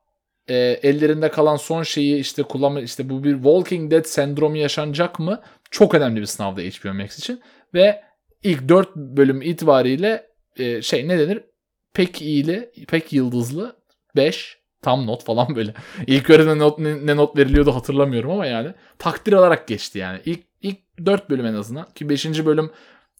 e, 0.48 0.56
ellerinde 0.58 1.32
kalan 1.32 1.56
son 1.56 1.84
şeyi 1.84 2.20
işte 2.20 2.44
kullanma 2.44 2.82
işte 2.82 3.10
bu 3.10 3.24
bir 3.24 3.34
Walking 3.34 3.92
Dead 3.92 4.04
sendromu 4.04 4.58
yaşanacak 4.58 5.20
mı? 5.20 5.42
Çok 5.72 5.96
önemli 5.96 6.22
bir 6.22 6.26
sınavda 6.26 6.62
HBO 6.62 6.94
Max 6.94 7.20
için 7.20 7.42
ve 7.74 8.04
ilk 8.44 8.70
4 8.70 8.96
bölüm 8.96 9.42
itibariyle 9.42 10.28
e, 10.58 10.82
şey 10.82 11.08
ne 11.08 11.20
denir? 11.20 11.49
Pek 11.94 12.22
iyili, 12.22 12.72
pek 12.88 13.14
yıldızlı 13.14 13.76
5 14.16 14.60
tam 14.82 15.08
not 15.08 15.24
falan 15.24 15.56
böyle. 15.56 15.74
İlk 16.08 16.30
öğretmen 16.30 16.60
not, 16.60 16.80
ne, 16.80 17.06
ne 17.06 17.16
not 17.16 17.38
veriliyordu 17.38 17.76
hatırlamıyorum 17.76 18.32
ama 18.32 18.46
yani 18.46 18.74
takdir 18.98 19.34
alarak 19.34 19.68
geçti 19.68 20.00
yani. 20.00 20.22
İlk 20.26 20.40
ilk 20.62 20.78
4 21.06 21.30
bölüm 21.30 21.46
en 21.46 21.54
azından 21.54 21.94
ki 21.96 22.10
5. 22.10 22.46
bölüm 22.46 22.72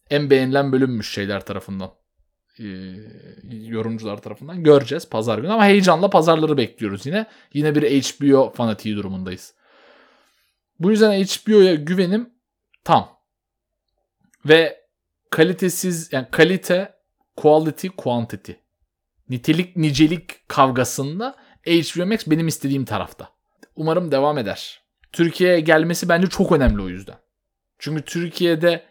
en 0.10 0.30
beğenilen 0.30 0.72
bölümmüş 0.72 1.14
şeyler 1.14 1.46
tarafından. 1.46 1.92
E, 2.60 2.66
yorumcular 3.52 4.22
tarafından 4.22 4.64
göreceğiz 4.64 5.10
pazar 5.10 5.38
günü 5.38 5.52
ama 5.52 5.66
heyecanla 5.66 6.10
pazarları 6.10 6.58
bekliyoruz 6.58 7.06
yine. 7.06 7.26
Yine 7.54 7.76
bir 7.76 8.04
HBO 8.04 8.54
fanatiği 8.54 8.96
durumundayız. 8.96 9.54
Bu 10.80 10.92
yüzden 10.92 11.12
HBO'ya 11.12 11.76
güvenim 11.76 12.30
tam. 12.84 13.10
Ve 14.46 14.80
kalitesiz 15.30 16.14
yani 16.14 16.28
kalite 16.32 16.99
quality 17.42 17.88
quantity 17.88 18.52
nitelik 19.30 19.78
nicelik 19.78 20.48
kavgasında 20.50 21.36
HBO 21.68 22.06
Max 22.06 22.20
benim 22.28 22.48
istediğim 22.48 22.86
tarafta. 22.86 23.30
Umarım 23.76 24.12
devam 24.12 24.38
eder. 24.38 24.82
Türkiye'ye 25.12 25.60
gelmesi 25.60 26.10
bence 26.10 26.28
çok 26.28 26.52
önemli 26.52 26.82
o 26.82 26.90
yüzden. 26.90 27.16
Çünkü 27.80 28.02
Türkiye'de 28.02 28.84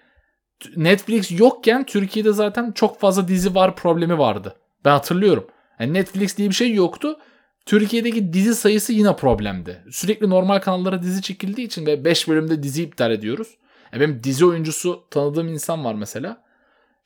Netflix 0.76 1.40
yokken 1.40 1.86
Türkiye'de 1.86 2.32
zaten 2.32 2.72
çok 2.72 3.00
fazla 3.00 3.28
dizi 3.28 3.54
var 3.54 3.76
problemi 3.76 4.18
vardı. 4.18 4.56
Ben 4.84 4.90
hatırlıyorum. 4.90 5.46
Yani 5.80 5.94
Netflix 5.94 6.36
diye 6.36 6.48
bir 6.48 6.54
şey 6.54 6.74
yoktu. 6.74 7.18
Türkiye'deki 7.66 8.32
dizi 8.32 8.54
sayısı 8.54 8.92
yine 8.92 9.16
problemdi. 9.16 9.84
Sürekli 9.90 10.30
normal 10.30 10.58
kanallara 10.58 11.02
dizi 11.02 11.22
çekildiği 11.22 11.66
için 11.66 11.86
ve 11.86 12.04
5 12.04 12.28
bölümde 12.28 12.62
dizi 12.62 12.82
iptal 12.82 13.10
ediyoruz. 13.10 13.48
Yani 13.92 14.00
benim 14.00 14.24
dizi 14.24 14.46
oyuncusu 14.46 15.04
tanıdığım 15.10 15.48
insan 15.48 15.84
var 15.84 15.94
mesela. 15.94 16.47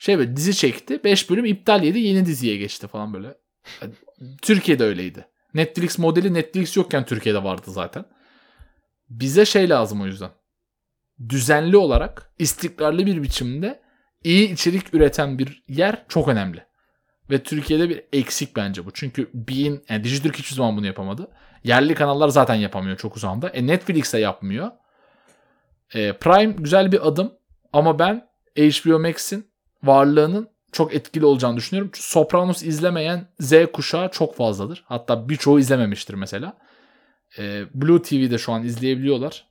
Şey 0.02 0.18
böyle 0.18 0.36
dizi 0.36 0.56
çekti. 0.56 1.04
5 1.04 1.30
bölüm 1.30 1.44
iptal 1.44 1.82
yedi 1.82 1.98
yeni 1.98 2.26
diziye 2.26 2.56
geçti 2.56 2.86
falan 2.86 3.14
böyle. 3.14 3.34
Yani 3.82 3.92
Türkiye'de 4.42 4.84
öyleydi. 4.84 5.26
Netflix 5.54 5.98
modeli 5.98 6.34
Netflix 6.34 6.76
yokken 6.76 7.04
Türkiye'de 7.04 7.44
vardı 7.44 7.62
zaten. 7.66 8.04
Bize 9.10 9.44
şey 9.44 9.68
lazım 9.68 10.00
o 10.00 10.06
yüzden 10.06 10.30
düzenli 11.28 11.76
olarak 11.76 12.32
istikrarlı 12.38 13.06
bir 13.06 13.22
biçimde 13.22 13.82
iyi 14.24 14.52
içerik 14.52 14.94
üreten 14.94 15.38
bir 15.38 15.64
yer 15.68 16.04
çok 16.08 16.28
önemli. 16.28 16.66
Ve 17.30 17.42
Türkiye'de 17.42 17.88
bir 17.88 18.04
eksik 18.12 18.56
bence 18.56 18.86
bu. 18.86 18.90
Çünkü 18.90 19.30
Bein, 19.34 19.84
yani 19.88 20.04
Dijitürk 20.04 20.36
hiçbir 20.36 20.56
zaman 20.56 20.76
bunu 20.76 20.86
yapamadı. 20.86 21.28
Yerli 21.64 21.94
kanallar 21.94 22.28
zaten 22.28 22.54
yapamıyor 22.54 22.96
çok 22.96 23.16
uzağında. 23.16 23.48
E 23.48 23.66
Netflix 23.66 24.12
de 24.12 24.18
yapmıyor. 24.18 24.70
E, 25.94 26.12
Prime 26.12 26.52
güzel 26.52 26.92
bir 26.92 27.08
adım 27.08 27.32
ama 27.72 27.98
ben 27.98 28.28
HBO 28.56 28.98
Max'in 28.98 29.51
varlığının 29.84 30.48
çok 30.72 30.94
etkili 30.94 31.24
olacağını 31.26 31.56
düşünüyorum. 31.56 31.90
Çünkü 31.94 32.08
Sopranos 32.08 32.62
izlemeyen 32.62 33.28
Z 33.40 33.52
kuşağı 33.72 34.10
çok 34.10 34.36
fazladır. 34.36 34.84
Hatta 34.86 35.28
birçoğu 35.28 35.60
izlememiştir 35.60 36.14
mesela. 36.14 36.56
E, 37.38 37.64
Blue 37.74 38.02
TV'de 38.02 38.38
şu 38.38 38.52
an 38.52 38.62
izleyebiliyorlar. 38.62 39.46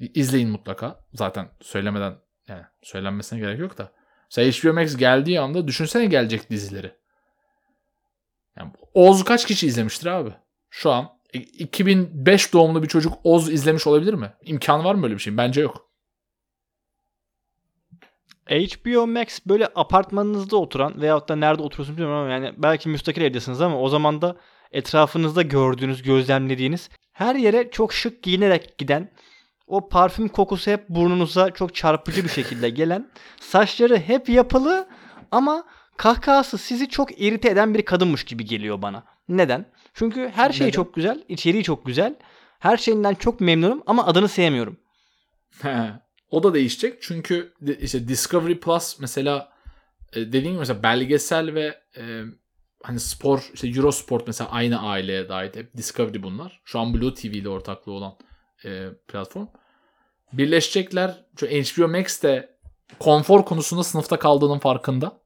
İzleyin 0.00 0.50
mutlaka. 0.50 1.00
Zaten 1.14 1.48
söylemeden 1.60 2.14
yani 2.48 2.62
söylenmesine 2.82 3.38
gerek 3.38 3.58
yok 3.58 3.78
da. 3.78 3.92
Mesela 4.30 4.50
HBO 4.52 4.72
Max 4.72 4.96
geldiği 4.96 5.40
anda 5.40 5.68
düşünsene 5.68 6.06
gelecek 6.06 6.50
dizileri. 6.50 6.92
Yani 8.56 8.72
Oz 8.94 9.24
kaç 9.24 9.46
kişi 9.46 9.66
izlemiştir 9.66 10.06
abi? 10.06 10.30
Şu 10.70 10.90
an 10.90 11.08
2005 11.32 12.52
doğumlu 12.52 12.82
bir 12.82 12.88
çocuk 12.88 13.12
Oz 13.24 13.52
izlemiş 13.52 13.86
olabilir 13.86 14.14
mi? 14.14 14.32
İmkan 14.42 14.84
var 14.84 14.94
mı 14.94 15.04
öyle 15.04 15.14
bir 15.14 15.20
şey? 15.20 15.36
Bence 15.36 15.60
yok. 15.60 15.85
HBO 18.50 19.06
Max 19.06 19.40
böyle 19.46 19.68
apartmanınızda 19.74 20.56
oturan 20.56 21.00
veyahut 21.00 21.28
da 21.28 21.36
nerede 21.36 21.62
oturuyorsunuz 21.62 21.98
bilmiyorum 21.98 22.22
ama 22.22 22.32
yani 22.32 22.52
belki 22.56 22.88
müstakil 22.88 23.22
evdesiniz 23.22 23.60
ama 23.60 23.80
o 23.80 23.88
zaman 23.88 24.22
da 24.22 24.36
etrafınızda 24.72 25.42
gördüğünüz, 25.42 26.02
gözlemlediğiniz 26.02 26.90
her 27.12 27.34
yere 27.34 27.70
çok 27.70 27.92
şık 27.92 28.22
giyinerek 28.22 28.78
giden 28.78 29.10
o 29.66 29.88
parfüm 29.88 30.28
kokusu 30.28 30.70
hep 30.70 30.88
burnunuza 30.88 31.50
çok 31.50 31.74
çarpıcı 31.74 32.24
bir 32.24 32.28
şekilde 32.28 32.70
gelen, 32.70 33.10
saçları 33.40 33.98
hep 33.98 34.28
yapılı 34.28 34.88
ama 35.30 35.64
kahkahası 35.96 36.58
sizi 36.58 36.88
çok 36.88 37.20
irite 37.20 37.48
eden 37.48 37.74
bir 37.74 37.82
kadınmış 37.82 38.24
gibi 38.24 38.44
geliyor 38.44 38.82
bana. 38.82 39.04
Neden? 39.28 39.66
Çünkü 39.94 40.32
her 40.34 40.52
şey 40.52 40.66
Neden? 40.66 40.76
çok 40.76 40.94
güzel, 40.94 41.24
içeriği 41.28 41.64
çok 41.64 41.86
güzel. 41.86 42.14
Her 42.58 42.76
şeyinden 42.76 43.14
çok 43.14 43.40
memnunum 43.40 43.82
ama 43.86 44.06
adını 44.06 44.28
sevmiyorum. 44.28 44.76
O 46.30 46.42
da 46.42 46.54
değişecek 46.54 47.02
çünkü 47.02 47.52
işte 47.80 48.08
Discovery 48.08 48.54
Plus 48.54 48.98
mesela 49.00 49.52
e, 50.12 50.20
dediğim 50.20 50.46
gibi 50.46 50.58
mesela 50.58 50.82
belgesel 50.82 51.54
ve 51.54 51.80
e, 51.96 52.22
hani 52.82 53.00
spor 53.00 53.50
işte 53.54 53.68
Eurosport 53.68 54.26
mesela 54.26 54.50
aynı 54.50 54.82
aileye 54.82 55.28
dair 55.28 55.54
hep 55.54 55.76
Discovery 55.76 56.22
bunlar. 56.22 56.60
Şu 56.64 56.78
an 56.78 56.94
Blue 56.94 57.14
TV 57.14 57.26
ile 57.26 57.48
ortaklığı 57.48 57.92
olan 57.92 58.16
e, 58.64 58.88
platform. 59.08 59.46
Birleşecekler. 60.32 61.24
Çünkü 61.36 61.62
HBO 61.62 61.88
Max 61.88 62.22
de 62.22 62.56
konfor 62.98 63.44
konusunda 63.44 63.84
sınıfta 63.84 64.18
kaldığının 64.18 64.58
farkında. 64.58 65.20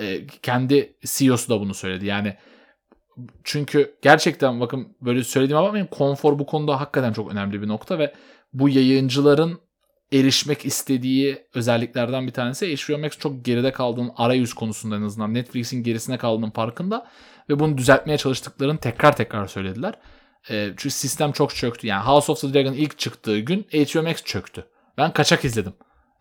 E, 0.00 0.26
kendi 0.26 0.96
CEO'su 1.04 1.50
da 1.50 1.60
bunu 1.60 1.74
söyledi. 1.74 2.06
Yani 2.06 2.36
çünkü 3.44 3.98
gerçekten 4.02 4.60
bakın 4.60 4.96
böyle 5.00 5.24
söylediğime 5.24 5.62
bakmayın 5.62 5.86
konfor 5.86 6.38
bu 6.38 6.46
konuda 6.46 6.80
hakikaten 6.80 7.12
çok 7.12 7.32
önemli 7.32 7.62
bir 7.62 7.68
nokta 7.68 7.98
ve 7.98 8.14
bu 8.52 8.68
yayıncıların 8.68 9.60
erişmek 10.12 10.66
istediği 10.66 11.44
özelliklerden 11.54 12.26
bir 12.26 12.32
tanesi 12.32 12.76
HBO 12.76 12.98
Max 12.98 13.18
çok 13.18 13.44
geride 13.44 13.72
kaldığının 13.72 14.12
arayüz 14.16 14.54
konusunda 14.54 14.96
en 14.96 15.02
azından 15.02 15.34
Netflix'in 15.34 15.82
gerisine 15.82 16.18
kaldığının 16.18 16.50
farkında 16.50 17.06
ve 17.48 17.58
bunu 17.58 17.78
düzeltmeye 17.78 18.18
çalıştıklarını 18.18 18.78
tekrar 18.78 19.16
tekrar 19.16 19.46
söylediler. 19.46 19.94
E, 20.50 20.66
çünkü 20.76 20.90
sistem 20.90 21.32
çok 21.32 21.54
çöktü. 21.54 21.86
Yani 21.86 22.04
House 22.04 22.32
of 22.32 22.40
the 22.40 22.54
Dragon 22.54 22.72
ilk 22.72 22.98
çıktığı 22.98 23.38
gün 23.38 23.62
HBO 23.62 24.02
Max 24.02 24.22
çöktü. 24.24 24.64
Ben 24.98 25.12
kaçak 25.12 25.44
izledim. 25.44 25.72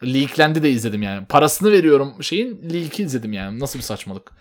Leaklendi 0.03 0.63
de 0.63 0.69
izledim 0.69 1.01
yani. 1.01 1.25
Parasını 1.25 1.71
veriyorum 1.71 2.23
şeyin 2.23 2.69
leak'i 2.73 3.03
izledim 3.03 3.33
yani. 3.33 3.59
Nasıl 3.59 3.79
bir 3.79 3.83
saçmalık. 3.83 4.31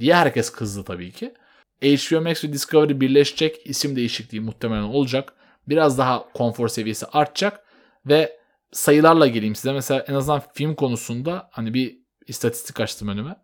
Diye 0.00 0.14
herkes 0.14 0.50
kızdı 0.50 0.84
tabii 0.84 1.12
ki. 1.12 1.34
HBO 1.82 2.20
Max 2.20 2.44
ve 2.44 2.52
Discovery 2.52 3.00
birleşecek. 3.00 3.60
isim 3.64 3.96
değişikliği 3.96 4.40
muhtemelen 4.40 4.82
olacak. 4.82 5.32
Biraz 5.68 5.98
daha 5.98 6.32
konfor 6.32 6.68
seviyesi 6.68 7.06
artacak 7.06 7.60
ve 8.06 8.37
sayılarla 8.72 9.26
geleyim 9.26 9.54
size. 9.54 9.72
Mesela 9.72 10.00
en 10.08 10.14
azından 10.14 10.42
film 10.54 10.74
konusunda 10.74 11.48
hani 11.52 11.74
bir 11.74 11.98
istatistik 12.26 12.80
açtım 12.80 13.08
önüme. 13.08 13.36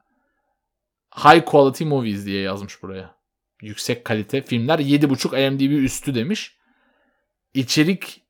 High 1.16 1.44
quality 1.44 1.84
movies 1.84 2.26
diye 2.26 2.42
yazmış 2.42 2.82
buraya. 2.82 3.14
Yüksek 3.62 4.04
kalite 4.04 4.42
filmler 4.42 4.78
7.5 4.78 5.46
IMDb 5.46 5.84
üstü 5.84 6.14
demiş. 6.14 6.56
İçerik 7.54 8.22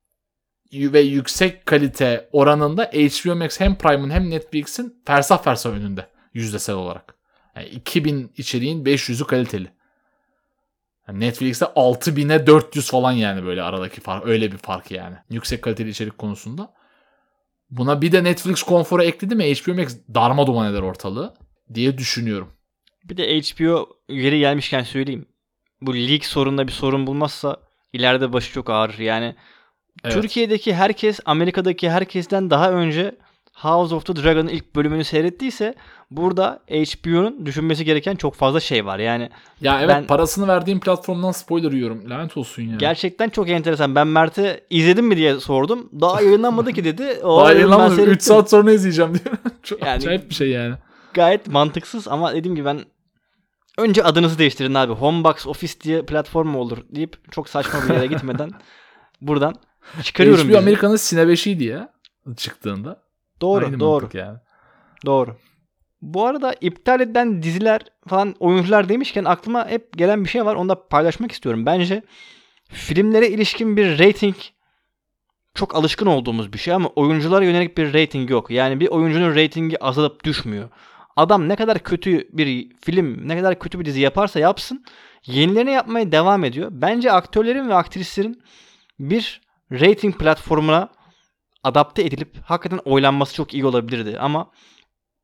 ve 0.73 1.01
yüksek 1.01 1.67
kalite 1.67 2.29
oranında 2.33 2.85
HBO 2.85 3.37
Max 3.37 3.61
hem 3.61 3.79
Prime'ın 3.79 4.11
hem 4.11 4.31
Netflix'in 4.31 5.03
fersah 5.07 5.43
fersah 5.43 5.71
önünde 5.71 6.09
yüzdesel 6.35 6.75
olarak. 6.75 7.15
Yani 7.57 7.69
2000 7.69 8.33
içeriğin 8.37 8.85
500'ü 8.85 9.27
kaliteli. 9.27 9.73
Yani 11.09 11.21
Netflix'te 11.21 11.65
6000'e 11.65 12.47
400 12.47 12.91
falan 12.91 13.13
yani 13.13 13.45
böyle 13.45 13.63
aradaki 13.63 14.01
fark. 14.01 14.27
Öyle 14.27 14.53
bir 14.53 14.59
fark 14.59 14.91
yani. 14.91 15.17
Yüksek 15.31 15.63
kaliteli 15.63 15.89
içerik 15.89 16.19
konusunda. 16.19 16.75
Buna 17.71 18.03
bir 18.03 18.13
de 18.13 18.25
Netflix 18.25 18.63
konforu 18.63 19.03
ekledi 19.03 19.35
mi 19.35 19.55
HBO 19.55 19.75
Max 19.75 19.97
darma 20.15 20.47
duman 20.47 20.71
eder 20.73 20.83
ortalığı 20.83 21.35
diye 21.75 21.99
düşünüyorum. 21.99 22.53
Bir 23.05 23.17
de 23.17 23.41
HBO 23.41 23.89
yeri 24.09 24.39
gelmişken 24.39 24.83
söyleyeyim. 24.83 25.27
Bu 25.81 25.95
leak 25.95 26.25
sorununda 26.25 26.67
bir 26.67 26.73
sorun 26.73 27.07
bulmazsa 27.07 27.57
ileride 27.93 28.33
başı 28.33 28.53
çok 28.53 28.71
ağrır. 28.71 28.99
Yani 28.99 29.35
Evet. 30.05 30.15
Türkiye'deki 30.15 30.75
herkes 30.75 31.21
Amerika'daki 31.25 31.91
herkesten 31.91 32.51
daha 32.51 32.73
önce 32.73 33.17
House 33.55 33.95
of 33.95 34.07
the 34.07 34.17
Dragon'ın 34.17 34.49
ilk 34.49 34.77
bölümünü 34.77 35.05
seyrettiyse 35.05 35.75
burada 36.11 36.61
HBO'nun 36.71 37.47
düşünmesi 37.47 37.85
gereken 37.85 38.17
çok 38.17 38.35
fazla 38.35 38.61
şey 38.61 38.87
var. 38.87 38.99
Yani 38.99 39.31
Ya 39.61 39.79
evet 39.81 39.89
Ben- 39.89 40.07
parasını 40.07 40.49
verdiğim 40.49 40.81
platformdan 40.81 41.33
spoiler 41.33 41.73
yiyorum. 41.73 42.11
Lanet 42.11 42.37
olsun 42.37 42.63
ya. 42.63 42.77
gerçekten 42.77 43.29
çok 43.29 43.49
enteresan. 43.51 43.95
Ben 43.95 44.07
Mert'e 44.07 44.61
izledin 44.71 45.05
mi 45.05 45.17
diye 45.17 45.41
sordum. 45.41 45.89
Daha 46.01 46.23
yayınlanmadı 46.23 46.73
ki 46.73 46.85
dedi. 46.85 47.19
O 47.23 47.41
Daha 47.41 47.53
yayınlanmadı. 47.53 47.93
3 47.93 47.97
seyrettim. 47.97 48.21
saat 48.21 48.51
sonra 48.51 48.73
izleyeceğim 48.73 49.13
diyor. 49.15 49.37
Çok 49.63 49.81
Yani- 49.83 49.91
acayip 49.91 50.31
bir 50.31 50.35
şey 50.35 50.49
yani. 50.51 50.75
Gayet 51.15 51.47
mantıksız 51.49 52.09
ama 52.09 52.35
dediğim 52.35 52.55
gibi 52.57 52.65
ben 52.65 52.81
önce 53.79 54.03
adınızı 54.05 54.39
değiştirin 54.39 54.75
abi. 54.75 54.93
Homebox 54.93 55.47
Office 55.47 55.81
diye 55.81 56.03
platform 56.03 56.49
mu 56.49 56.59
olur 56.59 56.79
deyip 56.91 57.33
çok 57.33 57.49
saçma 57.49 57.81
bir 57.89 57.95
yere 57.95 58.07
gitmeden 58.07 58.51
buradan 59.21 59.55
çıkarıyorum. 60.03 60.49
HBO. 60.49 60.59
Amerika'nın 60.59 60.97
Sine 60.97 61.21
5'iydi 61.21 61.65
ya 61.65 61.89
çıktığında. 62.37 63.04
Doğru, 63.41 63.65
Aynı 63.65 63.81
doğru. 63.81 64.09
yani. 64.15 64.39
Doğru. 65.07 65.37
Bu 66.03 66.27
arada 66.27 66.55
iptal 66.61 67.01
edilen 67.01 67.43
diziler 67.43 67.81
falan 68.07 68.35
oyuncular 68.41 68.89
demişken 68.89 69.25
aklıma 69.25 69.69
hep 69.69 69.93
gelen 69.99 70.25
bir 70.25 70.29
şey 70.29 70.45
var. 70.45 70.55
Onu 70.55 70.69
da 70.69 70.89
paylaşmak 70.89 71.33
istiyorum. 71.33 71.67
Bence 71.67 72.03
filmlere 72.69 73.29
ilişkin 73.29 73.77
bir 73.77 73.99
rating 73.99 74.35
çok 75.55 75.75
alışkın 75.75 76.07
olduğumuz 76.07 76.53
bir 76.53 76.59
şey 76.59 76.75
ama 76.75 76.89
oyunculara 76.89 77.45
yönelik 77.45 77.79
bir 77.79 77.95
rating 77.95 78.31
yok. 78.31 78.51
Yani 78.51 78.81
bir 78.81 78.89
oyuncunun 78.89 79.37
ratingi 79.37 79.85
azalıp 79.85 80.25
düşmüyor. 80.25 80.69
Adam 81.17 81.49
ne 81.49 81.57
kadar 81.57 81.79
kötü 81.79 82.29
bir 82.33 82.69
film, 82.81 83.29
ne 83.29 83.37
kadar 83.39 83.59
kötü 83.59 83.81
bir 83.81 83.85
dizi 83.85 84.01
yaparsa 84.01 84.41
yapsın 84.41 84.85
yenilerini 85.27 85.71
yapmaya 85.71 86.13
devam 86.13 86.45
ediyor. 86.45 86.69
Bence 86.73 87.13
aktörlerin 87.13 87.69
ve 87.69 87.75
aktrislerin 87.75 88.43
bir 89.01 89.41
rating 89.73 90.19
platformuna 90.19 90.89
adapte 91.65 92.03
edilip 92.03 92.37
hakikaten 92.45 92.81
oylanması 92.85 93.35
çok 93.35 93.55
iyi 93.55 93.67
olabilirdi. 93.67 94.19
Ama 94.19 94.51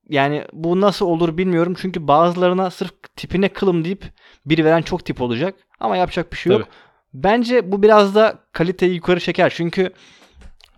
yani 0.09 0.45
bu 0.53 0.81
nasıl 0.81 1.07
olur 1.07 1.37
bilmiyorum. 1.39 1.75
Çünkü 1.81 2.09
bazılarına 2.09 2.71
sırf 2.71 2.93
tipine 3.17 3.49
kılım 3.49 3.85
deyip 3.85 4.05
bir 4.47 4.65
veren 4.65 4.83
çok 4.83 5.05
tip 5.05 5.21
olacak. 5.21 5.55
Ama 5.81 5.97
yapacak 5.97 6.33
bir 6.33 6.37
şey 6.37 6.53
yok. 6.53 6.63
Tabii. 6.63 6.71
Bence 7.15 7.73
bu 7.73 7.83
biraz 7.83 8.15
da 8.15 8.39
kaliteyi 8.53 8.95
yukarı 8.95 9.21
çeker. 9.21 9.53
Çünkü 9.57 9.93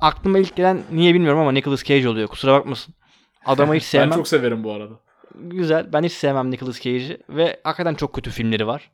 aklıma 0.00 0.38
ilk 0.38 0.56
gelen 0.56 0.82
niye 0.90 1.14
bilmiyorum 1.14 1.40
ama 1.40 1.52
Nicolas 1.52 1.84
Cage 1.84 2.08
oluyor. 2.08 2.28
Kusura 2.28 2.52
bakmasın. 2.52 2.94
Adamı 3.46 3.74
hiç 3.74 3.82
sevmem. 3.82 4.10
Ben 4.10 4.16
çok 4.16 4.28
severim 4.28 4.64
bu 4.64 4.72
arada. 4.72 4.94
Güzel. 5.34 5.92
Ben 5.92 6.02
hiç 6.02 6.12
sevmem 6.12 6.50
Nicolas 6.50 6.80
Cage'i. 6.80 7.18
Ve 7.28 7.60
hakikaten 7.64 7.94
çok 7.94 8.14
kötü 8.14 8.30
filmleri 8.30 8.66
var. 8.66 8.90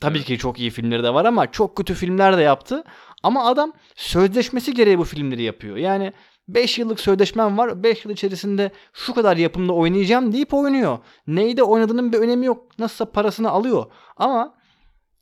Tabii 0.00 0.22
ki 0.22 0.38
çok 0.38 0.60
iyi 0.60 0.70
filmleri 0.70 1.02
de 1.02 1.14
var 1.14 1.24
ama 1.24 1.50
çok 1.50 1.76
kötü 1.76 1.94
filmler 1.94 2.36
de 2.36 2.42
yaptı. 2.42 2.84
Ama 3.24 3.44
adam 3.44 3.72
sözleşmesi 3.96 4.74
gereği 4.74 4.98
bu 4.98 5.04
filmleri 5.04 5.42
yapıyor. 5.42 5.76
Yani 5.76 6.12
5 6.48 6.78
yıllık 6.78 7.00
sözleşmem 7.00 7.58
var. 7.58 7.82
5 7.82 8.04
yıl 8.04 8.12
içerisinde 8.12 8.70
şu 8.92 9.14
kadar 9.14 9.36
yapımda 9.36 9.72
oynayacağım 9.72 10.32
deyip 10.32 10.54
oynuyor. 10.54 10.98
Neyde 11.26 11.62
oynadığının 11.62 12.12
bir 12.12 12.18
önemi 12.18 12.46
yok. 12.46 12.78
Nasılsa 12.78 13.12
parasını 13.12 13.50
alıyor. 13.50 13.86
Ama 14.16 14.54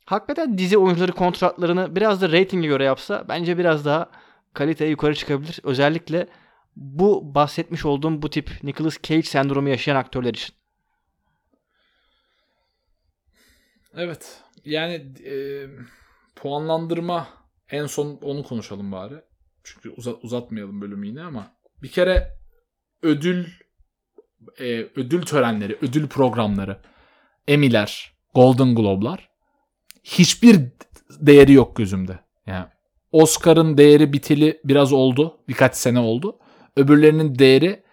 hakikaten 0.05 0.57
dizi 0.57 0.77
oyuncuları 0.77 1.11
kontratlarını 1.11 1.95
biraz 1.95 2.21
da 2.21 2.31
reytinge 2.31 2.67
göre 2.67 2.83
yapsa 2.83 3.25
bence 3.29 3.57
biraz 3.57 3.85
daha 3.85 4.09
kalite 4.53 4.85
yukarı 4.85 5.15
çıkabilir. 5.15 5.59
Özellikle 5.63 6.27
bu 6.75 7.35
bahsetmiş 7.35 7.85
olduğum 7.85 8.21
bu 8.21 8.29
tip 8.29 8.49
Nicolas 8.63 8.97
Cage 9.03 9.23
sendromu 9.23 9.69
yaşayan 9.69 9.95
aktörler 9.95 10.33
için. 10.33 10.55
Evet. 13.95 14.41
Yani 14.65 14.93
e, 15.25 15.35
puanlandırma 16.35 17.42
en 17.73 17.85
son 17.85 18.19
onu 18.21 18.43
konuşalım 18.43 18.91
bari. 18.91 19.13
Çünkü 19.63 19.89
uza- 19.89 20.19
uzatmayalım 20.21 20.81
bölümü 20.81 21.07
yine 21.07 21.21
ama 21.21 21.51
bir 21.81 21.87
kere 21.87 22.29
ödül 23.01 23.45
e, 24.59 24.65
ödül 24.95 25.21
törenleri, 25.21 25.77
ödül 25.81 26.07
programları, 26.07 26.79
Emmy'ler, 27.47 28.13
Golden 28.35 28.75
Globe'lar 28.75 29.29
hiçbir 30.03 30.59
değeri 31.09 31.53
yok 31.53 31.75
gözümde. 31.75 32.19
Yani 32.47 32.65
Oscar'ın 33.11 33.77
değeri 33.77 34.13
biteli 34.13 34.61
biraz 34.65 34.93
oldu. 34.93 35.37
Birkaç 35.47 35.75
sene 35.75 35.99
oldu. 35.99 36.39
Öbürlerinin 36.77 37.39
değeri 37.39 37.83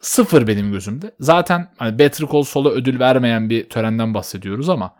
sıfır 0.00 0.46
benim 0.46 0.72
gözümde. 0.72 1.14
Zaten 1.20 1.70
hani 1.76 1.98
Better 1.98 2.28
Call 2.32 2.42
Saul'a 2.42 2.70
ödül 2.70 3.00
vermeyen 3.00 3.50
bir 3.50 3.68
törenden 3.68 4.14
bahsediyoruz 4.14 4.68
ama 4.68 4.96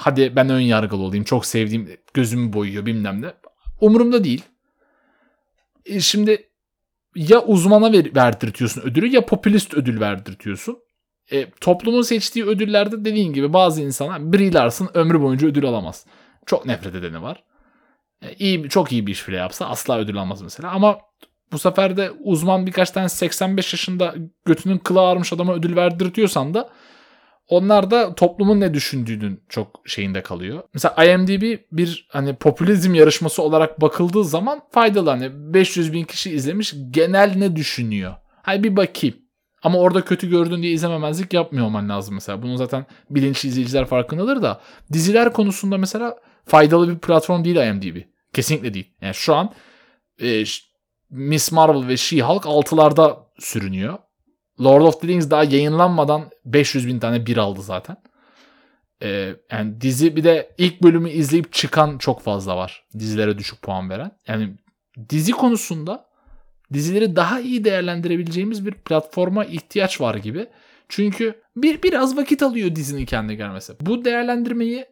hadi 0.00 0.36
ben 0.36 0.48
ön 0.48 0.60
yargılı 0.60 1.02
olayım. 1.02 1.24
Çok 1.24 1.46
sevdiğim 1.46 1.96
gözümü 2.14 2.52
boyuyor 2.52 2.86
bilmem 2.86 3.22
ne. 3.22 3.32
Umurumda 3.80 4.24
değil. 4.24 4.42
E 5.86 6.00
şimdi 6.00 6.50
ya 7.14 7.42
uzmana 7.42 7.92
ver, 7.92 8.14
verdirtiyorsun 8.16 8.82
ödülü 8.82 9.06
ya 9.06 9.26
popülist 9.26 9.74
ödül 9.74 10.00
verdirtiyorsun. 10.00 10.78
E, 11.32 11.50
toplumun 11.50 12.02
seçtiği 12.02 12.44
ödüllerde 12.44 13.04
dediğin 13.04 13.32
gibi 13.32 13.52
bazı 13.52 13.82
insanlar 13.82 14.32
Brie 14.32 14.52
Larson 14.52 14.90
ömrü 14.94 15.20
boyunca 15.20 15.48
ödül 15.48 15.64
alamaz. 15.64 16.06
Çok 16.46 16.66
nefret 16.66 16.94
edeni 16.94 17.22
var. 17.22 17.44
E, 18.22 18.34
iyi, 18.34 18.68
çok 18.68 18.92
iyi 18.92 19.06
bir 19.06 19.12
iş 19.12 19.28
bile 19.28 19.36
yapsa 19.36 19.66
asla 19.66 19.98
ödül 19.98 20.16
almaz 20.16 20.42
mesela. 20.42 20.70
Ama 20.70 20.98
bu 21.52 21.58
sefer 21.58 21.96
de 21.96 22.10
uzman 22.10 22.66
birkaç 22.66 22.90
tane 22.90 23.08
85 23.08 23.72
yaşında 23.72 24.14
götünün 24.44 24.78
kılı 24.78 25.00
ağarmış 25.00 25.32
adama 25.32 25.54
ödül 25.54 25.76
verdirtiyorsan 25.76 26.54
da 26.54 26.70
onlar 27.50 27.90
da 27.90 28.14
toplumun 28.14 28.60
ne 28.60 28.74
düşündüğünün 28.74 29.40
çok 29.48 29.82
şeyinde 29.86 30.22
kalıyor. 30.22 30.62
Mesela 30.74 31.04
IMDb 31.04 31.58
bir 31.72 32.06
hani 32.10 32.36
popülizm 32.36 32.94
yarışması 32.94 33.42
olarak 33.42 33.80
bakıldığı 33.80 34.24
zaman 34.24 34.60
faydalı. 34.70 35.10
Hani 35.10 35.54
500 35.54 35.92
bin 35.92 36.04
kişi 36.04 36.30
izlemiş 36.30 36.74
genel 36.90 37.34
ne 37.36 37.56
düşünüyor? 37.56 38.14
Hay 38.42 38.62
bir 38.62 38.76
bakayım. 38.76 39.16
Ama 39.62 39.78
orada 39.78 40.04
kötü 40.04 40.30
gördün 40.30 40.62
diye 40.62 40.72
izlememezlik 40.72 41.34
yapmıyor 41.34 41.66
olman 41.66 41.88
lazım 41.88 42.14
mesela. 42.14 42.42
Bunu 42.42 42.56
zaten 42.56 42.86
bilinçli 43.10 43.48
izleyiciler 43.48 43.86
farkındadır 43.86 44.42
da 44.42 44.60
diziler 44.92 45.32
konusunda 45.32 45.78
mesela 45.78 46.16
faydalı 46.44 46.88
bir 46.88 46.98
platform 46.98 47.44
değil 47.44 47.56
IMDb. 47.56 47.96
Kesinlikle 48.32 48.74
değil. 48.74 48.92
Yani 49.00 49.14
şu 49.14 49.34
an 49.34 49.52
e, 50.22 50.44
Miss 51.10 51.52
Marvel 51.52 51.88
ve 51.88 51.96
She-Hulk 51.96 52.48
altılarda 52.48 53.18
sürünüyor. 53.38 53.98
Lord 54.60 54.82
of 54.82 55.00
the 55.00 55.08
Rings 55.08 55.30
daha 55.30 55.44
yayınlanmadan 55.44 56.30
500 56.44 56.86
bin 56.86 56.98
tane 56.98 57.26
bir 57.26 57.36
aldı 57.36 57.62
zaten. 57.62 57.96
Ee, 59.02 59.34
yani 59.52 59.80
dizi 59.80 60.16
bir 60.16 60.24
de 60.24 60.50
ilk 60.58 60.82
bölümü 60.82 61.10
izleyip 61.10 61.52
çıkan 61.52 61.98
çok 61.98 62.22
fazla 62.22 62.56
var. 62.56 62.84
Dizilere 62.98 63.38
düşük 63.38 63.62
puan 63.62 63.90
veren. 63.90 64.10
Yani 64.28 64.54
dizi 65.10 65.32
konusunda 65.32 66.06
dizileri 66.72 67.16
daha 67.16 67.40
iyi 67.40 67.64
değerlendirebileceğimiz 67.64 68.66
bir 68.66 68.72
platforma 68.72 69.44
ihtiyaç 69.44 70.00
var 70.00 70.14
gibi. 70.14 70.46
Çünkü 70.88 71.42
bir 71.56 71.82
biraz 71.82 72.16
vakit 72.16 72.42
alıyor 72.42 72.74
dizinin 72.74 73.06
kendine 73.06 73.34
gelmesi. 73.36 73.72
Bu 73.80 74.04
değerlendirmeyi 74.04 74.86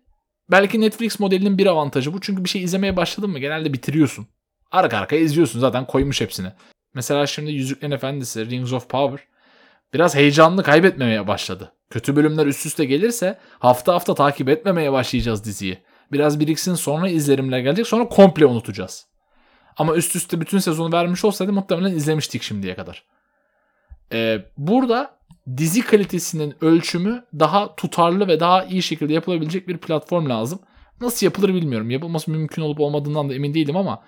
belki 0.51 0.81
Netflix 0.81 1.21
modelinin 1.21 1.59
bir 1.59 1.67
avantajı 1.67 2.13
bu. 2.13 2.21
Çünkü 2.21 2.45
bir 2.45 2.49
şey 2.49 2.63
izlemeye 2.63 2.97
başladın 2.97 3.31
mı 3.31 3.39
genelde 3.39 3.73
bitiriyorsun. 3.73 4.27
Arka 4.71 4.99
arkaya 4.99 5.23
izliyorsun 5.23 5.61
zaten 5.61 5.87
koymuş 5.87 6.21
hepsini. 6.21 6.53
Mesela 6.95 7.27
şimdi 7.27 7.53
Yüzüklerin 7.53 7.93
Efendisi, 7.93 8.51
Rings 8.51 8.73
of 8.73 8.89
Power 8.89 9.29
biraz 9.95 10.15
heyecanlı 10.15 10.63
kaybetmemeye 10.63 11.27
başladı. 11.27 11.73
Kötü 11.91 12.17
bölümler 12.17 12.47
üst 12.47 12.67
üste 12.67 12.85
gelirse 12.85 13.39
hafta 13.59 13.95
hafta 13.95 14.15
takip 14.15 14.49
etmemeye 14.49 14.93
başlayacağız 14.93 15.45
diziyi. 15.45 15.79
Biraz 16.13 16.41
biriksin 16.41 16.75
sonra 16.75 17.09
izlerimle 17.09 17.61
gelecek 17.61 17.87
sonra 17.87 18.09
komple 18.09 18.47
unutacağız. 18.47 19.07
Ama 19.77 19.95
üst 19.95 20.17
üste 20.17 20.41
bütün 20.41 20.59
sezonu 20.59 20.93
vermiş 20.93 21.25
olsaydı 21.25 21.53
muhtemelen 21.53 21.97
izlemiştik 21.97 22.43
şimdiye 22.43 22.75
kadar. 22.75 23.05
Ee, 24.13 24.45
burada 24.57 25.19
dizi 25.57 25.81
kalitesinin 25.81 26.55
ölçümü 26.61 27.25
daha 27.39 27.77
tutarlı 27.77 28.29
ve 28.29 28.41
daha 28.41 28.65
iyi 28.65 28.83
şekilde 28.83 29.13
yapılabilecek 29.13 29.69
bir 29.69 29.79
platform 29.79 30.29
lazım. 30.29 30.61
Nasıl 31.01 31.27
yapılır 31.27 31.55
bilmiyorum. 31.55 31.91
Yapılması 31.91 32.31
mümkün 32.31 32.63
olup 32.63 32.81
olmadığından 32.81 33.29
da 33.31 33.35
emin 33.35 33.55
değilim 33.55 33.77
ama 33.77 34.03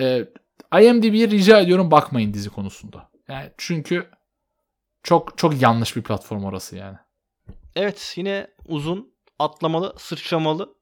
e, 0.00 0.24
IMDb'ye 0.80 1.28
rica 1.28 1.60
ediyorum 1.60 1.90
bakmayın 1.90 2.34
dizi 2.34 2.50
konusunda. 2.50 3.08
Yani 3.28 3.50
çünkü 3.58 4.06
çok 5.04 5.38
çok 5.38 5.62
yanlış 5.62 5.96
bir 5.96 6.02
platform 6.02 6.44
orası 6.44 6.76
yani. 6.76 6.96
Evet 7.76 8.14
yine 8.16 8.46
uzun, 8.66 9.14
atlamalı, 9.38 9.94
sıçramalı 9.98 10.74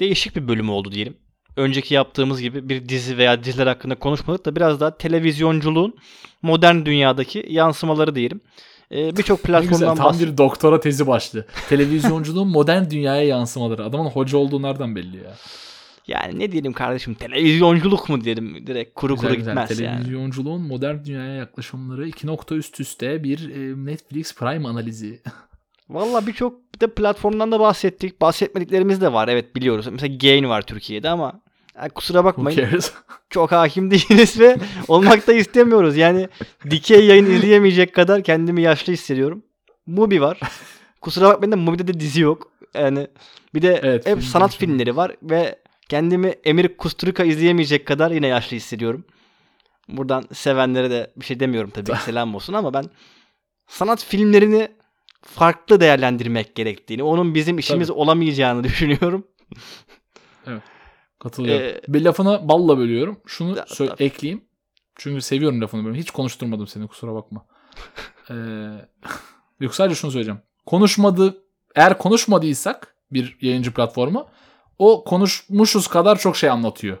değişik 0.00 0.36
bir 0.36 0.48
bölüm 0.48 0.70
oldu 0.70 0.92
diyelim. 0.92 1.16
Önceki 1.56 1.94
yaptığımız 1.94 2.40
gibi 2.40 2.68
bir 2.68 2.88
dizi 2.88 3.18
veya 3.18 3.44
diziler 3.44 3.66
hakkında 3.66 3.98
konuşmadık 3.98 4.44
da 4.44 4.56
biraz 4.56 4.80
daha 4.80 4.96
televizyonculuğun 4.96 5.94
modern 6.42 6.84
dünyadaki 6.84 7.46
yansımaları 7.48 8.14
diyelim. 8.14 8.40
Ee, 8.92 9.16
Birçok 9.16 9.42
platformdan 9.42 9.96
tam 9.96 10.18
bir 10.18 10.38
doktora 10.38 10.80
tezi 10.80 11.06
başlığı. 11.06 11.46
Televizyonculuğun 11.68 12.48
modern 12.48 12.90
dünyaya 12.90 13.22
yansımaları. 13.22 13.84
Adamın 13.84 14.10
hoca 14.10 14.38
olduğu 14.38 14.62
nereden 14.62 14.96
belli 14.96 15.16
ya? 15.16 15.34
Yani 16.06 16.38
ne 16.38 16.52
diyelim 16.52 16.72
kardeşim 16.72 17.14
televizyonculuk 17.14 18.08
mu 18.08 18.24
diyelim 18.24 18.66
direkt 18.66 18.94
kuru 18.94 19.14
Güzel 19.14 19.28
kuru 19.28 19.38
güzel. 19.38 19.54
gitmez 19.54 19.80
yani. 19.80 19.96
Televizyonculuğun 19.96 20.60
modern 20.62 21.04
dünyaya 21.04 21.34
yaklaşımları 21.34 22.08
iki 22.08 22.26
nokta 22.26 22.54
üst 22.54 22.80
üste 22.80 23.24
bir 23.24 23.50
e, 23.50 23.86
Netflix 23.86 24.34
Prime 24.34 24.68
analizi. 24.68 25.20
Valla 25.88 26.26
birçok 26.26 26.74
bir 26.74 26.80
de 26.80 26.86
platformdan 26.94 27.52
da 27.52 27.60
bahsettik. 27.60 28.20
Bahsetmediklerimiz 28.20 29.00
de 29.00 29.12
var 29.12 29.28
evet 29.28 29.56
biliyoruz. 29.56 29.86
Mesela 29.92 30.16
Gain 30.16 30.48
var 30.48 30.62
Türkiye'de 30.62 31.08
ama 31.08 31.40
yani 31.76 31.90
kusura 31.90 32.18
Who 32.18 32.24
bakmayın 32.24 32.80
çok 33.30 33.52
hakim 33.52 33.90
değiliz 33.90 34.40
ve 34.40 34.56
olmak 34.88 35.26
da 35.26 35.32
istemiyoruz. 35.32 35.96
Yani 35.96 36.28
dikey 36.70 37.06
yayın 37.06 37.26
izleyemeyecek 37.26 37.94
kadar 37.94 38.22
kendimi 38.22 38.62
yaşlı 38.62 38.92
hissediyorum. 38.92 39.42
Mubi 39.86 40.20
var. 40.20 40.40
Kusura 41.00 41.28
bakmayın 41.28 41.52
da 41.52 41.56
Mubi'de 41.56 41.86
de 41.86 42.00
dizi 42.00 42.20
yok. 42.20 42.52
Yani 42.74 43.06
bir 43.54 43.62
de 43.62 43.80
Evet, 43.82 44.06
hep 44.06 44.18
film 44.18 44.26
sanat 44.28 44.56
filmleri 44.56 44.96
var 44.96 45.16
ve 45.22 45.56
kendimi 45.90 46.28
Emir 46.44 46.76
Kusturica 46.76 47.24
izleyemeyecek 47.24 47.86
kadar 47.86 48.10
yine 48.10 48.26
yaşlı 48.26 48.56
hissediyorum. 48.56 49.04
Buradan 49.88 50.24
sevenlere 50.32 50.90
de 50.90 51.12
bir 51.16 51.24
şey 51.24 51.40
demiyorum 51.40 51.70
tabii 51.70 51.96
selam 52.04 52.34
olsun 52.34 52.52
ama 52.52 52.74
ben 52.74 52.84
sanat 53.66 54.04
filmlerini 54.04 54.68
farklı 55.22 55.80
değerlendirmek 55.80 56.54
gerektiğini, 56.54 57.02
onun 57.02 57.34
bizim 57.34 57.58
işimiz 57.58 57.90
olamayacağını 57.90 58.64
düşünüyorum. 58.64 59.26
Katılıyorum. 61.18 61.66
Ee, 61.66 61.80
bir 61.88 62.02
lafını 62.02 62.48
balla 62.48 62.78
bölüyorum. 62.78 63.20
Şunu 63.26 63.56
Da- 63.56 63.62
sö- 63.62 63.88
tabii. 63.88 64.04
ekleyeyim. 64.04 64.44
Çünkü 64.96 65.22
seviyorum 65.22 65.60
lafını 65.60 65.84
bölmeyi. 65.84 66.02
Hiç 66.02 66.10
konuşturmadım 66.10 66.66
seni 66.66 66.86
kusura 66.86 67.14
bakma. 67.14 67.46
ee, 68.30 68.34
yok 69.60 69.74
sadece 69.74 69.94
şunu 69.94 70.10
söyleyeceğim. 70.10 70.40
Konuşmadı 70.66 71.42
eğer 71.74 71.98
konuşmadıysak 71.98 72.94
bir 73.12 73.38
yayıncı 73.40 73.74
platformu 73.74 74.28
o 74.80 75.04
konuşmuşuz 75.04 75.86
kadar 75.86 76.18
çok 76.18 76.36
şey 76.36 76.50
anlatıyor. 76.50 76.98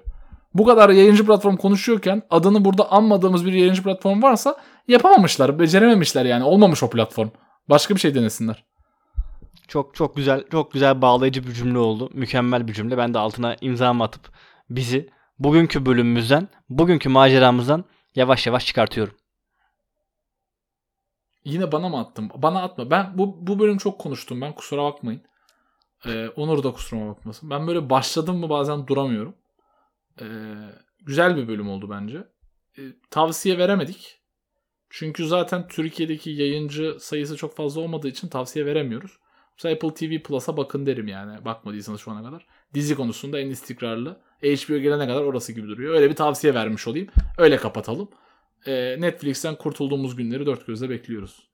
Bu 0.54 0.66
kadar 0.66 0.90
yayıncı 0.90 1.26
platform 1.26 1.56
konuşuyorken 1.56 2.22
adını 2.30 2.64
burada 2.64 2.92
anmadığımız 2.92 3.46
bir 3.46 3.52
yayıncı 3.52 3.82
platform 3.82 4.22
varsa 4.22 4.56
yapamamışlar, 4.88 5.58
becerememişler 5.58 6.24
yani. 6.24 6.44
Olmamış 6.44 6.82
o 6.82 6.90
platform. 6.90 7.28
Başka 7.68 7.94
bir 7.94 8.00
şey 8.00 8.14
denesinler. 8.14 8.64
Çok 9.68 9.94
çok 9.94 10.16
güzel, 10.16 10.44
çok 10.50 10.72
güzel 10.72 11.02
bağlayıcı 11.02 11.46
bir 11.46 11.52
cümle 11.52 11.78
oldu. 11.78 12.10
Mükemmel 12.12 12.68
bir 12.68 12.72
cümle. 12.72 12.98
Ben 12.98 13.14
de 13.14 13.18
altına 13.18 13.56
imzamı 13.60 14.04
atıp 14.04 14.30
bizi 14.70 15.10
bugünkü 15.38 15.86
bölümümüzden, 15.86 16.48
bugünkü 16.68 17.08
maceramızdan 17.08 17.84
yavaş 18.14 18.46
yavaş 18.46 18.66
çıkartıyorum. 18.66 19.14
Yine 21.44 21.72
bana 21.72 21.88
mı 21.88 21.98
attın? 21.98 22.30
Bana 22.36 22.62
atma. 22.62 22.90
Ben 22.90 23.18
bu, 23.18 23.46
bu 23.46 23.58
bölüm 23.58 23.78
çok 23.78 23.98
konuştum. 23.98 24.40
Ben 24.40 24.52
kusura 24.54 24.84
bakmayın. 24.84 25.22
Ee, 26.06 26.28
Onur 26.28 26.62
da 26.62 26.72
kusuruma 26.72 27.10
bakmasın. 27.10 27.50
Ben 27.50 27.66
böyle 27.66 27.90
başladım 27.90 28.36
mı 28.36 28.48
bazen 28.48 28.86
duramıyorum. 28.86 29.34
Ee, 30.20 30.24
güzel 31.02 31.36
bir 31.36 31.48
bölüm 31.48 31.68
oldu 31.68 31.90
bence. 31.90 32.24
Ee, 32.78 32.82
tavsiye 33.10 33.58
veremedik. 33.58 34.20
Çünkü 34.90 35.26
zaten 35.26 35.68
Türkiye'deki 35.68 36.30
yayıncı 36.30 36.96
sayısı 37.00 37.36
çok 37.36 37.56
fazla 37.56 37.80
olmadığı 37.80 38.08
için 38.08 38.28
tavsiye 38.28 38.66
veremiyoruz. 38.66 39.18
Mesela 39.56 39.74
Apple 39.74 39.94
TV 39.94 40.22
Plus'a 40.22 40.56
bakın 40.56 40.86
derim 40.86 41.08
yani. 41.08 41.44
Bakmadıysanız 41.44 42.00
şu 42.00 42.10
ana 42.10 42.22
kadar. 42.22 42.46
Dizi 42.74 42.94
konusunda 42.94 43.40
en 43.40 43.50
istikrarlı. 43.50 44.20
HBO 44.42 44.78
gelene 44.78 45.06
kadar 45.06 45.22
orası 45.22 45.52
gibi 45.52 45.68
duruyor. 45.68 45.94
Öyle 45.94 46.10
bir 46.10 46.16
tavsiye 46.16 46.54
vermiş 46.54 46.88
olayım. 46.88 47.08
Öyle 47.38 47.56
kapatalım. 47.56 48.08
Ee, 48.66 48.96
Netflix'ten 49.00 49.54
kurtulduğumuz 49.54 50.16
günleri 50.16 50.46
dört 50.46 50.66
gözle 50.66 50.90
bekliyoruz. 50.90 51.50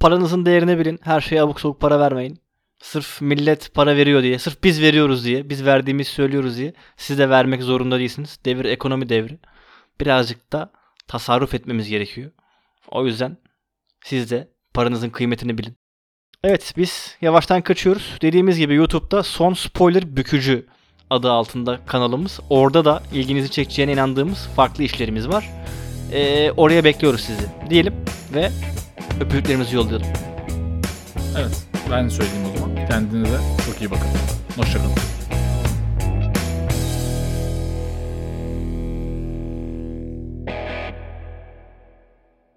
Paranızın 0.00 0.46
değerini 0.46 0.78
bilin. 0.78 0.98
Her 1.02 1.20
şeye 1.20 1.42
abuk 1.42 1.60
sabuk 1.60 1.80
para 1.80 2.00
vermeyin. 2.00 2.38
Sırf 2.82 3.20
millet 3.20 3.74
para 3.74 3.96
veriyor 3.96 4.22
diye, 4.22 4.38
sırf 4.38 4.64
biz 4.64 4.82
veriyoruz 4.82 5.24
diye, 5.24 5.50
biz 5.50 5.64
verdiğimizi 5.64 6.10
söylüyoruz 6.10 6.56
diye 6.56 6.72
siz 6.96 7.18
de 7.18 7.30
vermek 7.30 7.62
zorunda 7.62 7.98
değilsiniz. 7.98 8.38
Devir 8.44 8.64
ekonomi 8.64 9.08
devri. 9.08 9.38
Birazcık 10.00 10.52
da 10.52 10.72
tasarruf 11.08 11.54
etmemiz 11.54 11.88
gerekiyor. 11.88 12.30
O 12.90 13.06
yüzden 13.06 13.36
siz 14.04 14.30
de 14.30 14.48
paranızın 14.74 15.10
kıymetini 15.10 15.58
bilin. 15.58 15.76
Evet 16.44 16.74
biz 16.76 17.16
yavaştan 17.20 17.62
kaçıyoruz. 17.62 18.18
Dediğimiz 18.22 18.58
gibi 18.58 18.74
YouTube'da 18.74 19.22
Son 19.22 19.54
Spoiler 19.54 20.16
Bükücü 20.16 20.66
adı 21.10 21.30
altında 21.30 21.80
kanalımız. 21.86 22.40
Orada 22.50 22.84
da 22.84 23.02
ilginizi 23.12 23.50
çekeceğine 23.50 23.92
inandığımız 23.92 24.48
farklı 24.56 24.84
işlerimiz 24.84 25.28
var. 25.28 25.50
Ee, 26.12 26.50
oraya 26.56 26.84
bekliyoruz 26.84 27.20
sizi 27.20 27.46
diyelim 27.70 27.94
ve 28.34 28.50
öpücüklerimizi 29.20 29.76
yollayalım. 29.76 30.06
Evet. 31.38 31.65
Ben 31.90 32.08
söyleyeyim 32.08 32.46
o 32.54 32.58
zaman. 32.58 32.86
Kendinize 32.88 33.38
çok 33.66 33.80
iyi 33.80 33.90
bakın. 33.90 34.08
Hoşçakalın. 34.56 35.15